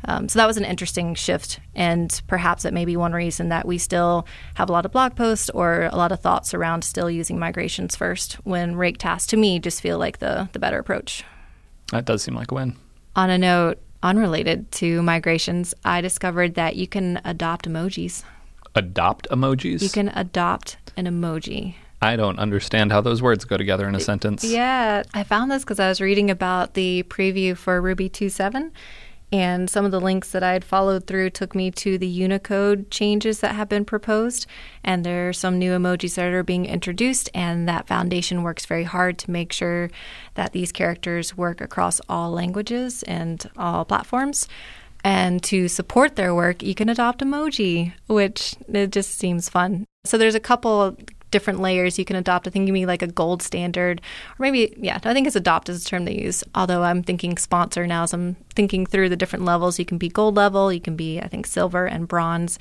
Um, 0.05 0.29
so 0.29 0.39
that 0.39 0.47
was 0.47 0.57
an 0.57 0.65
interesting 0.65 1.15
shift, 1.15 1.59
and 1.75 2.23
perhaps 2.29 2.63
that 2.63 2.73
may 2.73 2.85
be 2.85 2.97
one 2.97 3.13
reason 3.13 3.49
that 3.49 3.67
we 3.67 3.79
still 3.79 4.27
have 4.55 4.69
a 4.69 4.73
lot 4.73 4.87
of 4.87 4.93
blog 4.93 5.17
posts 5.17 5.51
or 5.51 5.89
a 5.91 5.97
lot 5.97 6.13
of 6.13 6.21
thoughts 6.21 6.55
around 6.55 6.83
still 6.83 7.11
using 7.11 7.39
migrations 7.39 7.97
first. 7.97 8.35
When 8.45 8.77
rake 8.77 8.99
tasks, 8.99 9.27
to 9.29 9.37
me, 9.37 9.59
just 9.59 9.81
feel 9.81 9.99
like 9.99 10.19
the 10.19 10.49
the 10.53 10.59
better 10.59 10.79
approach. 10.79 11.25
That 11.91 12.05
does 12.05 12.23
seem 12.23 12.35
like 12.35 12.53
a 12.53 12.55
win. 12.55 12.77
On 13.17 13.31
a 13.31 13.39
note 13.39 13.79
unrelated 14.03 14.71
to 14.73 15.03
migrations, 15.03 15.75
I 15.85 16.01
discovered 16.01 16.55
that 16.55 16.77
you 16.77 16.87
can 16.87 17.21
adopt 17.25 17.69
emojis. 17.69 18.23
Adopt 18.75 19.29
emojis. 19.31 19.83
You 19.83 19.91
can 19.91 20.09
adopt 20.11 20.77
an 20.97 21.07
emoji. 21.07 21.75
I 22.01 22.15
don't 22.15 22.39
understand 22.39 22.93
how 22.93 23.01
those 23.01 23.21
words 23.21 23.45
go 23.45 23.57
together 23.57 23.89
in 23.89 23.97
a 23.97 24.01
sentence. 24.01 24.45
Yeah, 24.45 25.03
I 25.15 25.25
found 25.25 25.51
this 25.51 25.65
because 25.65 25.81
I 25.81 25.89
was 25.89 26.01
reading 26.01 26.31
about 26.31 26.75
the 26.75 27.03
preview 27.09 27.57
for 27.57 27.81
Ruby 27.81 28.09
2.7 28.09 28.71
and 29.31 29.69
some 29.69 29.85
of 29.85 29.91
the 29.91 30.01
links 30.01 30.33
that 30.33 30.43
I 30.43 30.53
had 30.53 30.65
followed 30.65 31.07
through 31.07 31.31
took 31.31 31.55
me 31.55 31.71
to 31.73 31.99
the 31.99 32.07
Unicode 32.07 32.91
changes 32.91 33.41
that 33.41 33.55
have 33.55 33.69
been 33.69 33.85
proposed. 33.85 34.47
And 34.83 35.05
there 35.05 35.29
are 35.29 35.33
some 35.35 35.59
new 35.59 35.73
emojis 35.73 36.15
that 36.15 36.33
are 36.33 36.43
being 36.43 36.65
introduced, 36.65 37.29
and 37.35 37.69
that 37.69 37.87
foundation 37.87 38.43
works 38.43 38.65
very 38.65 38.85
hard 38.85 39.19
to 39.19 39.31
make 39.31 39.53
sure 39.53 39.91
that 40.35 40.53
these 40.53 40.73
characters 40.73 41.37
work 41.37 41.61
across 41.61 42.01
all 42.09 42.31
languages 42.31 43.03
and 43.03 43.49
all 43.57 43.85
platforms. 43.85 44.49
And 45.05 45.43
to 45.45 45.69
support 45.69 46.17
their 46.17 46.35
work, 46.35 46.63
you 46.63 46.75
can 46.75 46.89
adopt 46.89 47.21
emoji, 47.21 47.93
which 48.07 48.57
it 48.69 48.91
just 48.91 49.17
seems 49.19 49.49
fun. 49.49 49.85
So 50.05 50.19
there's 50.19 50.35
a 50.35 50.41
couple 50.41 50.97
different 51.31 51.61
layers 51.61 51.99
you 51.99 52.05
can 52.05 52.17
adopt. 52.17 52.47
I 52.47 52.51
think 52.51 52.67
you 52.67 52.73
mean 52.73 52.87
like 52.87 53.03
a 53.03 53.07
gold 53.07 53.43
standard, 53.43 54.01
or 54.39 54.43
maybe 54.43 54.75
yeah. 54.79 54.99
I 55.03 55.13
think 55.13 55.27
it's 55.27 55.37
adopt 55.37 55.69
is 55.69 55.83
the 55.83 55.89
term 55.89 56.05
they 56.05 56.15
use. 56.15 56.45
Although 56.55 56.83
I'm 56.83 57.03
thinking 57.03 57.37
sponsor 57.39 57.87
now, 57.87 58.05
as 58.05 58.13
I'm 58.13 58.37
thinking 58.55 58.87
through 58.87 59.09
the 59.09 59.17
different 59.17 59.45
levels. 59.45 59.79
You 59.79 59.85
can 59.85 59.99
be 59.99 60.09
gold 60.09 60.37
level, 60.37 60.73
you 60.73 60.81
can 60.81 60.97
be 60.97 61.21
I 61.21 61.29
think 61.29 61.47
silver 61.47 61.87
and 61.87 62.09
bronze. 62.09 62.59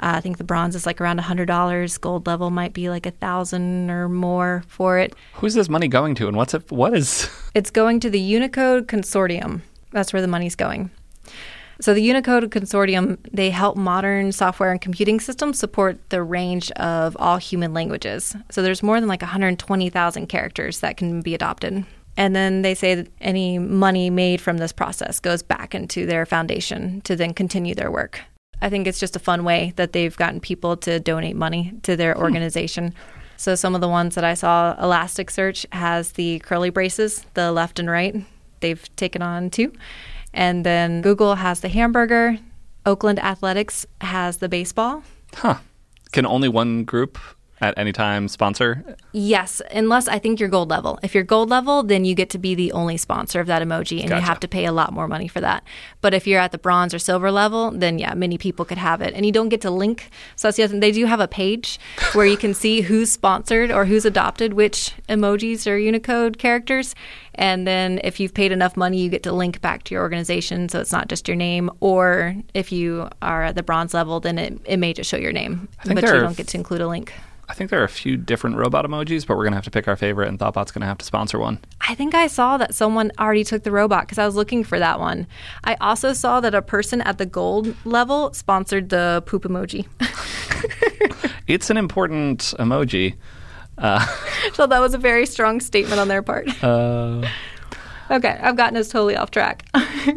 Uh, 0.00 0.14
I 0.16 0.20
think 0.20 0.38
the 0.38 0.44
bronze 0.44 0.74
is 0.74 0.86
like 0.86 1.00
around 1.00 1.18
hundred 1.20 1.46
dollars. 1.46 1.98
Gold 1.98 2.26
level 2.26 2.50
might 2.50 2.72
be 2.72 2.88
like 2.88 3.06
a 3.06 3.12
thousand 3.12 3.90
or 3.90 4.08
more 4.08 4.64
for 4.66 4.98
it. 4.98 5.14
Who's 5.34 5.54
this 5.54 5.68
money 5.68 5.86
going 5.86 6.14
to, 6.16 6.28
and 6.28 6.36
what's 6.36 6.54
it? 6.54 6.70
What 6.72 6.96
is? 6.96 7.30
It's 7.54 7.70
going 7.70 8.00
to 8.00 8.10
the 8.10 8.18
Unicode 8.18 8.88
Consortium. 8.88 9.60
That's 9.90 10.12
where 10.12 10.22
the 10.22 10.28
money's 10.28 10.56
going. 10.56 10.90
So 11.82 11.94
the 11.94 12.00
Unicode 12.00 12.48
Consortium, 12.52 13.18
they 13.32 13.50
help 13.50 13.76
modern 13.76 14.30
software 14.30 14.70
and 14.70 14.80
computing 14.80 15.18
systems 15.18 15.58
support 15.58 15.98
the 16.10 16.22
range 16.22 16.70
of 16.72 17.16
all 17.18 17.38
human 17.38 17.74
languages. 17.74 18.36
So 18.50 18.62
there's 18.62 18.84
more 18.84 19.00
than 19.00 19.08
like 19.08 19.20
120,000 19.20 20.28
characters 20.28 20.78
that 20.78 20.96
can 20.96 21.22
be 21.22 21.34
adopted. 21.34 21.84
And 22.16 22.36
then 22.36 22.62
they 22.62 22.76
say 22.76 22.94
that 22.94 23.08
any 23.20 23.58
money 23.58 24.10
made 24.10 24.40
from 24.40 24.58
this 24.58 24.72
process 24.72 25.18
goes 25.18 25.42
back 25.42 25.74
into 25.74 26.06
their 26.06 26.24
foundation 26.24 27.00
to 27.00 27.16
then 27.16 27.34
continue 27.34 27.74
their 27.74 27.90
work. 27.90 28.20
I 28.60 28.70
think 28.70 28.86
it's 28.86 29.00
just 29.00 29.16
a 29.16 29.18
fun 29.18 29.42
way 29.42 29.72
that 29.74 29.92
they've 29.92 30.16
gotten 30.16 30.38
people 30.38 30.76
to 30.76 31.00
donate 31.00 31.34
money 31.34 31.72
to 31.82 31.96
their 31.96 32.14
hmm. 32.14 32.22
organization. 32.22 32.94
So 33.36 33.56
some 33.56 33.74
of 33.74 33.80
the 33.80 33.88
ones 33.88 34.14
that 34.14 34.22
I 34.22 34.34
saw, 34.34 34.76
Elasticsearch 34.76 35.66
has 35.74 36.12
the 36.12 36.38
curly 36.38 36.70
braces, 36.70 37.26
the 37.34 37.50
left 37.50 37.80
and 37.80 37.90
right. 37.90 38.14
They've 38.60 38.94
taken 38.94 39.20
on 39.20 39.50
too. 39.50 39.72
And 40.34 40.64
then 40.64 41.02
Google 41.02 41.36
has 41.36 41.60
the 41.60 41.68
hamburger. 41.68 42.38
Oakland 42.84 43.18
Athletics 43.18 43.86
has 44.00 44.38
the 44.38 44.48
baseball. 44.48 45.02
Huh. 45.34 45.58
Can 46.12 46.26
only 46.26 46.48
one 46.48 46.84
group 46.84 47.18
at 47.62 47.78
any 47.78 47.92
time 47.92 48.26
sponsor? 48.26 48.96
Yes, 49.12 49.62
unless 49.70 50.08
I 50.08 50.18
think 50.18 50.40
you're 50.40 50.48
gold 50.48 50.68
level. 50.68 50.98
If 51.02 51.14
you're 51.14 51.22
gold 51.22 51.48
level, 51.48 51.84
then 51.84 52.04
you 52.04 52.14
get 52.14 52.28
to 52.30 52.38
be 52.38 52.54
the 52.54 52.72
only 52.72 52.96
sponsor 52.96 53.40
of 53.40 53.46
that 53.46 53.62
emoji 53.62 54.00
and 54.00 54.08
gotcha. 54.08 54.20
you 54.20 54.26
have 54.26 54.40
to 54.40 54.48
pay 54.48 54.66
a 54.66 54.72
lot 54.72 54.92
more 54.92 55.06
money 55.06 55.28
for 55.28 55.40
that. 55.40 55.62
But 56.00 56.12
if 56.12 56.26
you're 56.26 56.40
at 56.40 56.50
the 56.50 56.58
bronze 56.58 56.92
or 56.92 56.98
silver 56.98 57.30
level, 57.30 57.70
then 57.70 58.00
yeah, 58.00 58.14
many 58.14 58.36
people 58.36 58.64
could 58.64 58.78
have 58.78 59.00
it. 59.00 59.14
And 59.14 59.24
you 59.24 59.30
don't 59.30 59.48
get 59.48 59.60
to 59.60 59.70
link. 59.70 60.10
So 60.34 60.48
that's 60.48 60.56
the 60.56 60.64
other 60.64 60.72
thing. 60.72 60.80
They 60.80 60.90
do 60.90 61.06
have 61.06 61.20
a 61.20 61.28
page 61.28 61.78
where 62.12 62.26
you 62.26 62.36
can 62.36 62.52
see 62.52 62.80
who's 62.80 63.12
sponsored 63.12 63.70
or 63.70 63.84
who's 63.84 64.04
adopted 64.04 64.54
which 64.54 64.92
emojis 65.08 65.70
or 65.70 65.78
Unicode 65.78 66.38
characters. 66.38 66.96
And 67.36 67.66
then 67.66 68.00
if 68.02 68.18
you've 68.18 68.34
paid 68.34 68.50
enough 68.50 68.76
money, 68.76 68.98
you 68.98 69.08
get 69.08 69.22
to 69.22 69.32
link 69.32 69.60
back 69.60 69.84
to 69.84 69.94
your 69.94 70.02
organization. 70.02 70.68
So 70.68 70.80
it's 70.80 70.92
not 70.92 71.08
just 71.08 71.28
your 71.28 71.36
name. 71.36 71.70
Or 71.80 72.34
if 72.54 72.72
you 72.72 73.08
are 73.22 73.44
at 73.44 73.54
the 73.54 73.62
bronze 73.62 73.94
level, 73.94 74.18
then 74.18 74.38
it, 74.38 74.58
it 74.64 74.78
may 74.78 74.92
just 74.92 75.08
show 75.08 75.16
your 75.16 75.32
name, 75.32 75.68
but 75.86 75.96
you 75.96 76.02
don't 76.02 76.36
get 76.36 76.48
to 76.48 76.58
include 76.58 76.80
a 76.80 76.88
link. 76.88 77.12
I 77.48 77.54
think 77.54 77.70
there 77.70 77.80
are 77.80 77.84
a 77.84 77.88
few 77.88 78.16
different 78.16 78.56
robot 78.56 78.84
emojis, 78.84 79.26
but 79.26 79.36
we're 79.36 79.44
going 79.44 79.52
to 79.52 79.56
have 79.56 79.64
to 79.64 79.70
pick 79.70 79.88
our 79.88 79.96
favorite, 79.96 80.28
and 80.28 80.38
Thoughtbot's 80.38 80.70
going 80.70 80.80
to 80.80 80.86
have 80.86 80.98
to 80.98 81.04
sponsor 81.04 81.38
one. 81.38 81.58
I 81.86 81.94
think 81.94 82.14
I 82.14 82.26
saw 82.26 82.56
that 82.56 82.74
someone 82.74 83.10
already 83.18 83.44
took 83.44 83.64
the 83.64 83.72
robot 83.72 84.02
because 84.02 84.18
I 84.18 84.24
was 84.24 84.36
looking 84.36 84.64
for 84.64 84.78
that 84.78 85.00
one. 85.00 85.26
I 85.64 85.74
also 85.80 86.12
saw 86.12 86.40
that 86.40 86.54
a 86.54 86.62
person 86.62 87.02
at 87.02 87.18
the 87.18 87.26
gold 87.26 87.74
level 87.84 88.32
sponsored 88.32 88.88
the 88.90 89.22
poop 89.26 89.42
emoji. 89.42 89.86
it's 91.46 91.68
an 91.68 91.76
important 91.76 92.54
emoji. 92.58 93.16
Uh, 93.76 94.06
so 94.54 94.66
that 94.66 94.80
was 94.80 94.94
a 94.94 94.98
very 94.98 95.26
strong 95.26 95.60
statement 95.60 96.00
on 96.00 96.08
their 96.08 96.22
part. 96.22 96.46
Uh, 96.62 97.26
okay, 98.10 98.38
I've 98.40 98.56
gotten 98.56 98.76
us 98.76 98.88
totally 98.88 99.16
off 99.16 99.30
track. 99.30 99.64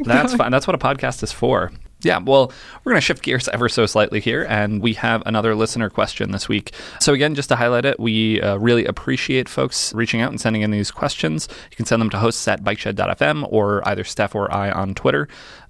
that's 0.04 0.36
fine. 0.36 0.52
That's 0.52 0.68
what 0.68 0.76
a 0.76 0.80
podcast 0.80 1.24
is 1.24 1.32
for. 1.32 1.72
Yeah, 2.02 2.20
well, 2.20 2.52
we're 2.84 2.92
going 2.92 3.00
to 3.00 3.06
shift 3.06 3.24
gears 3.24 3.48
ever 3.48 3.68
so 3.68 3.86
slightly 3.86 4.20
here, 4.20 4.46
and 4.48 4.82
we 4.82 4.94
have 4.94 5.24
another 5.26 5.56
listener 5.56 5.90
question 5.90 6.32
this 6.32 6.48
week. 6.48 6.72
So, 7.00 7.14
again, 7.14 7.34
just 7.34 7.50
to 7.50 7.56
highlight 7.56 7.86
it, 7.86 8.00
we 8.00 8.42
uh, 8.42 8.58
really 8.58 8.86
appreciate 8.86 9.50
folks 9.50 9.94
reaching 9.94 10.22
out 10.22 10.30
and 10.30 10.40
sending 10.40 10.62
in 10.62 10.72
these 10.72 10.92
questions. 10.92 11.48
You 11.72 11.78
can 11.78 11.86
send 11.86 12.02
them 12.02 12.10
to 12.12 12.18
hosts 12.18 12.48
at 12.48 12.64
bikeshed.fm 12.64 13.48
or 13.52 13.88
either 13.88 14.04
Steph 14.04 14.36
or 14.36 14.54
I 14.54 14.70
on 14.72 14.94
Twitter. 14.94 15.28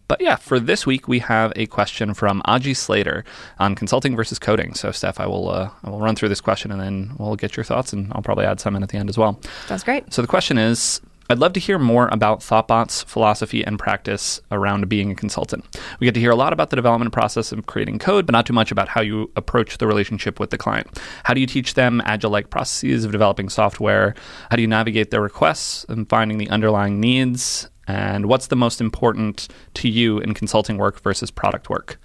But 0.07 0.21
yeah, 0.21 0.35
for 0.35 0.59
this 0.59 0.85
week 0.85 1.07
we 1.07 1.19
have 1.19 1.51
a 1.55 1.65
question 1.65 2.13
from 2.13 2.41
Aji 2.47 2.75
Slater 2.75 3.23
on 3.57 3.73
consulting 3.75 4.15
versus 4.15 4.37
coding. 4.37 4.75
So 4.75 4.91
Steph, 4.91 5.19
I 5.19 5.25
will 5.25 5.49
uh, 5.49 5.69
I 5.83 5.89
will 5.89 5.99
run 5.99 6.15
through 6.15 6.29
this 6.29 6.41
question 6.41 6.71
and 6.71 6.79
then 6.79 7.15
we'll 7.17 7.35
get 7.35 7.57
your 7.57 7.63
thoughts, 7.63 7.91
and 7.91 8.11
I'll 8.13 8.21
probably 8.21 8.45
add 8.45 8.59
some 8.59 8.75
in 8.75 8.83
at 8.83 8.89
the 8.89 8.97
end 8.97 9.09
as 9.09 9.17
well. 9.17 9.39
That's 9.67 9.83
great. 9.83 10.13
So 10.13 10.21
the 10.21 10.27
question 10.27 10.57
is. 10.57 11.01
I'd 11.27 11.39
love 11.39 11.53
to 11.53 11.59
hear 11.59 11.79
more 11.79 12.07
about 12.11 12.41
Thoughtbot's 12.41 13.01
philosophy 13.01 13.65
and 13.65 13.79
practice 13.79 14.39
around 14.51 14.87
being 14.87 15.09
a 15.09 15.15
consultant. 15.15 15.65
We 15.99 16.05
get 16.05 16.13
to 16.13 16.19
hear 16.19 16.29
a 16.29 16.35
lot 16.35 16.53
about 16.53 16.69
the 16.69 16.75
development 16.75 17.13
process 17.13 17.51
of 17.51 17.65
creating 17.65 17.97
code, 17.97 18.27
but 18.27 18.33
not 18.33 18.45
too 18.45 18.53
much 18.53 18.71
about 18.71 18.89
how 18.89 19.01
you 19.01 19.31
approach 19.35 19.79
the 19.79 19.87
relationship 19.87 20.39
with 20.39 20.51
the 20.51 20.59
client. 20.59 20.99
How 21.23 21.33
do 21.33 21.41
you 21.41 21.47
teach 21.47 21.73
them 21.73 21.99
agile 22.05 22.29
like 22.29 22.51
processes 22.51 23.05
of 23.05 23.11
developing 23.11 23.49
software? 23.49 24.13
How 24.51 24.55
do 24.55 24.61
you 24.61 24.67
navigate 24.67 25.09
their 25.09 25.21
requests 25.21 25.83
and 25.89 26.07
finding 26.07 26.37
the 26.37 26.49
underlying 26.49 26.99
needs? 26.99 27.71
And 27.87 28.27
what's 28.27 28.47
the 28.47 28.55
most 28.55 28.79
important 28.79 29.47
to 29.75 29.89
you 29.89 30.19
in 30.19 30.35
consulting 30.35 30.77
work 30.77 31.01
versus 31.01 31.31
product 31.31 31.71
work? 31.71 31.99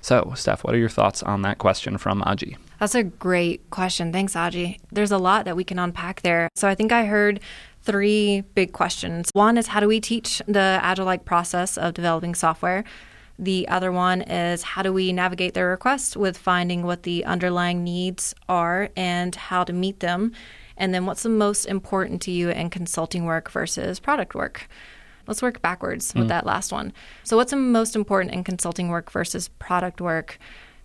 So, 0.00 0.32
Steph, 0.34 0.64
what 0.64 0.74
are 0.74 0.78
your 0.78 0.88
thoughts 0.88 1.22
on 1.22 1.42
that 1.42 1.58
question 1.58 1.96
from 1.96 2.22
Aji? 2.22 2.56
That's 2.80 2.94
a 2.94 3.04
great 3.04 3.70
question. 3.70 4.12
Thanks, 4.12 4.34
Aji. 4.34 4.78
There's 4.92 5.12
a 5.12 5.18
lot 5.18 5.44
that 5.44 5.56
we 5.56 5.64
can 5.64 5.78
unpack 5.78 6.22
there. 6.22 6.50
So 6.56 6.68
I 6.68 6.74
think 6.74 6.92
I 6.92 7.06
heard 7.06 7.40
three 7.84 8.42
big 8.54 8.72
questions. 8.72 9.30
One 9.32 9.58
is 9.58 9.68
how 9.68 9.80
do 9.80 9.88
we 9.88 10.00
teach 10.00 10.42
the 10.46 10.78
agile 10.82 11.04
like 11.04 11.24
process 11.24 11.76
of 11.76 11.94
developing 11.94 12.34
software? 12.34 12.84
The 13.38 13.66
other 13.68 13.90
one 13.90 14.22
is 14.22 14.62
how 14.62 14.82
do 14.82 14.92
we 14.92 15.12
navigate 15.12 15.54
their 15.54 15.68
requests 15.68 16.16
with 16.16 16.38
finding 16.38 16.84
what 16.84 17.02
the 17.02 17.24
underlying 17.24 17.82
needs 17.82 18.34
are 18.48 18.90
and 18.96 19.34
how 19.34 19.64
to 19.64 19.72
meet 19.72 20.00
them? 20.00 20.32
And 20.76 20.94
then 20.94 21.06
what's 21.06 21.22
the 21.22 21.28
most 21.28 21.66
important 21.66 22.22
to 22.22 22.30
you 22.30 22.50
in 22.50 22.70
consulting 22.70 23.24
work 23.24 23.50
versus 23.50 24.00
product 24.00 24.34
work? 24.34 24.68
Let's 25.26 25.42
work 25.42 25.62
backwards 25.62 26.14
with 26.14 26.24
hmm. 26.24 26.28
that 26.28 26.46
last 26.46 26.70
one. 26.72 26.92
So, 27.22 27.36
what's 27.36 27.50
the 27.50 27.56
most 27.56 27.96
important 27.96 28.34
in 28.34 28.44
consulting 28.44 28.88
work 28.88 29.10
versus 29.10 29.48
product 29.48 30.00
work? 30.00 30.38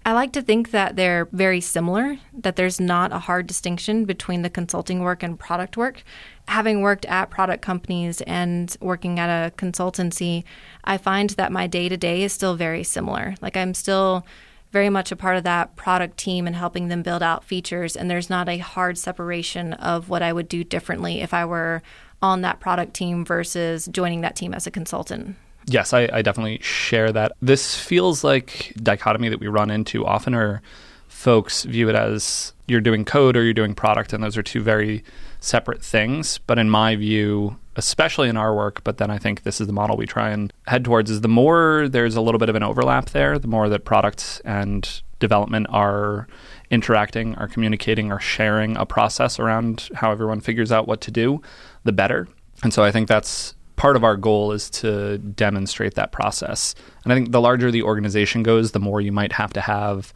I 0.06 0.14
like 0.14 0.32
to 0.34 0.42
think 0.42 0.72
that 0.72 0.96
they're 0.96 1.28
very 1.34 1.60
similar, 1.60 2.18
that 2.34 2.56
there's 2.56 2.80
not 2.80 3.12
a 3.12 3.20
hard 3.20 3.48
distinction 3.48 4.06
between 4.06 4.44
the 4.44 4.50
consulting 4.50 5.02
work 5.02 5.24
and 5.24 5.38
product 5.38 5.76
work. 5.76 6.04
Having 6.50 6.82
worked 6.82 7.06
at 7.06 7.30
product 7.30 7.62
companies 7.62 8.22
and 8.22 8.76
working 8.82 9.20
at 9.20 9.30
a 9.30 9.52
consultancy, 9.52 10.44
I 10.84 10.98
find 10.98 11.30
that 11.32 11.52
my 11.52 11.68
day 11.68 11.90
to 11.90 11.96
day 11.96 12.24
is 12.24 12.34
still 12.34 12.56
very 12.56 12.84
similar. 12.84 13.36
Like 13.40 13.56
I'm 13.56 13.76
still 13.76 14.26
very 14.72 14.90
much 14.90 15.12
a 15.12 15.16
part 15.16 15.38
of 15.38 15.44
that 15.44 15.76
product 15.76 16.18
team 16.18 16.48
and 16.48 16.56
helping 16.56 16.88
them 16.88 17.04
build 17.04 17.22
out 17.22 17.44
features, 17.44 17.96
and 17.96 18.10
there's 18.10 18.32
not 18.32 18.50
a 18.50 18.58
hard 18.58 18.98
separation 18.98 19.74
of 19.74 20.10
what 20.10 20.24
I 20.24 20.34
would 20.34 20.50
do 20.50 20.64
differently 20.64 21.22
if 21.22 21.36
I 21.36 21.46
were 21.46 21.84
on 22.20 22.42
that 22.42 22.60
product 22.60 22.96
team 22.96 23.24
versus 23.24 23.88
joining 23.92 24.22
that 24.22 24.36
team 24.36 24.56
as 24.56 24.66
a 24.66 24.72
consultant. 24.72 25.36
Yes, 25.68 25.94
I, 25.94 26.10
I 26.12 26.24
definitely 26.24 26.60
share 26.64 27.12
that. 27.12 27.34
This 27.44 27.76
feels 27.76 28.24
like 28.24 28.74
dichotomy 28.82 29.30
that 29.30 29.40
we 29.40 29.48
run 29.48 29.70
into 29.70 30.04
often 30.04 30.34
are 30.34 30.64
folks 31.10 31.64
view 31.64 31.90
it 31.90 31.96
as 31.96 32.54
you're 32.68 32.82
doing 32.82 33.06
code 33.06 33.38
or 33.38 33.44
you're 33.44 33.54
doing 33.54 33.76
product, 33.76 34.14
and 34.14 34.24
those 34.24 34.36
are 34.36 34.42
two 34.42 34.62
very 34.62 35.04
separate 35.40 35.84
things. 35.84 36.38
But 36.40 36.60
in 36.60 36.70
my 36.70 36.96
view, 36.96 37.58
especially 37.76 38.30
in 38.30 38.38
our 38.38 38.54
work, 38.56 38.84
but 38.84 38.98
then 38.98 39.10
I 39.10 39.18
think 39.18 39.44
this 39.44 39.62
is 39.62 39.68
the 39.68 39.74
model 39.74 39.98
we 39.98 40.06
try 40.06 40.30
and 40.30 40.52
head 40.68 40.84
towards, 40.84 41.10
is 41.10 41.22
the 41.22 41.28
more 41.28 41.88
there's 41.90 42.16
a 42.16 42.22
little 42.22 42.40
bit 42.40 42.50
of 42.50 42.56
an 42.56 42.64
overlap 42.64 43.12
there, 43.12 43.40
the 43.40 43.48
more 43.48 43.70
that 43.70 43.86
products 43.86 44.42
and 44.42 45.02
development 45.20 45.68
are 45.70 46.28
interacting, 46.70 47.36
are 47.36 47.48
communicating, 47.48 48.12
are 48.12 48.20
sharing 48.20 48.78
a 48.78 48.86
process 48.86 49.40
around 49.40 49.90
how 49.96 50.12
everyone 50.12 50.40
figures 50.40 50.72
out 50.72 50.88
what 50.88 51.02
to 51.02 51.12
do, 51.12 51.42
the 51.84 51.92
better. 51.92 52.28
And 52.64 52.74
so 52.74 52.84
I 52.84 52.92
think 52.92 53.08
that's 53.08 53.56
part 53.76 53.96
of 53.96 54.04
our 54.04 54.18
goal 54.18 54.52
is 54.52 54.70
to 54.70 55.18
demonstrate 55.18 55.96
that 55.96 56.12
process. 56.12 56.76
And 57.04 57.14
I 57.14 57.16
think 57.16 57.32
the 57.32 57.42
larger 57.42 57.72
the 57.72 57.84
organization 57.84 58.44
goes, 58.44 58.72
the 58.72 58.80
more 58.80 59.00
you 59.00 59.14
might 59.14 59.32
have 59.34 59.54
to 59.54 59.62
have 59.62 60.14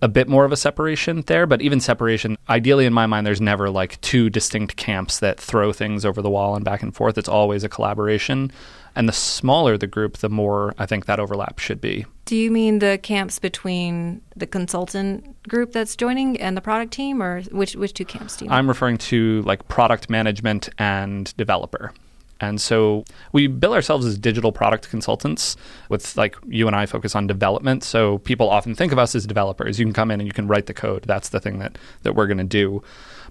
a 0.00 0.08
bit 0.08 0.28
more 0.28 0.44
of 0.44 0.52
a 0.52 0.56
separation 0.56 1.22
there. 1.26 1.46
But 1.46 1.62
even 1.62 1.80
separation, 1.80 2.36
ideally 2.48 2.86
in 2.86 2.92
my 2.92 3.06
mind, 3.06 3.26
there's 3.26 3.40
never 3.40 3.70
like 3.70 4.00
two 4.00 4.30
distinct 4.30 4.76
camps 4.76 5.18
that 5.20 5.40
throw 5.40 5.72
things 5.72 6.04
over 6.04 6.22
the 6.22 6.30
wall 6.30 6.54
and 6.54 6.64
back 6.64 6.82
and 6.82 6.94
forth. 6.94 7.18
It's 7.18 7.28
always 7.28 7.64
a 7.64 7.68
collaboration. 7.68 8.52
And 8.94 9.08
the 9.08 9.12
smaller 9.12 9.76
the 9.78 9.86
group, 9.86 10.18
the 10.18 10.28
more 10.28 10.74
I 10.78 10.86
think 10.86 11.06
that 11.06 11.20
overlap 11.20 11.58
should 11.58 11.80
be. 11.80 12.06
Do 12.24 12.36
you 12.36 12.50
mean 12.50 12.80
the 12.80 12.98
camps 13.02 13.38
between 13.38 14.22
the 14.36 14.46
consultant 14.46 15.42
group 15.48 15.72
that's 15.72 15.94
joining 15.96 16.40
and 16.40 16.56
the 16.56 16.60
product 16.60 16.92
team, 16.92 17.22
or 17.22 17.42
which 17.42 17.76
which 17.76 17.94
two 17.94 18.04
camps 18.04 18.36
do 18.36 18.44
you 18.44 18.50
mean? 18.50 18.58
I'm 18.58 18.68
referring 18.68 18.98
to 18.98 19.42
like 19.42 19.68
product 19.68 20.10
management 20.10 20.68
and 20.78 21.34
developer. 21.36 21.92
And 22.40 22.60
so 22.60 23.04
we 23.32 23.46
bill 23.48 23.74
ourselves 23.74 24.06
as 24.06 24.16
digital 24.16 24.52
product 24.52 24.88
consultants 24.90 25.56
with 25.88 26.16
like 26.16 26.36
you 26.46 26.66
and 26.66 26.76
I 26.76 26.86
focus 26.86 27.16
on 27.16 27.26
development. 27.26 27.82
So 27.82 28.18
people 28.18 28.48
often 28.48 28.74
think 28.74 28.92
of 28.92 28.98
us 28.98 29.14
as 29.14 29.26
developers. 29.26 29.78
You 29.78 29.84
can 29.84 29.92
come 29.92 30.10
in 30.10 30.20
and 30.20 30.26
you 30.26 30.32
can 30.32 30.46
write 30.46 30.66
the 30.66 30.74
code. 30.74 31.02
That's 31.04 31.30
the 31.30 31.40
thing 31.40 31.58
that, 31.58 31.78
that 32.02 32.14
we're 32.14 32.28
going 32.28 32.38
to 32.38 32.44
do. 32.44 32.82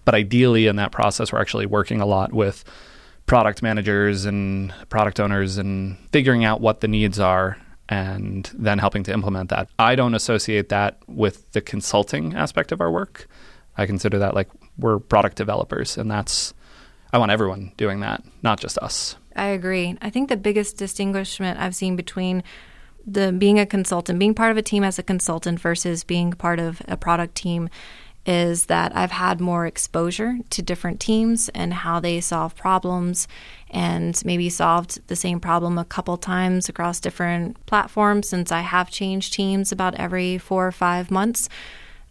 But 0.03 0.15
ideally 0.15 0.67
in 0.67 0.75
that 0.75 0.91
process, 0.91 1.31
we're 1.31 1.41
actually 1.41 1.65
working 1.65 2.01
a 2.01 2.05
lot 2.05 2.33
with 2.33 2.63
product 3.25 3.61
managers 3.61 4.25
and 4.25 4.73
product 4.89 5.19
owners 5.19 5.57
and 5.57 5.97
figuring 6.11 6.45
out 6.45 6.61
what 6.61 6.81
the 6.81 6.87
needs 6.87 7.19
are 7.19 7.57
and 7.89 8.51
then 8.53 8.79
helping 8.79 9.03
to 9.03 9.13
implement 9.13 9.49
that. 9.49 9.69
I 9.79 9.95
don't 9.95 10.15
associate 10.15 10.69
that 10.69 10.97
with 11.07 11.49
the 11.51 11.61
consulting 11.61 12.35
aspect 12.35 12.71
of 12.71 12.81
our 12.81 12.91
work. 12.91 13.27
I 13.77 13.85
consider 13.85 14.17
that 14.19 14.33
like 14.33 14.49
we're 14.77 14.99
product 14.99 15.37
developers 15.37 15.97
and 15.97 16.09
that's 16.09 16.53
I 17.11 17.17
want 17.17 17.31
everyone 17.31 17.71
doing 17.77 18.01
that, 18.01 18.23
not 18.43 18.59
just 18.59 18.77
us. 18.79 19.15
I 19.35 19.47
agree. 19.47 19.97
I 20.01 20.09
think 20.09 20.29
the 20.29 20.37
biggest 20.37 20.77
distinguishment 20.77 21.59
I've 21.59 21.75
seen 21.75 21.95
between 21.95 22.43
the 23.05 23.31
being 23.31 23.59
a 23.59 23.65
consultant, 23.65 24.19
being 24.19 24.33
part 24.33 24.51
of 24.51 24.57
a 24.57 24.61
team 24.61 24.83
as 24.83 24.99
a 24.99 25.03
consultant 25.03 25.59
versus 25.59 26.03
being 26.03 26.33
part 26.33 26.59
of 26.59 26.81
a 26.87 26.97
product 26.97 27.35
team 27.35 27.69
is 28.25 28.65
that 28.65 28.93
I've 28.93 29.11
had 29.11 29.39
more 29.39 29.65
exposure 29.65 30.37
to 30.49 30.61
different 30.61 30.99
teams 30.99 31.47
and 31.49 31.73
how 31.73 32.01
they 32.01 32.19
solve 32.19 32.57
problems 32.57 33.25
and 33.69 34.21
maybe 34.25 34.49
solved 34.49 35.07
the 35.07 35.15
same 35.15 35.39
problem 35.39 35.77
a 35.77 35.85
couple 35.85 36.17
times 36.17 36.67
across 36.67 36.99
different 36.99 37.65
platforms 37.65 38.27
since 38.27 38.51
I 38.51 38.59
have 38.59 38.91
changed 38.91 39.31
teams 39.31 39.71
about 39.71 39.95
every 39.95 40.37
4 40.37 40.67
or 40.67 40.71
5 40.73 41.09
months. 41.09 41.47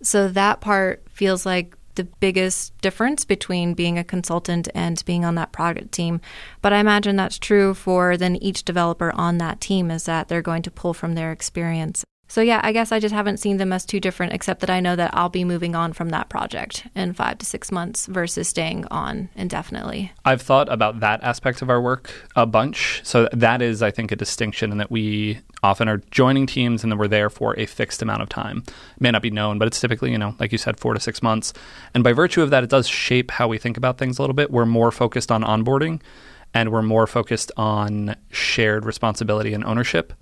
So 0.03 0.29
that 0.29 0.63
part 0.63 1.03
feels 1.11 1.45
like 1.45 1.77
the 1.97 2.05
biggest 2.05 2.77
difference 2.81 3.25
between 3.25 3.75
being 3.75 3.99
a 3.99 4.05
consultant 4.05 4.69
and 4.75 5.05
being 5.05 5.25
on 5.25 5.35
that 5.35 5.53
product 5.53 5.93
team. 5.93 6.21
But 6.63 6.73
I 6.73 6.79
imagine 6.79 7.17
that's 7.17 7.39
true 7.39 7.75
for 7.75 8.17
then 8.17 8.37
each 8.37 8.65
developer 8.65 9.13
on 9.15 9.39
that 9.39 9.61
team 9.61 9.91
is 9.91 10.05
that 10.05 10.29
they're 10.29 10.43
going 10.43 10.63
to 10.63 10.71
pull 10.71 10.95
from 10.95 11.15
their 11.15 11.33
experience. 11.33 12.05
So 12.29 12.41
yeah, 12.41 12.61
I 12.63 12.73
guess 12.73 12.93
I 12.93 12.99
just 12.99 13.15
haven't 13.15 13.39
seen 13.39 13.57
them 13.57 13.73
as 13.73 13.87
too 13.87 14.01
different, 14.01 14.33
except 14.33 14.61
that 14.61 14.71
I 14.71 14.81
know 14.81 14.97
that 14.97 15.11
I'll 15.15 15.29
be 15.29 15.45
moving 15.45 15.75
on 15.75 15.93
from 15.93 16.09
that 16.11 16.29
project 16.29 16.87
in 16.95 17.13
five 17.13 17.39
to 17.39 17.47
six 17.47 17.71
months 17.71 18.07
versus 18.07 18.49
staying 18.49 18.85
on 18.91 19.29
indefinitely. 19.37 20.13
I've 20.25 20.43
thought 20.43 20.71
about 20.73 21.01
that 21.01 21.23
aspect 21.23 21.63
of 21.63 21.71
our 21.71 21.81
work 21.81 22.11
a 22.35 22.47
bunch. 22.47 23.01
So 23.05 23.29
that 23.33 23.63
is, 23.63 23.83
I 23.83 23.91
think, 23.91 24.11
a 24.11 24.17
distinction 24.17 24.73
in 24.73 24.79
that 24.79 24.91
we 24.91 25.41
often 25.63 25.89
are 25.89 25.99
joining 26.11 26.47
teams 26.47 26.83
and 26.83 26.93
then 26.93 26.99
we're 26.99 27.09
there 27.09 27.31
for 27.31 27.59
a 27.59 27.67
fixed 27.67 28.03
amount 28.03 28.23
of 28.23 28.29
time. 28.29 28.65
It 28.67 29.01
may 29.01 29.11
not 29.11 29.23
be 29.23 29.31
known, 29.31 29.59
but 29.59 29.69
it's 29.69 29.81
typically, 29.81 30.11
you 30.11 30.19
know, 30.19 30.35
like 30.39 30.53
you 30.53 30.59
said, 30.59 30.79
four 30.79 30.95
to 30.95 31.01
six 31.01 31.23
months. 31.23 31.53
And 31.95 32.03
by 32.03 32.13
virtue 32.13 32.43
of 32.43 32.51
that, 32.51 32.65
it 32.65 32.71
does 32.71 32.89
shape 32.89 33.31
how 33.31 33.49
we 33.49 33.59
think 33.59 33.77
about 33.77 33.99
things 33.99 34.19
a 34.19 34.23
little 34.23 34.35
bit. 34.35 34.51
We're 34.51 34.67
more 34.67 34.91
focused 34.91 35.31
on 35.31 35.43
onboarding 35.43 36.01
and 36.53 36.71
we're 36.71 36.83
more 36.83 37.07
focused 37.07 37.53
on 37.57 38.17
shared 38.31 38.85
responsibility 38.85 39.55
and 39.55 39.65
ownership 39.65 40.13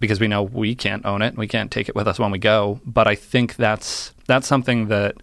because 0.00 0.18
we 0.18 0.26
know 0.26 0.42
we 0.42 0.74
can't 0.74 1.06
own 1.06 1.22
it. 1.22 1.28
And 1.28 1.38
we 1.38 1.46
can't 1.46 1.70
take 1.70 1.88
it 1.88 1.94
with 1.94 2.08
us 2.08 2.18
when 2.18 2.30
we 2.30 2.38
go. 2.38 2.80
But 2.84 3.06
I 3.06 3.14
think 3.14 3.56
that's 3.56 4.12
that's 4.26 4.48
something 4.48 4.88
that 4.88 5.16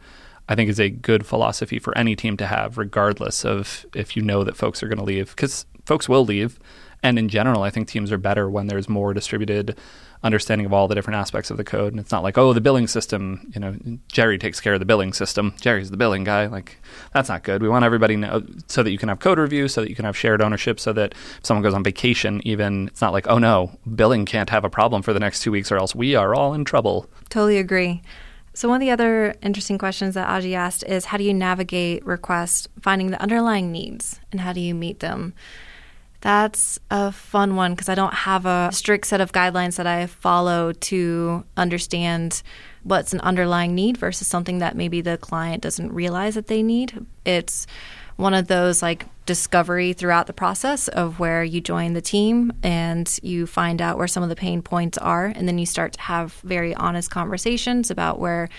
I 0.48 0.56
think 0.56 0.70
is 0.70 0.80
a 0.80 0.90
good 0.90 1.26
philosophy 1.26 1.80
for 1.80 1.98
any 1.98 2.16
team 2.16 2.38
to 2.38 2.48
have, 2.48 2.78
regardless 2.78 3.44
of 3.44 3.86
if 3.94 4.16
you 4.16 4.22
know 4.22 4.44
that 4.44 4.56
folks 4.56 4.82
are 4.82 4.88
going 4.88 5.00
to 5.00 5.04
leave, 5.04 5.36
because 5.36 5.66
folks 5.86 6.08
will 6.08 6.24
leave. 6.24 6.60
And 7.04 7.20
in 7.20 7.30
general, 7.30 7.64
I 7.64 7.70
think 7.70 7.88
teams 7.88 8.12
are 8.12 8.18
better 8.18 8.50
when 8.50 8.68
there's 8.68 8.90
more 8.90 9.14
distributed 9.14 9.78
understanding 10.24 10.66
of 10.66 10.74
all 10.74 10.88
the 10.88 10.96
different 10.96 11.18
aspects 11.18 11.52
of 11.52 11.58
the 11.58 11.64
code. 11.64 11.94
And 11.94 12.00
it's 12.00 12.12
not 12.12 12.24
like, 12.24 12.38
oh, 12.38 12.54
the 12.54 12.62
billing 12.62 12.88
system, 12.88 13.52
you 13.54 13.62
know, 13.62 13.76
Jerry 14.08 14.38
takes 14.38 14.60
care 14.60 14.74
of 14.74 14.80
the 14.80 14.86
billing 14.86 15.14
system. 15.14 15.54
Jerry's 15.62 15.92
the 15.92 15.98
billing 15.98 16.24
guy. 16.24 16.48
Like, 16.48 16.78
that's 17.14 17.30
not 17.30 17.44
good. 17.44 17.62
We 17.62 17.70
want 17.70 17.86
everybody 17.86 18.16
know 18.16 18.44
so 18.68 18.84
that 18.84 18.92
you 18.92 18.98
can 18.98 19.10
have 19.10 19.20
code 19.20 19.40
review, 19.40 19.68
so 19.68 19.82
that 19.82 19.90
you 19.90 19.96
can 19.96 20.06
have 20.06 20.18
shared 20.18 20.42
ownership, 20.42 20.80
so 20.80 20.94
that 20.94 21.14
if 21.14 21.46
someone 21.46 21.64
goes 21.64 21.74
on 21.74 21.84
vacation, 21.84 22.42
even 22.46 22.88
it's 22.88 23.02
not 23.02 23.14
like, 23.14 23.28
oh 23.28 23.38
no, 23.38 23.78
billing 23.96 24.26
can't 24.26 24.50
have 24.50 24.64
a 24.64 24.70
problem 24.70 25.02
for 25.02 25.14
the 25.14 25.20
next 25.20 25.42
two 25.42 25.52
weeks 25.52 25.72
or 25.72 25.78
else 25.78 25.94
we 25.96 26.16
are 26.16 26.34
all 26.34 26.54
in 26.54 26.66
trouble. 26.66 27.08
Totally 27.30 27.58
agree. 27.58 28.02
So, 28.58 28.68
one 28.68 28.78
of 28.78 28.82
the 28.82 28.90
other 28.90 29.36
interesting 29.44 29.78
questions 29.78 30.16
that 30.16 30.28
Aji 30.28 30.56
asked 30.56 30.84
is 30.86 31.06
how 31.06 31.18
do 31.18 31.24
you 31.24 31.32
navigate 31.32 32.04
requests, 32.04 32.68
finding 32.82 33.12
the 33.12 33.22
underlying 33.22 33.72
needs, 33.72 34.20
and 34.32 34.42
how 34.42 34.52
do 34.52 34.60
you 34.60 34.74
meet 34.74 35.00
them? 35.00 35.36
That's 36.22 36.80
a 36.90 37.12
fun 37.12 37.56
one 37.56 37.74
because 37.74 37.90
I 37.90 37.96
don't 37.96 38.14
have 38.14 38.46
a 38.46 38.70
strict 38.74 39.08
set 39.08 39.22
of 39.22 39.32
guidelines 39.32 39.76
that 39.78 39.86
I 39.86 40.08
follow 40.08 40.72
to 40.74 41.46
understand 41.56 42.42
what's 42.84 43.14
an 43.14 43.20
underlying 43.22 43.76
need 43.76 43.98
versus 43.98 44.28
something 44.28 44.60
that 44.60 44.76
maybe 44.76 45.02
the 45.02 45.18
client 45.18 45.62
doesn't 45.62 45.92
realize 45.92 46.36
that 46.36 46.48
they 46.48 46.64
need. 46.64 47.06
It's 47.24 47.68
one 48.16 48.34
of 48.34 48.48
those 48.48 48.82
like 48.82 49.06
discovery 49.28 49.94
throughout 49.94 50.26
the 50.26 50.34
process 50.34 50.88
of 50.88 51.20
where 51.20 51.44
you 51.44 51.62
join 51.62 51.94
the 51.94 52.02
team 52.02 52.52
and 52.64 53.20
you 53.22 53.46
find 53.46 53.82
out 53.82 53.98
where 53.98 54.08
some 54.08 54.24
of 54.24 54.30
the 54.30 54.36
pain 54.36 54.62
points 54.62 54.98
are 54.98 55.28
and 55.28 55.48
then 55.48 55.60
you 55.60 55.66
start 55.66 55.94
to 55.94 56.02
have 56.02 56.34
very 56.44 56.74
honest 56.76 57.12
conversations 57.12 57.92
about 57.92 58.20
where 58.20 58.50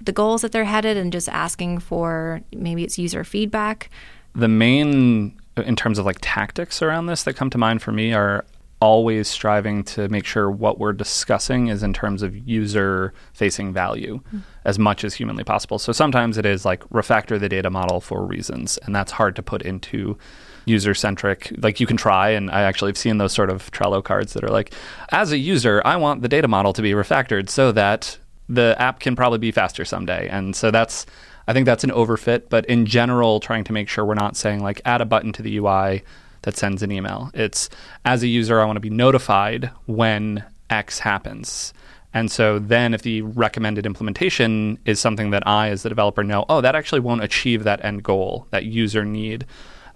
the 0.00 0.12
goals 0.12 0.42
that 0.42 0.52
they're 0.52 0.64
headed 0.64 0.98
and 0.98 1.12
just 1.12 1.28
asking 1.30 1.78
for 1.78 2.42
maybe 2.52 2.84
it's 2.84 2.98
user 2.98 3.24
feedback. 3.24 3.88
The 4.34 4.48
main 4.48 5.40
in 5.56 5.76
terms 5.76 5.98
of 5.98 6.04
like 6.04 6.18
tactics 6.20 6.82
around 6.82 7.06
this 7.06 7.22
that 7.24 7.34
come 7.34 7.50
to 7.50 7.58
mind 7.58 7.82
for 7.82 7.92
me 7.92 8.12
are 8.12 8.44
always 8.80 9.26
striving 9.26 9.82
to 9.82 10.06
make 10.10 10.26
sure 10.26 10.50
what 10.50 10.78
we're 10.78 10.92
discussing 10.92 11.68
is 11.68 11.82
in 11.82 11.94
terms 11.94 12.22
of 12.22 12.36
user 12.46 13.12
facing 13.32 13.72
value 13.72 14.18
mm-hmm. 14.18 14.38
as 14.66 14.78
much 14.78 15.02
as 15.02 15.14
humanly 15.14 15.44
possible. 15.44 15.78
So 15.78 15.92
sometimes 15.92 16.36
it 16.36 16.44
is 16.44 16.64
like 16.66 16.80
refactor 16.90 17.40
the 17.40 17.48
data 17.48 17.70
model 17.70 18.00
for 18.00 18.24
reasons, 18.24 18.76
and 18.78 18.94
that's 18.94 19.12
hard 19.12 19.34
to 19.36 19.42
put 19.42 19.62
into 19.62 20.18
user 20.66 20.92
centric. 20.92 21.52
Like 21.58 21.80
you 21.80 21.86
can 21.86 21.96
try, 21.96 22.28
and 22.30 22.50
I 22.50 22.62
actually 22.62 22.90
have 22.90 22.98
seen 22.98 23.16
those 23.16 23.32
sort 23.32 23.48
of 23.48 23.70
Trello 23.70 24.04
cards 24.04 24.34
that 24.34 24.44
are 24.44 24.50
like, 24.50 24.74
as 25.10 25.32
a 25.32 25.38
user, 25.38 25.80
I 25.86 25.96
want 25.96 26.20
the 26.20 26.28
data 26.28 26.48
model 26.48 26.74
to 26.74 26.82
be 26.82 26.92
refactored 26.92 27.48
so 27.48 27.72
that 27.72 28.18
the 28.48 28.76
app 28.78 29.00
can 29.00 29.16
probably 29.16 29.38
be 29.38 29.52
faster 29.52 29.84
someday. 29.84 30.28
And 30.28 30.54
so 30.54 30.70
that's, 30.70 31.06
I 31.46 31.52
think 31.52 31.66
that's 31.66 31.84
an 31.84 31.90
overfit. 31.90 32.44
But 32.48 32.66
in 32.66 32.86
general, 32.86 33.40
trying 33.40 33.64
to 33.64 33.72
make 33.72 33.88
sure 33.88 34.04
we're 34.04 34.14
not 34.14 34.36
saying 34.36 34.62
like 34.62 34.80
add 34.84 35.00
a 35.00 35.06
button 35.06 35.32
to 35.34 35.42
the 35.42 35.58
UI 35.58 36.02
that 36.42 36.56
sends 36.56 36.82
an 36.82 36.92
email. 36.92 37.30
It's 37.34 37.68
as 38.04 38.22
a 38.22 38.28
user, 38.28 38.60
I 38.60 38.64
want 38.64 38.76
to 38.76 38.80
be 38.80 38.90
notified 38.90 39.70
when 39.86 40.44
X 40.70 41.00
happens. 41.00 41.72
And 42.14 42.30
so 42.30 42.58
then 42.58 42.94
if 42.94 43.02
the 43.02 43.22
recommended 43.22 43.84
implementation 43.84 44.78
is 44.86 44.98
something 44.98 45.30
that 45.30 45.46
I, 45.46 45.68
as 45.68 45.82
the 45.82 45.90
developer, 45.90 46.24
know, 46.24 46.46
oh, 46.48 46.62
that 46.62 46.74
actually 46.74 47.00
won't 47.00 47.22
achieve 47.22 47.64
that 47.64 47.84
end 47.84 48.04
goal, 48.04 48.46
that 48.50 48.64
user 48.64 49.04
need, 49.04 49.44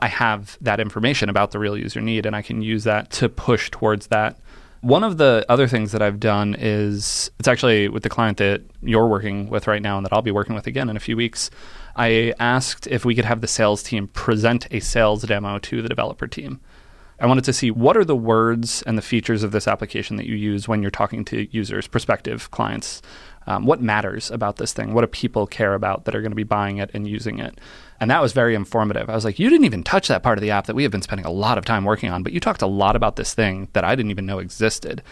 I 0.00 0.08
have 0.08 0.58
that 0.60 0.80
information 0.80 1.28
about 1.28 1.52
the 1.52 1.58
real 1.58 1.78
user 1.78 2.00
need 2.00 2.26
and 2.26 2.34
I 2.34 2.42
can 2.42 2.62
use 2.62 2.84
that 2.84 3.10
to 3.12 3.28
push 3.28 3.70
towards 3.70 4.08
that. 4.08 4.38
One 4.80 5.04
of 5.04 5.18
the 5.18 5.44
other 5.50 5.68
things 5.68 5.92
that 5.92 6.00
I've 6.00 6.18
done 6.18 6.56
is 6.58 7.30
it's 7.38 7.48
actually 7.48 7.88
with 7.88 8.02
the 8.02 8.08
client 8.08 8.38
that 8.38 8.62
you're 8.82 9.08
working 9.08 9.50
with 9.50 9.66
right 9.66 9.82
now 9.82 9.98
and 9.98 10.06
that 10.06 10.12
I'll 10.12 10.22
be 10.22 10.30
working 10.30 10.54
with 10.54 10.66
again 10.66 10.88
in 10.88 10.96
a 10.96 11.00
few 11.00 11.18
weeks. 11.18 11.50
I 11.96 12.32
asked 12.40 12.86
if 12.86 13.04
we 13.04 13.14
could 13.14 13.26
have 13.26 13.42
the 13.42 13.46
sales 13.46 13.82
team 13.82 14.08
present 14.08 14.66
a 14.70 14.80
sales 14.80 15.22
demo 15.24 15.58
to 15.58 15.82
the 15.82 15.88
developer 15.88 16.26
team. 16.26 16.60
I 17.18 17.26
wanted 17.26 17.44
to 17.44 17.52
see 17.52 17.70
what 17.70 17.98
are 17.98 18.04
the 18.06 18.16
words 18.16 18.82
and 18.86 18.96
the 18.96 19.02
features 19.02 19.42
of 19.42 19.52
this 19.52 19.68
application 19.68 20.16
that 20.16 20.24
you 20.24 20.34
use 20.34 20.66
when 20.66 20.80
you're 20.80 20.90
talking 20.90 21.26
to 21.26 21.46
users, 21.54 21.86
prospective 21.86 22.50
clients. 22.50 23.02
Um, 23.46 23.64
what 23.64 23.80
matters 23.80 24.30
about 24.30 24.56
this 24.56 24.72
thing? 24.72 24.92
What 24.92 25.00
do 25.00 25.06
people 25.06 25.46
care 25.46 25.74
about 25.74 26.04
that 26.04 26.14
are 26.14 26.20
going 26.20 26.32
to 26.32 26.36
be 26.36 26.42
buying 26.42 26.78
it 26.78 26.90
and 26.92 27.08
using 27.08 27.38
it? 27.38 27.58
And 27.98 28.10
that 28.10 28.22
was 28.22 28.32
very 28.32 28.54
informative. 28.54 29.08
I 29.08 29.14
was 29.14 29.24
like, 29.24 29.38
you 29.38 29.48
didn't 29.48 29.64
even 29.64 29.82
touch 29.82 30.08
that 30.08 30.22
part 30.22 30.38
of 30.38 30.42
the 30.42 30.50
app 30.50 30.66
that 30.66 30.76
we 30.76 30.82
have 30.82 30.92
been 30.92 31.02
spending 31.02 31.26
a 31.26 31.30
lot 31.30 31.58
of 31.58 31.64
time 31.64 31.84
working 31.84 32.10
on, 32.10 32.22
but 32.22 32.32
you 32.32 32.40
talked 32.40 32.62
a 32.62 32.66
lot 32.66 32.96
about 32.96 33.16
this 33.16 33.34
thing 33.34 33.68
that 33.72 33.84
I 33.84 33.94
didn't 33.94 34.10
even 34.10 34.26
know 34.26 34.38
existed 34.38 35.02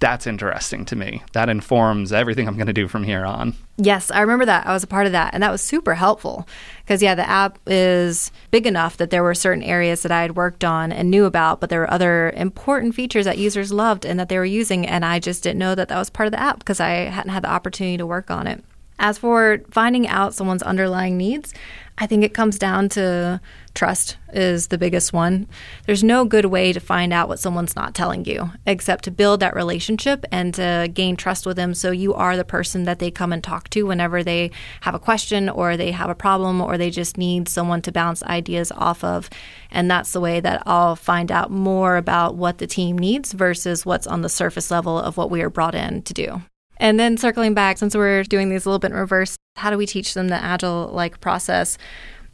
that's 0.00 0.26
interesting 0.26 0.84
to 0.86 0.96
me. 0.96 1.22
That 1.32 1.48
informs 1.48 2.12
everything 2.12 2.46
I'm 2.46 2.54
going 2.54 2.68
to 2.68 2.72
do 2.72 2.86
from 2.86 3.02
here 3.02 3.24
on. 3.24 3.54
Yes, 3.76 4.10
I 4.10 4.20
remember 4.20 4.44
that. 4.44 4.66
I 4.66 4.72
was 4.72 4.82
a 4.82 4.88
part 4.88 5.06
of 5.06 5.12
that, 5.12 5.34
and 5.34 5.42
that 5.42 5.50
was 5.50 5.60
super 5.60 5.94
helpful 5.94 6.46
because, 6.82 7.02
yeah, 7.02 7.14
the 7.14 7.28
app 7.28 7.58
is 7.66 8.30
big 8.50 8.66
enough 8.66 8.96
that 8.96 9.10
there 9.10 9.22
were 9.22 9.34
certain 9.34 9.62
areas 9.62 10.02
that 10.02 10.12
I 10.12 10.22
had 10.22 10.36
worked 10.36 10.64
on 10.64 10.92
and 10.92 11.10
knew 11.10 11.24
about, 11.24 11.60
but 11.60 11.70
there 11.70 11.80
were 11.80 11.90
other 11.90 12.30
important 12.30 12.94
features 12.94 13.24
that 13.24 13.38
users 13.38 13.72
loved 13.72 14.04
and 14.04 14.18
that 14.20 14.28
they 14.28 14.38
were 14.38 14.44
using, 14.44 14.86
and 14.86 15.04
I 15.04 15.18
just 15.18 15.42
didn't 15.42 15.58
know 15.58 15.74
that 15.74 15.88
that 15.88 15.98
was 15.98 16.10
part 16.10 16.26
of 16.26 16.32
the 16.32 16.40
app 16.40 16.60
because 16.60 16.80
I 16.80 16.90
hadn't 16.90 17.32
had 17.32 17.44
the 17.44 17.50
opportunity 17.50 17.96
to 17.96 18.06
work 18.06 18.30
on 18.30 18.46
it. 18.46 18.64
As 19.00 19.18
for 19.18 19.60
finding 19.70 20.08
out 20.08 20.34
someone's 20.34 20.62
underlying 20.62 21.16
needs, 21.16 21.54
I 21.98 22.06
think 22.06 22.24
it 22.24 22.34
comes 22.34 22.58
down 22.58 22.88
to 22.90 23.40
trust 23.78 24.16
is 24.32 24.66
the 24.66 24.76
biggest 24.76 25.12
one. 25.12 25.46
There's 25.86 26.02
no 26.02 26.24
good 26.24 26.46
way 26.46 26.72
to 26.72 26.80
find 26.80 27.12
out 27.12 27.28
what 27.28 27.38
someone's 27.38 27.76
not 27.76 27.94
telling 27.94 28.24
you 28.24 28.50
except 28.66 29.04
to 29.04 29.12
build 29.12 29.38
that 29.38 29.54
relationship 29.54 30.24
and 30.32 30.52
to 30.54 30.90
gain 30.92 31.14
trust 31.14 31.46
with 31.46 31.56
them 31.56 31.74
so 31.74 31.92
you 31.92 32.12
are 32.12 32.36
the 32.36 32.44
person 32.44 32.82
that 32.84 32.98
they 32.98 33.12
come 33.12 33.32
and 33.32 33.42
talk 33.42 33.70
to 33.70 33.84
whenever 33.84 34.24
they 34.24 34.50
have 34.80 34.96
a 34.96 34.98
question 34.98 35.48
or 35.48 35.76
they 35.76 35.92
have 35.92 36.10
a 36.10 36.14
problem 36.14 36.60
or 36.60 36.76
they 36.76 36.90
just 36.90 37.16
need 37.16 37.48
someone 37.48 37.80
to 37.80 37.92
bounce 37.92 38.22
ideas 38.24 38.72
off 38.72 39.04
of. 39.04 39.30
And 39.70 39.88
that's 39.88 40.12
the 40.12 40.20
way 40.20 40.40
that 40.40 40.64
I'll 40.66 40.96
find 40.96 41.30
out 41.30 41.52
more 41.52 41.96
about 41.96 42.34
what 42.34 42.58
the 42.58 42.66
team 42.66 42.98
needs 42.98 43.32
versus 43.32 43.86
what's 43.86 44.08
on 44.08 44.22
the 44.22 44.28
surface 44.28 44.72
level 44.72 44.98
of 44.98 45.16
what 45.16 45.30
we 45.30 45.40
are 45.40 45.50
brought 45.50 45.76
in 45.76 46.02
to 46.02 46.12
do. 46.12 46.42
And 46.78 46.98
then 46.98 47.16
circling 47.16 47.54
back, 47.54 47.78
since 47.78 47.94
we're 47.94 48.24
doing 48.24 48.50
these 48.50 48.64
a 48.64 48.68
little 48.68 48.78
bit 48.78 48.92
in 48.92 48.96
reverse, 48.96 49.36
how 49.56 49.70
do 49.70 49.78
we 49.78 49.86
teach 49.86 50.14
them 50.14 50.28
the 50.28 50.36
agile 50.36 50.88
like 50.88 51.20
process? 51.20 51.78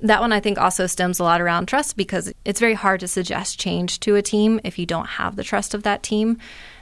That 0.00 0.20
one 0.20 0.32
I 0.32 0.40
think 0.40 0.58
also 0.58 0.86
stems 0.86 1.18
a 1.18 1.24
lot 1.24 1.40
around 1.40 1.66
trust 1.66 1.96
because 1.96 2.32
it's 2.44 2.60
very 2.60 2.74
hard 2.74 3.00
to 3.00 3.08
suggest 3.08 3.58
change 3.58 4.00
to 4.00 4.16
a 4.16 4.22
team 4.22 4.60
if 4.64 4.78
you 4.78 4.86
don't 4.86 5.06
have 5.06 5.36
the 5.36 5.44
trust 5.44 5.74
of 5.74 5.82
that 5.84 6.02
team. 6.02 6.38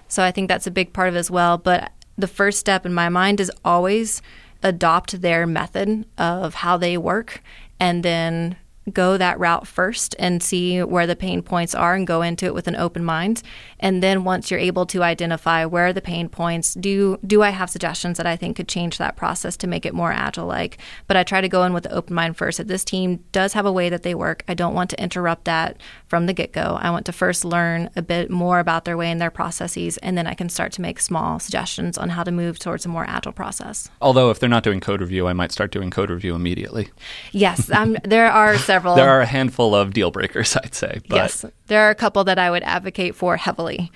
So 0.08 0.22
I 0.22 0.30
think 0.30 0.48
that's 0.48 0.66
a 0.66 0.72
big 0.72 0.92
part 0.92 1.08
of 1.08 1.14
it 1.14 1.18
as 1.18 1.30
well. 1.30 1.58
But 1.58 1.92
the 2.18 2.26
first 2.26 2.58
step 2.58 2.84
in 2.84 2.92
my 2.92 3.08
mind 3.08 3.40
is 3.40 3.50
always 3.64 4.22
adopt 4.62 5.20
their 5.20 5.46
method 5.46 6.04
of 6.18 6.54
how 6.54 6.76
they 6.76 6.96
work 6.96 7.42
and 7.80 8.04
then 8.04 8.56
go 8.92 9.16
that 9.16 9.38
route 9.38 9.66
first 9.66 10.16
and 10.18 10.42
see 10.42 10.82
where 10.82 11.06
the 11.06 11.14
pain 11.14 11.42
points 11.42 11.74
are 11.74 11.94
and 11.94 12.06
go 12.06 12.22
into 12.22 12.46
it 12.46 12.54
with 12.54 12.66
an 12.66 12.76
open 12.76 13.04
mind. 13.04 13.42
And 13.78 14.02
then 14.02 14.24
once 14.24 14.50
you're 14.50 14.60
able 14.60 14.86
to 14.86 15.02
identify 15.02 15.64
where 15.64 15.82
are 15.82 15.92
the 15.92 16.00
pain 16.00 16.28
points 16.28 16.74
do 16.74 17.18
do 17.26 17.42
i 17.42 17.50
have 17.50 17.70
suggestions 17.70 18.16
that 18.16 18.26
i 18.26 18.36
think 18.36 18.56
could 18.56 18.68
change 18.68 18.98
that 18.98 19.16
process 19.16 19.56
to 19.56 19.66
make 19.66 19.84
it 19.84 19.94
more 19.94 20.12
agile 20.12 20.46
like 20.46 20.78
but 21.06 21.16
i 21.16 21.22
try 21.22 21.40
to 21.40 21.48
go 21.48 21.64
in 21.64 21.72
with 21.72 21.84
the 21.84 21.92
open 21.92 22.14
mind 22.14 22.36
first 22.36 22.58
that 22.58 22.68
this 22.68 22.84
team 22.84 23.22
does 23.32 23.52
have 23.52 23.66
a 23.66 23.72
way 23.72 23.88
that 23.88 24.02
they 24.02 24.14
work. 24.14 24.44
I 24.48 24.54
don't 24.54 24.74
want 24.74 24.90
to 24.90 25.02
interrupt 25.02 25.44
that 25.44 25.80
from 26.06 26.26
the 26.26 26.32
get-go. 26.32 26.78
I 26.80 26.90
want 26.90 27.06
to 27.06 27.12
first 27.12 27.44
learn 27.44 27.90
a 27.96 28.02
bit 28.02 28.30
more 28.30 28.58
about 28.58 28.84
their 28.84 28.96
way 28.96 29.10
and 29.10 29.20
their 29.20 29.30
processes 29.30 29.98
and 29.98 30.16
then 30.16 30.26
i 30.26 30.34
can 30.34 30.48
start 30.48 30.72
to 30.72 30.80
make 30.80 31.00
small 31.00 31.38
suggestions 31.38 31.98
on 31.98 32.10
how 32.10 32.22
to 32.22 32.30
move 32.30 32.58
towards 32.58 32.84
a 32.86 32.88
more 32.88 33.04
agile 33.08 33.32
process. 33.32 33.90
Although 34.00 34.30
if 34.30 34.38
they're 34.38 34.48
not 34.48 34.62
doing 34.62 34.80
code 34.80 35.00
review 35.00 35.26
i 35.26 35.32
might 35.32 35.52
start 35.52 35.70
doing 35.72 35.90
code 35.90 36.10
review 36.10 36.34
immediately. 36.34 36.90
Yes 37.32 37.70
um, 37.70 37.96
there 38.04 38.30
are 38.30 38.56
several. 38.72 38.94
There 38.94 39.08
are 39.08 39.20
a 39.20 39.26
handful 39.26 39.74
of 39.74 39.92
deal 39.92 40.10
breakers, 40.10 40.56
I'd 40.62 40.74
say. 40.74 41.00
But. 41.08 41.16
Yes, 41.16 41.44
there 41.66 41.82
are 41.86 41.90
a 41.90 41.94
couple 41.94 42.24
that 42.24 42.38
I 42.38 42.50
would 42.50 42.62
advocate 42.62 43.14
for 43.14 43.36
heavily. 43.36 43.90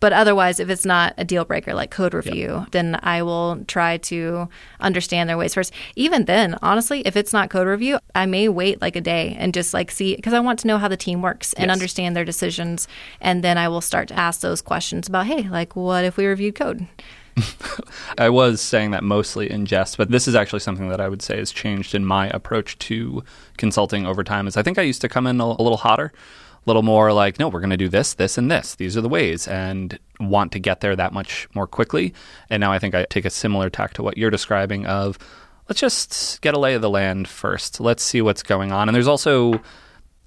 But 0.00 0.12
otherwise, 0.12 0.60
if 0.60 0.68
it's 0.68 0.84
not 0.84 1.14
a 1.16 1.24
deal 1.24 1.46
breaker 1.46 1.72
like 1.72 1.90
code 1.90 2.12
review, 2.12 2.58
yep. 2.58 2.72
then 2.72 3.00
I 3.02 3.22
will 3.22 3.64
try 3.66 3.96
to 3.98 4.50
understand 4.78 5.30
their 5.30 5.38
ways 5.38 5.54
first. 5.54 5.72
Even 5.96 6.26
then, 6.26 6.58
honestly, 6.60 7.00
if 7.06 7.16
it's 7.16 7.32
not 7.32 7.48
code 7.48 7.66
review, 7.66 7.98
I 8.14 8.26
may 8.26 8.50
wait 8.50 8.82
like 8.82 8.96
a 8.96 9.00
day 9.00 9.34
and 9.38 9.54
just 9.54 9.72
like 9.72 9.90
see 9.90 10.14
because 10.14 10.34
I 10.34 10.40
want 10.40 10.58
to 10.58 10.66
know 10.66 10.76
how 10.76 10.88
the 10.88 10.98
team 10.98 11.22
works 11.22 11.54
and 11.54 11.68
yes. 11.68 11.74
understand 11.74 12.14
their 12.14 12.24
decisions. 12.24 12.86
And 13.18 13.42
then 13.42 13.56
I 13.56 13.68
will 13.68 13.80
start 13.80 14.08
to 14.08 14.18
ask 14.18 14.40
those 14.40 14.60
questions 14.60 15.08
about, 15.08 15.24
hey, 15.24 15.48
like 15.48 15.74
what 15.74 16.04
if 16.04 16.18
we 16.18 16.26
reviewed 16.26 16.56
code? 16.56 16.86
I 18.18 18.28
was 18.28 18.60
saying 18.60 18.92
that 18.92 19.02
mostly 19.02 19.50
in 19.50 19.66
jest, 19.66 19.96
but 19.96 20.10
this 20.10 20.28
is 20.28 20.34
actually 20.34 20.60
something 20.60 20.88
that 20.88 21.00
I 21.00 21.08
would 21.08 21.22
say 21.22 21.38
has 21.38 21.50
changed 21.50 21.94
in 21.94 22.04
my 22.04 22.28
approach 22.28 22.78
to 22.80 23.24
consulting 23.56 24.06
over 24.06 24.22
time. 24.22 24.46
Is 24.46 24.56
I 24.56 24.62
think 24.62 24.78
I 24.78 24.82
used 24.82 25.00
to 25.02 25.08
come 25.08 25.26
in 25.26 25.40
a, 25.40 25.44
a 25.44 25.62
little 25.62 25.78
hotter, 25.78 26.12
a 26.14 26.70
little 26.70 26.82
more 26.82 27.12
like, 27.12 27.38
no, 27.38 27.48
we're 27.48 27.60
going 27.60 27.70
to 27.70 27.76
do 27.76 27.88
this, 27.88 28.14
this, 28.14 28.38
and 28.38 28.50
this. 28.50 28.74
These 28.76 28.96
are 28.96 29.00
the 29.00 29.08
ways, 29.08 29.48
and 29.48 29.98
want 30.20 30.52
to 30.52 30.58
get 30.58 30.80
there 30.80 30.96
that 30.96 31.12
much 31.12 31.48
more 31.54 31.66
quickly. 31.66 32.14
And 32.50 32.60
now 32.60 32.72
I 32.72 32.78
think 32.78 32.94
I 32.94 33.04
take 33.04 33.24
a 33.24 33.30
similar 33.30 33.68
tack 33.68 33.94
to 33.94 34.02
what 34.02 34.16
you're 34.16 34.30
describing 34.30 34.86
of 34.86 35.18
let's 35.68 35.80
just 35.80 36.40
get 36.40 36.54
a 36.54 36.58
lay 36.58 36.74
of 36.74 36.82
the 36.82 36.90
land 36.90 37.28
first. 37.28 37.80
Let's 37.80 38.02
see 38.02 38.22
what's 38.22 38.42
going 38.42 38.72
on. 38.72 38.88
And 38.88 38.94
there's 38.94 39.08
also 39.08 39.60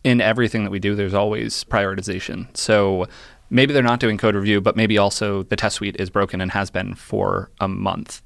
in 0.08 0.22
everything 0.22 0.64
that 0.64 0.72
we 0.72 0.80
do, 0.80 0.96
there's 0.96 1.14
always 1.14 1.66
prioritization. 1.66 2.56
So 2.56 3.08
maybe 3.50 3.74
they're 3.74 3.84
not 3.84 4.00
doing 4.00 4.18
code 4.18 4.36
review, 4.36 4.62
but 4.62 4.78
maybe 4.78 4.98
also 4.98 5.44
the 5.44 5.58
test 5.58 5.76
suite 5.76 5.98
is 6.00 6.10
broken 6.10 6.40
and 6.40 6.52
has 6.52 6.72
been 6.72 6.96
for 6.96 7.52
a 7.60 7.68
month. 7.68 8.22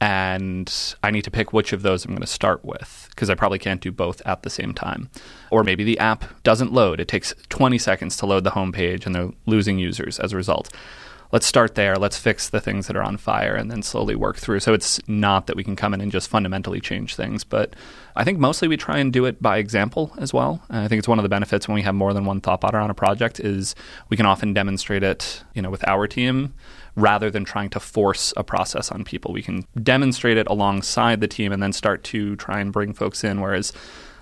And 0.00 0.72
I 1.02 1.10
need 1.10 1.22
to 1.22 1.32
pick 1.32 1.52
which 1.52 1.72
of 1.72 1.82
those 1.82 2.04
I'm 2.04 2.12
going 2.12 2.20
to 2.20 2.26
start 2.26 2.64
with 2.64 3.08
because 3.10 3.30
I 3.30 3.34
probably 3.34 3.58
can't 3.58 3.80
do 3.80 3.90
both 3.90 4.22
at 4.24 4.44
the 4.44 4.50
same 4.50 4.74
time. 4.74 5.10
Or 5.50 5.64
maybe 5.64 5.82
the 5.82 5.98
app 5.98 6.24
doesn't 6.44 6.72
load. 6.72 7.00
It 7.00 7.08
takes 7.08 7.34
20 7.48 7.78
seconds 7.78 8.16
to 8.18 8.26
load 8.26 8.44
the 8.44 8.52
homepage 8.52 9.04
and 9.04 9.14
they're 9.14 9.30
losing 9.46 9.80
users 9.80 10.20
as 10.20 10.32
a 10.32 10.36
result 10.36 10.70
let's 11.34 11.46
start 11.46 11.74
there. 11.74 11.96
Let's 11.96 12.16
fix 12.16 12.48
the 12.48 12.60
things 12.60 12.86
that 12.86 12.94
are 12.94 13.02
on 13.02 13.16
fire 13.16 13.56
and 13.56 13.68
then 13.68 13.82
slowly 13.82 14.14
work 14.14 14.36
through. 14.36 14.60
So 14.60 14.72
it's 14.72 15.00
not 15.08 15.48
that 15.48 15.56
we 15.56 15.64
can 15.64 15.74
come 15.74 15.92
in 15.92 16.00
and 16.00 16.12
just 16.12 16.30
fundamentally 16.30 16.78
change 16.78 17.16
things, 17.16 17.42
but 17.42 17.74
I 18.14 18.22
think 18.22 18.38
mostly 18.38 18.68
we 18.68 18.76
try 18.76 18.98
and 18.98 19.12
do 19.12 19.24
it 19.24 19.42
by 19.42 19.58
example 19.58 20.14
as 20.16 20.32
well. 20.32 20.62
And 20.68 20.78
I 20.78 20.86
think 20.86 21.00
it's 21.00 21.08
one 21.08 21.18
of 21.18 21.24
the 21.24 21.28
benefits 21.28 21.66
when 21.66 21.74
we 21.74 21.82
have 21.82 21.96
more 21.96 22.14
than 22.14 22.24
one 22.24 22.40
thought 22.40 22.60
thoughtbot 22.60 22.80
on 22.80 22.88
a 22.88 22.94
project 22.94 23.40
is 23.40 23.74
we 24.10 24.16
can 24.16 24.26
often 24.26 24.54
demonstrate 24.54 25.02
it, 25.02 25.42
you 25.54 25.60
know, 25.60 25.70
with 25.70 25.82
our 25.88 26.06
team 26.06 26.54
rather 26.94 27.32
than 27.32 27.44
trying 27.44 27.70
to 27.70 27.80
force 27.80 28.32
a 28.36 28.44
process 28.44 28.92
on 28.92 29.02
people. 29.02 29.32
We 29.32 29.42
can 29.42 29.66
demonstrate 29.82 30.36
it 30.36 30.46
alongside 30.46 31.20
the 31.20 31.26
team 31.26 31.50
and 31.50 31.60
then 31.60 31.72
start 31.72 32.04
to 32.04 32.36
try 32.36 32.60
and 32.60 32.72
bring 32.72 32.92
folks 32.92 33.24
in 33.24 33.40
whereas 33.40 33.72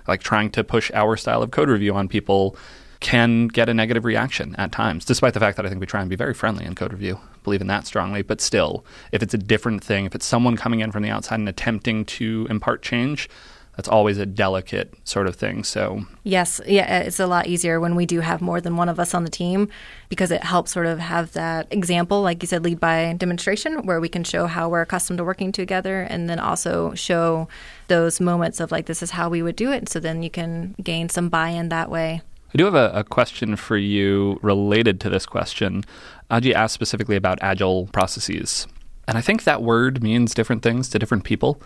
like 0.07 0.23
trying 0.23 0.49
to 0.49 0.63
push 0.63 0.89
our 0.95 1.15
style 1.15 1.43
of 1.43 1.51
code 1.51 1.69
review 1.69 1.93
on 1.93 2.07
people 2.07 2.57
can 3.03 3.47
get 3.47 3.69
a 3.69 3.73
negative 3.73 4.05
reaction 4.05 4.55
at 4.57 4.71
times, 4.71 5.05
despite 5.05 5.35
the 5.35 5.39
fact 5.39 5.57
that 5.57 5.65
I 5.65 5.69
think 5.69 5.81
we 5.81 5.85
try 5.85 6.01
and 6.01 6.09
be 6.09 6.15
very 6.15 6.33
friendly 6.33 6.65
in 6.65 6.73
code 6.73 6.93
review, 6.93 7.19
believe 7.43 7.61
in 7.61 7.67
that 7.67 7.85
strongly. 7.85 8.23
But 8.23 8.41
still, 8.41 8.83
if 9.11 9.21
it's 9.21 9.33
a 9.33 9.37
different 9.37 9.83
thing, 9.83 10.05
if 10.05 10.15
it's 10.15 10.25
someone 10.25 10.57
coming 10.57 10.79
in 10.79 10.91
from 10.91 11.03
the 11.03 11.09
outside 11.09 11.35
and 11.35 11.49
attempting 11.49 12.05
to 12.05 12.47
impart 12.49 12.81
change, 12.81 13.29
that's 13.75 13.89
always 13.89 14.19
a 14.19 14.25
delicate 14.25 14.93
sort 15.03 15.27
of 15.27 15.35
thing. 15.35 15.63
So, 15.63 16.05
yes, 16.23 16.61
yeah, 16.65 16.99
it's 16.99 17.19
a 17.19 17.27
lot 17.27 17.47
easier 17.47 17.79
when 17.79 17.95
we 17.95 18.05
do 18.05 18.21
have 18.21 18.39
more 18.39 18.61
than 18.61 18.77
one 18.77 18.87
of 18.87 18.99
us 18.99 19.13
on 19.13 19.23
the 19.23 19.31
team 19.31 19.67
because 20.09 20.31
it 20.31 20.43
helps 20.43 20.71
sort 20.71 20.85
of 20.85 20.99
have 20.99 21.33
that 21.33 21.67
example, 21.71 22.21
like 22.21 22.41
you 22.41 22.47
said, 22.47 22.63
lead 22.63 22.79
by 22.79 23.13
demonstration, 23.17 23.85
where 23.85 23.99
we 23.99 24.09
can 24.09 24.23
show 24.23 24.45
how 24.45 24.69
we're 24.69 24.81
accustomed 24.81 25.17
to 25.17 25.23
working 25.23 25.51
together 25.51 26.03
and 26.03 26.29
then 26.29 26.39
also 26.39 26.93
show 26.93 27.47
those 27.87 28.21
moments 28.21 28.59
of 28.59 28.71
like, 28.71 28.85
this 28.85 29.03
is 29.03 29.11
how 29.11 29.27
we 29.27 29.41
would 29.41 29.55
do 29.55 29.71
it. 29.71 29.89
So 29.89 29.99
then 29.99 30.23
you 30.23 30.29
can 30.29 30.75
gain 30.81 31.09
some 31.09 31.29
buy 31.29 31.49
in 31.49 31.69
that 31.69 31.89
way. 31.89 32.21
I 32.53 32.57
do 32.57 32.65
have 32.65 32.75
a, 32.75 32.91
a, 32.93 33.03
question 33.03 33.55
for 33.55 33.77
you 33.77 34.39
related 34.43 34.99
to 35.01 35.09
this 35.09 35.25
question. 35.25 35.83
Aji 36.29 36.53
asked 36.53 36.75
specifically 36.75 37.15
about 37.15 37.39
agile 37.41 37.87
processes. 37.87 38.67
And 39.07 39.17
I 39.17 39.21
think 39.21 39.43
that 39.43 39.63
word 39.63 40.03
means 40.03 40.35
different 40.35 40.61
things 40.61 40.87
to 40.89 40.99
different 40.99 41.23
people. 41.23 41.61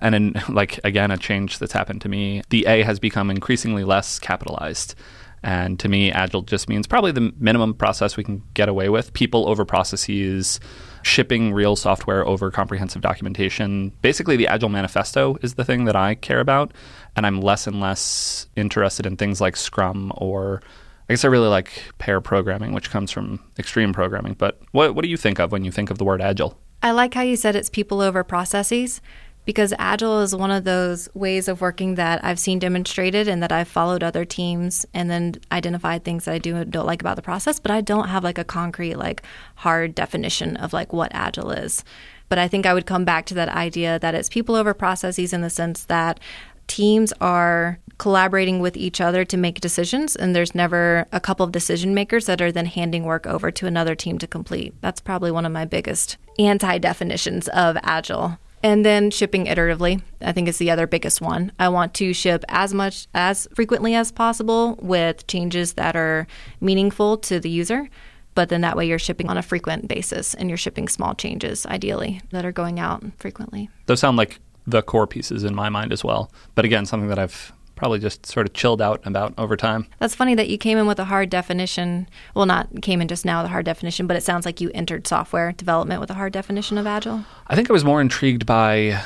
And 0.00 0.14
in, 0.14 0.42
like, 0.48 0.78
again, 0.84 1.10
a 1.10 1.16
change 1.16 1.58
that's 1.58 1.72
happened 1.72 2.02
to 2.02 2.08
me, 2.08 2.42
the 2.50 2.66
A 2.66 2.82
has 2.82 3.00
become 3.00 3.30
increasingly 3.30 3.82
less 3.82 4.18
capitalized. 4.18 4.94
And 5.42 5.78
to 5.80 5.88
me, 5.88 6.10
agile 6.10 6.42
just 6.42 6.68
means 6.68 6.86
probably 6.86 7.12
the 7.12 7.32
minimum 7.38 7.72
process 7.72 8.16
we 8.16 8.24
can 8.24 8.42
get 8.52 8.68
away 8.68 8.88
with. 8.88 9.12
People 9.12 9.48
over 9.48 9.64
processes, 9.64 10.60
shipping 11.06 11.52
real 11.52 11.76
software 11.76 12.26
over 12.26 12.50
comprehensive 12.50 13.00
documentation. 13.00 13.92
Basically, 14.02 14.36
the 14.36 14.48
Agile 14.48 14.68
Manifesto 14.68 15.36
is 15.40 15.54
the 15.54 15.64
thing 15.64 15.84
that 15.84 15.94
I 15.94 16.16
care 16.16 16.40
about. 16.40 16.72
And 17.14 17.24
I'm 17.24 17.40
less 17.40 17.68
and 17.68 17.80
less 17.80 18.48
interested 18.56 19.06
in 19.06 19.16
things 19.16 19.40
like 19.40 19.56
Scrum 19.56 20.12
or 20.16 20.60
I 21.08 21.12
guess 21.12 21.24
I 21.24 21.28
really 21.28 21.46
like 21.46 21.84
pair 21.98 22.20
programming, 22.20 22.72
which 22.72 22.90
comes 22.90 23.12
from 23.12 23.40
extreme 23.56 23.92
programming. 23.92 24.34
But 24.34 24.60
what, 24.72 24.96
what 24.96 25.04
do 25.04 25.08
you 25.08 25.16
think 25.16 25.38
of 25.38 25.52
when 25.52 25.64
you 25.64 25.70
think 25.70 25.90
of 25.90 25.98
the 25.98 26.04
word 26.04 26.20
agile? 26.20 26.58
I 26.82 26.90
like 26.90 27.14
how 27.14 27.22
you 27.22 27.36
said 27.36 27.54
it's 27.54 27.70
people 27.70 28.00
over 28.00 28.24
processes 28.24 29.00
because 29.46 29.72
agile 29.78 30.20
is 30.20 30.34
one 30.34 30.50
of 30.50 30.64
those 30.64 31.08
ways 31.14 31.48
of 31.48 31.60
working 31.60 31.94
that 31.94 32.22
I've 32.22 32.38
seen 32.38 32.58
demonstrated 32.58 33.28
and 33.28 33.42
that 33.42 33.52
I've 33.52 33.68
followed 33.68 34.02
other 34.02 34.24
teams 34.24 34.84
and 34.92 35.08
then 35.08 35.36
identified 35.52 36.04
things 36.04 36.24
that 36.24 36.34
I 36.34 36.38
do 36.38 36.56
and 36.56 36.70
don't 36.70 36.84
like 36.84 37.00
about 37.00 37.16
the 37.16 37.22
process, 37.22 37.60
but 37.60 37.70
I 37.70 37.80
don't 37.80 38.08
have 38.08 38.24
like 38.24 38.38
a 38.38 38.44
concrete 38.44 38.96
like 38.96 39.22
hard 39.54 39.94
definition 39.94 40.56
of 40.56 40.72
like 40.72 40.92
what 40.92 41.12
agile 41.14 41.52
is. 41.52 41.84
But 42.28 42.38
I 42.38 42.48
think 42.48 42.66
I 42.66 42.74
would 42.74 42.86
come 42.86 43.04
back 43.04 43.24
to 43.26 43.34
that 43.34 43.48
idea 43.48 44.00
that 44.00 44.16
it's 44.16 44.28
people 44.28 44.56
over 44.56 44.74
processes 44.74 45.32
in 45.32 45.42
the 45.42 45.50
sense 45.50 45.84
that 45.84 46.18
teams 46.66 47.12
are 47.20 47.78
collaborating 47.98 48.58
with 48.58 48.76
each 48.76 49.00
other 49.00 49.24
to 49.24 49.36
make 49.36 49.60
decisions 49.60 50.16
and 50.16 50.34
there's 50.34 50.56
never 50.56 51.06
a 51.12 51.20
couple 51.20 51.46
of 51.46 51.52
decision 51.52 51.94
makers 51.94 52.26
that 52.26 52.42
are 52.42 52.50
then 52.50 52.66
handing 52.66 53.04
work 53.04 53.26
over 53.28 53.52
to 53.52 53.68
another 53.68 53.94
team 53.94 54.18
to 54.18 54.26
complete. 54.26 54.74
That's 54.80 55.00
probably 55.00 55.30
one 55.30 55.46
of 55.46 55.52
my 55.52 55.64
biggest 55.64 56.16
anti 56.36 56.78
definitions 56.78 57.46
of 57.48 57.78
agile 57.84 58.38
and 58.66 58.84
then 58.84 59.12
shipping 59.12 59.46
iteratively, 59.46 60.02
I 60.20 60.32
think 60.32 60.48
is 60.48 60.58
the 60.58 60.72
other 60.72 60.88
biggest 60.88 61.20
one. 61.20 61.52
I 61.56 61.68
want 61.68 61.94
to 61.94 62.12
ship 62.12 62.44
as 62.48 62.74
much 62.74 63.06
as 63.14 63.46
frequently 63.54 63.94
as 63.94 64.10
possible 64.10 64.76
with 64.82 65.24
changes 65.28 65.74
that 65.74 65.94
are 65.94 66.26
meaningful 66.60 67.16
to 67.18 67.38
the 67.38 67.48
user. 67.48 67.88
But 68.34 68.48
then 68.48 68.62
that 68.62 68.76
way 68.76 68.88
you're 68.88 68.98
shipping 68.98 69.30
on 69.30 69.38
a 69.38 69.42
frequent 69.42 69.86
basis 69.86 70.34
and 70.34 70.50
you're 70.50 70.56
shipping 70.56 70.88
small 70.88 71.14
changes, 71.14 71.64
ideally, 71.66 72.20
that 72.30 72.44
are 72.44 72.50
going 72.50 72.80
out 72.80 73.04
frequently. 73.18 73.70
Those 73.86 74.00
sound 74.00 74.16
like 74.16 74.40
the 74.66 74.82
core 74.82 75.06
pieces 75.06 75.44
in 75.44 75.54
my 75.54 75.68
mind 75.68 75.92
as 75.92 76.02
well. 76.02 76.32
But 76.56 76.64
again, 76.64 76.86
something 76.86 77.08
that 77.08 77.20
I've 77.20 77.52
probably 77.76 77.98
just 77.98 78.26
sort 78.26 78.46
of 78.46 78.54
chilled 78.54 78.82
out 78.82 79.00
about 79.06 79.34
over 79.38 79.56
time. 79.56 79.86
That's 80.00 80.14
funny 80.14 80.34
that 80.34 80.48
you 80.48 80.58
came 80.58 80.78
in 80.78 80.86
with 80.86 80.98
a 80.98 81.04
hard 81.04 81.30
definition. 81.30 82.08
Well, 82.34 82.46
not 82.46 82.82
came 82.82 83.00
in 83.00 83.08
just 83.08 83.24
now 83.24 83.42
with 83.42 83.46
a 83.46 83.52
hard 83.52 83.64
definition, 83.64 84.06
but 84.06 84.16
it 84.16 84.22
sounds 84.22 84.44
like 84.44 84.60
you 84.60 84.70
entered 84.74 85.06
software 85.06 85.52
development 85.52 86.00
with 86.00 86.10
a 86.10 86.14
hard 86.14 86.32
definition 86.32 86.78
of 86.78 86.86
Agile. 86.86 87.24
I 87.46 87.54
think 87.54 87.70
I 87.70 87.72
was 87.72 87.84
more 87.84 88.00
intrigued 88.00 88.46
by 88.46 89.00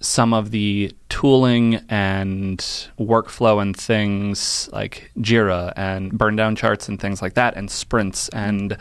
some 0.00 0.34
of 0.34 0.50
the 0.50 0.92
tooling 1.08 1.76
and 1.88 2.58
workflow 2.98 3.62
and 3.62 3.76
things 3.76 4.68
like 4.72 5.12
Jira 5.18 5.72
and 5.76 6.16
burn 6.16 6.34
down 6.34 6.56
charts 6.56 6.88
and 6.88 7.00
things 7.00 7.22
like 7.22 7.34
that 7.34 7.56
and 7.56 7.70
sprints. 7.70 8.28
And 8.30 8.76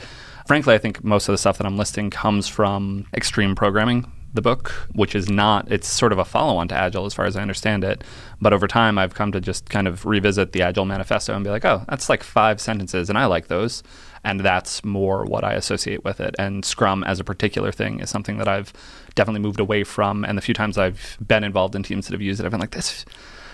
frankly, 0.47 0.73
I 0.73 0.77
think 0.77 1.03
most 1.03 1.29
of 1.29 1.33
the 1.33 1.37
stuff 1.37 1.57
that 1.59 1.67
I'm 1.67 1.77
listing 1.77 2.09
comes 2.09 2.47
from 2.47 3.05
extreme 3.13 3.55
programming 3.55 4.11
the 4.33 4.41
book, 4.41 4.69
which 4.93 5.15
is 5.15 5.29
not, 5.29 5.71
it's 5.71 5.87
sort 5.87 6.11
of 6.11 6.19
a 6.19 6.25
follow 6.25 6.57
on 6.57 6.67
to 6.69 6.75
Agile 6.75 7.05
as 7.05 7.13
far 7.13 7.25
as 7.25 7.35
I 7.35 7.41
understand 7.41 7.83
it. 7.83 8.03
But 8.39 8.53
over 8.53 8.67
time, 8.67 8.97
I've 8.97 9.13
come 9.13 9.31
to 9.33 9.41
just 9.41 9.69
kind 9.69 9.87
of 9.87 10.05
revisit 10.05 10.51
the 10.51 10.61
Agile 10.61 10.85
manifesto 10.85 11.33
and 11.33 11.43
be 11.43 11.49
like, 11.49 11.65
oh, 11.65 11.83
that's 11.87 12.09
like 12.09 12.23
five 12.23 12.61
sentences, 12.61 13.09
and 13.09 13.17
I 13.17 13.25
like 13.25 13.47
those. 13.47 13.83
And 14.23 14.39
that's 14.39 14.85
more 14.85 15.25
what 15.25 15.43
I 15.43 15.53
associate 15.53 16.03
with 16.03 16.19
it. 16.19 16.35
And 16.37 16.63
Scrum 16.63 17.03
as 17.03 17.19
a 17.19 17.23
particular 17.23 17.71
thing 17.71 17.99
is 17.99 18.09
something 18.09 18.37
that 18.37 18.47
I've 18.47 18.71
definitely 19.15 19.41
moved 19.41 19.59
away 19.59 19.83
from. 19.83 20.23
And 20.23 20.37
the 20.37 20.43
few 20.43 20.53
times 20.53 20.77
I've 20.77 21.17
been 21.25 21.43
involved 21.43 21.75
in 21.75 21.83
teams 21.83 22.07
that 22.07 22.13
have 22.13 22.21
used 22.21 22.39
it, 22.39 22.45
I've 22.45 22.51
been 22.51 22.59
like, 22.59 22.71
this. 22.71 23.05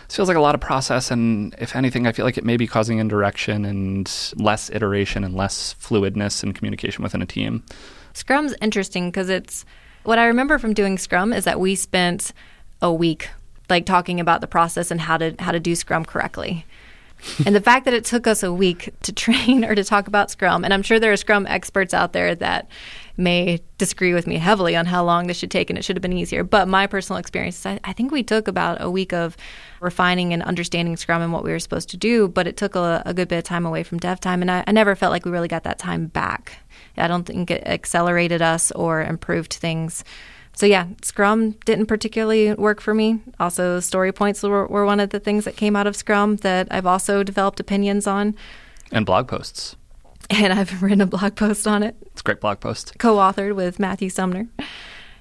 This 0.07 0.15
feels 0.15 0.29
like 0.29 0.37
a 0.37 0.41
lot 0.41 0.55
of 0.55 0.61
process, 0.61 1.11
and 1.11 1.53
if 1.59 1.75
anything, 1.75 2.07
I 2.07 2.13
feel 2.13 2.23
like 2.23 2.37
it 2.37 2.45
may 2.45 2.55
be 2.55 2.65
causing 2.65 2.99
indirection 2.99 3.65
and 3.65 4.09
less 4.37 4.69
iteration 4.69 5.25
and 5.25 5.35
less 5.35 5.75
fluidness 5.81 6.43
and 6.43 6.55
communication 6.55 7.03
within 7.03 7.21
a 7.21 7.25
team. 7.25 7.65
Scrum's 8.13 8.55
interesting 8.61 9.09
because 9.09 9.27
it's 9.27 9.65
what 10.07 10.17
I 10.17 10.27
remember 10.27 10.57
from 10.57 10.73
doing 10.73 10.97
Scrum 10.97 11.33
is 11.33 11.43
that 11.43 11.59
we 11.59 11.75
spent 11.75 12.31
a 12.81 12.93
week 12.93 13.29
like 13.69 13.85
talking 13.85 14.21
about 14.21 14.39
the 14.39 14.47
process 14.47 14.89
and 14.89 15.01
how 15.01 15.17
to 15.17 15.35
how 15.37 15.51
to 15.51 15.59
do 15.59 15.75
Scrum 15.75 16.05
correctly. 16.05 16.65
and 17.45 17.53
the 17.53 17.59
fact 17.59 17.83
that 17.83 17.93
it 17.93 18.05
took 18.05 18.25
us 18.25 18.41
a 18.41 18.53
week 18.53 18.93
to 19.03 19.11
train 19.25 19.65
or 19.65 19.75
to 19.75 19.83
talk 19.83 20.07
about 20.07 20.31
Scrum, 20.31 20.63
and 20.63 20.73
I'm 20.73 20.81
sure 20.81 20.97
there 20.97 21.11
are 21.11 21.17
Scrum 21.17 21.45
experts 21.45 21.93
out 21.93 22.13
there 22.13 22.35
that 22.35 22.69
may 23.17 23.59
disagree 23.77 24.13
with 24.13 24.27
me 24.27 24.37
heavily 24.37 24.77
on 24.77 24.85
how 24.85 25.03
long 25.03 25.27
this 25.27 25.35
should 25.35 25.51
take 25.51 25.69
and 25.69 25.77
it 25.77 25.83
should 25.83 25.97
have 25.97 26.01
been 26.01 26.13
easier. 26.13 26.43
But 26.45 26.69
my 26.69 26.87
personal 26.87 27.17
experience, 27.17 27.65
I, 27.65 27.77
I 27.83 27.91
think 27.91 28.11
we 28.11 28.23
took 28.23 28.47
about 28.47 28.77
a 28.79 28.89
week 28.89 29.11
of 29.11 29.35
refining 29.81 30.31
and 30.31 30.41
understanding 30.43 30.95
Scrum 30.95 31.21
and 31.21 31.33
what 31.33 31.43
we 31.43 31.51
were 31.51 31.59
supposed 31.59 31.89
to 31.89 31.97
do, 31.97 32.29
but 32.29 32.47
it 32.47 32.55
took 32.55 32.75
a, 32.75 33.03
a 33.05 33.13
good 33.13 33.27
bit 33.27 33.39
of 33.39 33.43
time 33.43 33.65
away 33.65 33.83
from 33.83 33.97
dev 33.97 34.21
time, 34.21 34.41
and 34.41 34.49
I, 34.49 34.63
I 34.67 34.71
never 34.71 34.95
felt 34.95 35.11
like 35.11 35.25
we 35.25 35.31
really 35.31 35.49
got 35.49 35.63
that 35.63 35.79
time 35.79 36.05
back. 36.05 36.59
I 36.97 37.07
don't 37.07 37.25
think 37.25 37.51
it 37.51 37.63
accelerated 37.65 38.41
us 38.41 38.71
or 38.71 39.03
improved 39.03 39.53
things. 39.53 40.03
So 40.53 40.65
yeah, 40.65 40.87
Scrum 41.03 41.51
didn't 41.65 41.85
particularly 41.85 42.53
work 42.55 42.81
for 42.81 42.93
me. 42.93 43.21
Also, 43.39 43.79
story 43.79 44.11
points 44.11 44.41
were, 44.41 44.65
were 44.67 44.85
one 44.85 44.99
of 44.99 45.11
the 45.11 45.19
things 45.19 45.45
that 45.45 45.55
came 45.55 45.75
out 45.75 45.85
of 45.85 45.95
Scrum 45.95 46.37
that 46.37 46.67
I've 46.71 46.87
also 46.87 47.21
developed 47.21 47.59
opinions 47.59 48.07
on. 48.07 48.35
And 48.91 49.05
blog 49.05 49.27
posts. 49.27 49.75
And 50.31 50.51
I've 50.51 50.81
written 50.81 51.01
a 51.01 51.05
blog 51.05 51.35
post 51.35 51.67
on 51.67 51.83
it. 51.83 51.95
It's 52.07 52.21
a 52.21 52.23
great 52.23 52.41
blog 52.41 52.59
post. 52.59 52.97
Co-authored 52.97 53.55
with 53.55 53.77
Matthew 53.77 54.09
Sumner. 54.09 54.47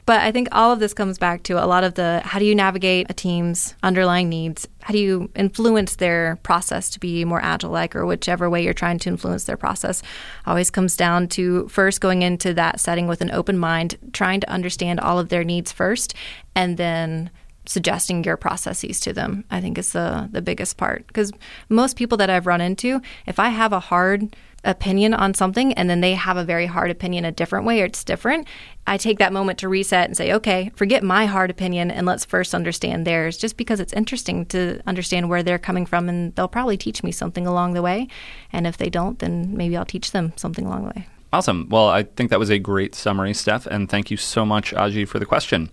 But 0.06 0.20
I 0.20 0.30
think 0.30 0.48
all 0.52 0.70
of 0.70 0.78
this 0.78 0.94
comes 0.94 1.18
back 1.18 1.42
to 1.44 1.62
a 1.62 1.66
lot 1.66 1.82
of 1.82 1.94
the 1.94 2.22
how 2.24 2.38
do 2.38 2.44
you 2.44 2.54
navigate 2.54 3.08
a 3.10 3.12
team's 3.12 3.74
underlying 3.82 4.28
needs? 4.28 4.68
How 4.82 4.92
do 4.92 4.98
you 4.98 5.30
influence 5.34 5.96
their 5.96 6.36
process 6.44 6.88
to 6.90 7.00
be 7.00 7.24
more 7.24 7.42
agile 7.42 7.72
like, 7.72 7.96
or 7.96 8.06
whichever 8.06 8.48
way 8.48 8.62
you're 8.62 8.72
trying 8.72 9.00
to 9.00 9.10
influence 9.10 9.44
their 9.44 9.56
process? 9.56 10.04
Always 10.46 10.70
comes 10.70 10.96
down 10.96 11.26
to 11.28 11.66
first 11.66 12.00
going 12.00 12.22
into 12.22 12.54
that 12.54 12.78
setting 12.78 13.08
with 13.08 13.20
an 13.20 13.32
open 13.32 13.58
mind, 13.58 13.96
trying 14.12 14.38
to 14.40 14.50
understand 14.50 15.00
all 15.00 15.18
of 15.18 15.28
their 15.28 15.42
needs 15.42 15.72
first, 15.72 16.14
and 16.54 16.76
then 16.76 17.30
suggesting 17.66 18.24
your 18.24 18.36
processes 18.36 19.00
to 19.00 19.12
them 19.12 19.44
i 19.50 19.60
think 19.60 19.78
is 19.78 19.92
the 19.92 20.28
the 20.32 20.42
biggest 20.42 20.76
part 20.76 21.06
because 21.06 21.32
most 21.68 21.96
people 21.96 22.18
that 22.18 22.30
i've 22.30 22.46
run 22.46 22.60
into 22.60 23.00
if 23.26 23.38
i 23.38 23.48
have 23.48 23.72
a 23.72 23.80
hard 23.80 24.34
opinion 24.66 25.14
on 25.14 25.32
something 25.32 25.72
and 25.74 25.88
then 25.88 26.00
they 26.00 26.14
have 26.14 26.36
a 26.36 26.44
very 26.44 26.66
hard 26.66 26.90
opinion 26.90 27.24
a 27.24 27.32
different 27.32 27.64
way 27.64 27.80
or 27.80 27.84
it's 27.86 28.04
different, 28.04 28.46
I 28.86 28.96
take 28.96 29.18
that 29.18 29.32
moment 29.32 29.58
to 29.60 29.68
reset 29.68 30.06
and 30.06 30.16
say, 30.16 30.32
okay, 30.32 30.70
forget 30.74 31.02
my 31.02 31.26
hard 31.26 31.50
opinion 31.50 31.90
and 31.90 32.06
let's 32.06 32.24
first 32.24 32.54
understand 32.54 33.06
theirs 33.06 33.36
just 33.36 33.56
because 33.56 33.80
it's 33.80 33.92
interesting 33.92 34.44
to 34.46 34.80
understand 34.86 35.30
where 35.30 35.42
they're 35.42 35.58
coming 35.58 35.86
from 35.86 36.08
and 36.08 36.34
they'll 36.34 36.48
probably 36.48 36.76
teach 36.76 37.02
me 37.02 37.12
something 37.12 37.46
along 37.46 37.74
the 37.74 37.82
way. 37.82 38.08
And 38.52 38.66
if 38.66 38.76
they 38.76 38.90
don't, 38.90 39.18
then 39.20 39.56
maybe 39.56 39.76
I'll 39.76 39.84
teach 39.84 40.10
them 40.10 40.32
something 40.36 40.66
along 40.66 40.82
the 40.82 40.92
way. 40.96 41.06
Awesome. 41.32 41.68
Well, 41.70 41.88
I 41.88 42.02
think 42.02 42.30
that 42.30 42.38
was 42.38 42.50
a 42.50 42.58
great 42.58 42.94
summary, 42.94 43.34
Steph, 43.34 43.66
and 43.66 43.88
thank 43.88 44.10
you 44.10 44.16
so 44.16 44.44
much, 44.44 44.72
Aji, 44.72 45.06
for 45.06 45.18
the 45.18 45.26
question. 45.26 45.70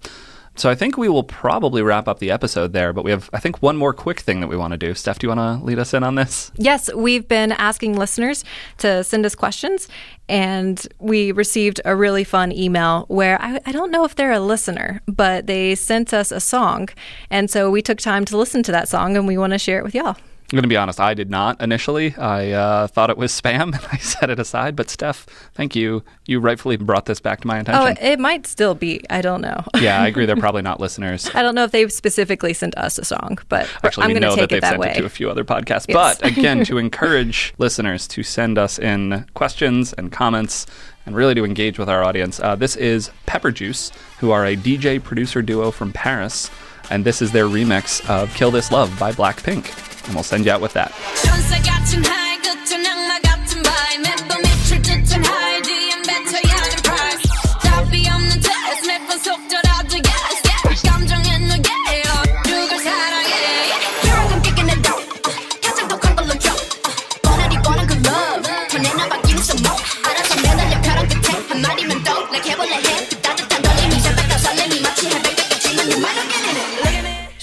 So 0.56 0.70
I 0.70 0.76
think 0.76 0.98
we 0.98 1.10
will 1.10 1.24
probably 1.24 1.82
wrap 1.82 2.08
up 2.08 2.20
the 2.20 2.30
episode 2.30 2.74
there, 2.74 2.94
but 2.94 3.04
we 3.04 3.10
have, 3.10 3.30
I 3.34 3.40
think, 3.40 3.62
one 3.64 3.76
more 3.76 3.92
quick 3.92 4.20
thing 4.20 4.40
that 4.42 4.48
we 4.48 4.56
want 4.56 4.72
to 4.72 4.78
do. 4.78 4.94
Steph, 4.94 5.18
do 5.18 5.26
you 5.26 5.36
want 5.36 5.40
to 5.40 5.66
lead 5.66 5.80
us 5.80 5.96
in 5.96 6.04
on 6.04 6.14
this? 6.14 6.52
Yes, 6.56 6.94
we've 6.94 7.28
been 7.28 7.54
asking 7.54 7.98
listeners 7.98 8.46
to 8.78 9.04
send 9.04 9.26
us 9.26 9.34
questions, 9.34 9.88
and 10.30 10.88
we 11.00 11.32
received 11.32 11.82
a 11.86 11.96
really 11.96 12.24
fun 12.24 12.52
email 12.52 13.06
where 13.08 13.42
I, 13.42 13.60
I 13.66 13.72
don't 13.72 13.90
know 13.90 14.06
if 14.06 14.14
they're 14.16 14.32
a 14.32 14.40
listener, 14.40 15.02
but 15.08 15.48
they 15.48 15.74
sent 15.74 16.14
us 16.14 16.32
a 16.32 16.40
song. 16.40 16.90
And 17.32 17.50
so 17.50 17.72
we 17.72 17.82
took 17.82 17.98
time 17.98 18.24
to 18.26 18.38
listen 18.38 18.62
to 18.64 18.72
that 18.72 18.88
song, 18.88 19.18
and 19.18 19.28
we 19.28 19.40
want 19.40 19.54
to 19.54 19.60
share 19.60 19.80
it 19.80 19.84
with 19.84 19.96
y'all. 19.96 20.18
I'm 20.54 20.58
going 20.58 20.64
to 20.66 20.70
be 20.70 20.78
honest, 20.78 21.00
I 21.00 21.16
did 21.16 21.32
not 21.32 21.60
initially. 21.60 22.16
I 22.16 22.52
uh, 22.52 22.86
thought 22.86 23.10
it 23.10 23.18
was 23.18 23.32
spam 23.32 23.74
and 23.74 23.80
I 23.92 23.98
set 23.98 24.30
it 24.30 24.40
aside. 24.40 24.76
But 24.76 24.88
Steph, 24.88 25.26
thank 25.56 25.76
you. 25.76 26.04
You 26.28 26.40
rightfully 26.40 26.78
brought 26.78 27.08
this 27.08 27.20
back 27.20 27.42
to 27.42 27.48
my 27.48 27.58
Oh, 27.58 27.62
attention. 27.62 27.98
it, 28.06 28.12
it 28.12 28.20
might 28.20 28.46
still 28.46 28.76
be. 28.76 29.02
I 29.10 29.24
don't 29.24 29.42
know. 29.42 29.64
yeah, 29.80 30.00
I 30.00 30.06
agree. 30.06 30.28
They're 30.28 30.36
probably 30.48 30.62
not 30.62 30.80
listeners. 30.80 31.28
I 31.34 31.42
don't 31.42 31.56
know 31.56 31.64
if 31.64 31.72
they 31.72 31.88
specifically 31.88 32.54
sent 32.54 32.78
us 32.78 33.00
a 33.00 33.04
song, 33.04 33.40
but 33.50 33.68
Actually, 33.84 34.04
I'm 34.04 34.10
going 34.12 34.22
to 34.22 34.36
take 34.36 34.50
that 34.52 34.58
it 34.58 34.62
that 34.62 34.70
sent 34.70 34.80
way. 34.80 34.92
it 34.92 34.98
to 35.00 35.06
a 35.06 35.10
few 35.10 35.28
other 35.28 35.44
podcasts. 35.44 35.88
Yes. 35.90 36.20
But 36.20 36.24
again, 36.24 36.64
to 36.66 36.78
encourage 36.78 37.56
listeners 37.58 38.08
to 38.10 38.22
send 38.22 38.60
us 38.60 38.78
in 38.78 39.26
questions 39.34 39.94
and 39.94 40.12
comments 40.12 40.68
and 41.08 41.16
really 41.16 41.34
to 41.34 41.46
engage 41.46 41.80
with 41.80 41.90
our 41.90 42.04
audience, 42.04 42.40
uh, 42.40 42.56
this 42.56 42.76
is 42.76 43.10
Pepperjuice, 43.26 43.92
who 44.20 44.30
are 44.30 44.46
a 44.46 44.56
DJ 44.56 45.02
producer 45.04 45.42
duo 45.42 45.72
from 45.72 45.92
Paris. 45.94 46.52
And 46.90 47.06
this 47.06 47.22
is 47.22 47.32
their 47.32 47.46
remix 47.46 48.08
of 48.10 48.34
Kill 48.36 48.52
This 48.52 48.72
Love 48.72 48.98
by 49.00 49.12
Blackpink. 49.12 50.06
And 50.06 50.16
we'll 50.16 50.24
send 50.24 50.46
you 50.46 50.52
out 50.52 50.62
with 50.62 50.74
that. 50.74 50.92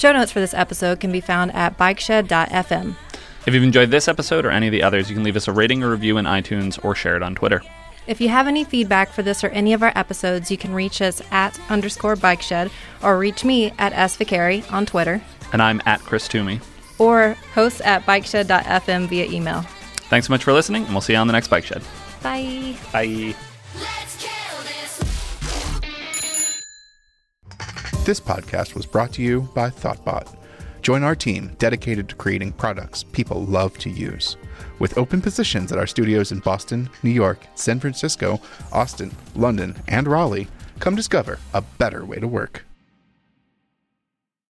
Show 0.01 0.12
notes 0.12 0.32
for 0.32 0.40
this 0.40 0.55
episode 0.55 0.98
can 0.98 1.12
be 1.12 1.20
found 1.20 1.53
at 1.55 1.76
bikeshed.fm. 1.76 2.96
If 3.46 3.53
you've 3.53 3.62
enjoyed 3.62 3.90
this 3.90 4.09
episode 4.09 4.46
or 4.46 4.51
any 4.51 4.66
of 4.66 4.72
the 4.72 4.82
others, 4.82 5.11
you 5.11 5.14
can 5.14 5.22
leave 5.24 5.36
us 5.36 5.46
a 5.46 5.53
rating 5.53 5.82
or 5.82 5.90
review 5.90 6.16
in 6.16 6.24
iTunes 6.24 6.82
or 6.82 6.94
share 6.94 7.16
it 7.16 7.22
on 7.22 7.34
Twitter. 7.34 7.61
If 8.07 8.18
you 8.18 8.30
have 8.30 8.48
any 8.48 8.64
feedback 8.64 9.11
for 9.12 9.22
this 9.22 9.44
or 9.44 9.48
any 9.48 9.74
of 9.74 9.82
our 9.82 9.92
episodes, 9.94 10.51
you 10.51 10.57
can 10.57 10.72
reach 10.72 11.03
us 11.03 11.20
at 11.30 11.61
underscore 11.68 12.16
bikeshed 12.16 12.70
or 13.03 13.18
reach 13.18 13.44
me 13.44 13.74
at 13.78 13.92
SViccari 13.92 14.64
on 14.72 14.86
Twitter 14.86 15.20
And 15.53 15.61
I'm 15.61 15.82
at 15.84 16.01
Chris 16.01 16.28
Toomey. 16.28 16.61
or 16.98 17.36
hosts 17.53 17.82
at 17.82 18.07
bikeshed.fm 18.07 19.07
via 19.07 19.26
email. 19.26 19.61
Thanks 20.09 20.28
so 20.28 20.32
much 20.32 20.44
for 20.44 20.55
listening, 20.55 20.84
and 20.84 20.92
we'll 20.94 21.03
see 21.03 21.12
you 21.12 21.18
on 21.18 21.26
the 21.26 21.34
next 21.34 21.48
Bike 21.48 21.64
Shed. 21.66 21.82
Bye. 22.22 22.74
Bye. 22.90 23.34
This 28.05 28.18
podcast 28.18 28.74
was 28.74 28.86
brought 28.86 29.12
to 29.12 29.22
you 29.22 29.42
by 29.55 29.68
Thoughtbot. 29.68 30.34
Join 30.80 31.03
our 31.03 31.14
team 31.14 31.53
dedicated 31.59 32.09
to 32.09 32.14
creating 32.14 32.53
products 32.53 33.03
people 33.03 33.44
love 33.44 33.76
to 33.78 33.90
use. 33.90 34.38
With 34.78 34.96
open 34.96 35.20
positions 35.20 35.70
at 35.70 35.78
our 35.78 35.86
studios 35.86 36.32
in 36.32 36.38
Boston, 36.38 36.88
New 37.03 37.11
York, 37.11 37.46
San 37.55 37.78
Francisco, 37.78 38.40
Austin, 38.72 39.14
London, 39.36 39.76
and 39.86 40.09
Raleigh, 40.09 40.48
come 40.78 40.96
discover 40.96 41.38
a 41.53 41.61
better 41.61 42.07
way 42.07 42.18
to 42.18 42.26
work. 42.26 42.64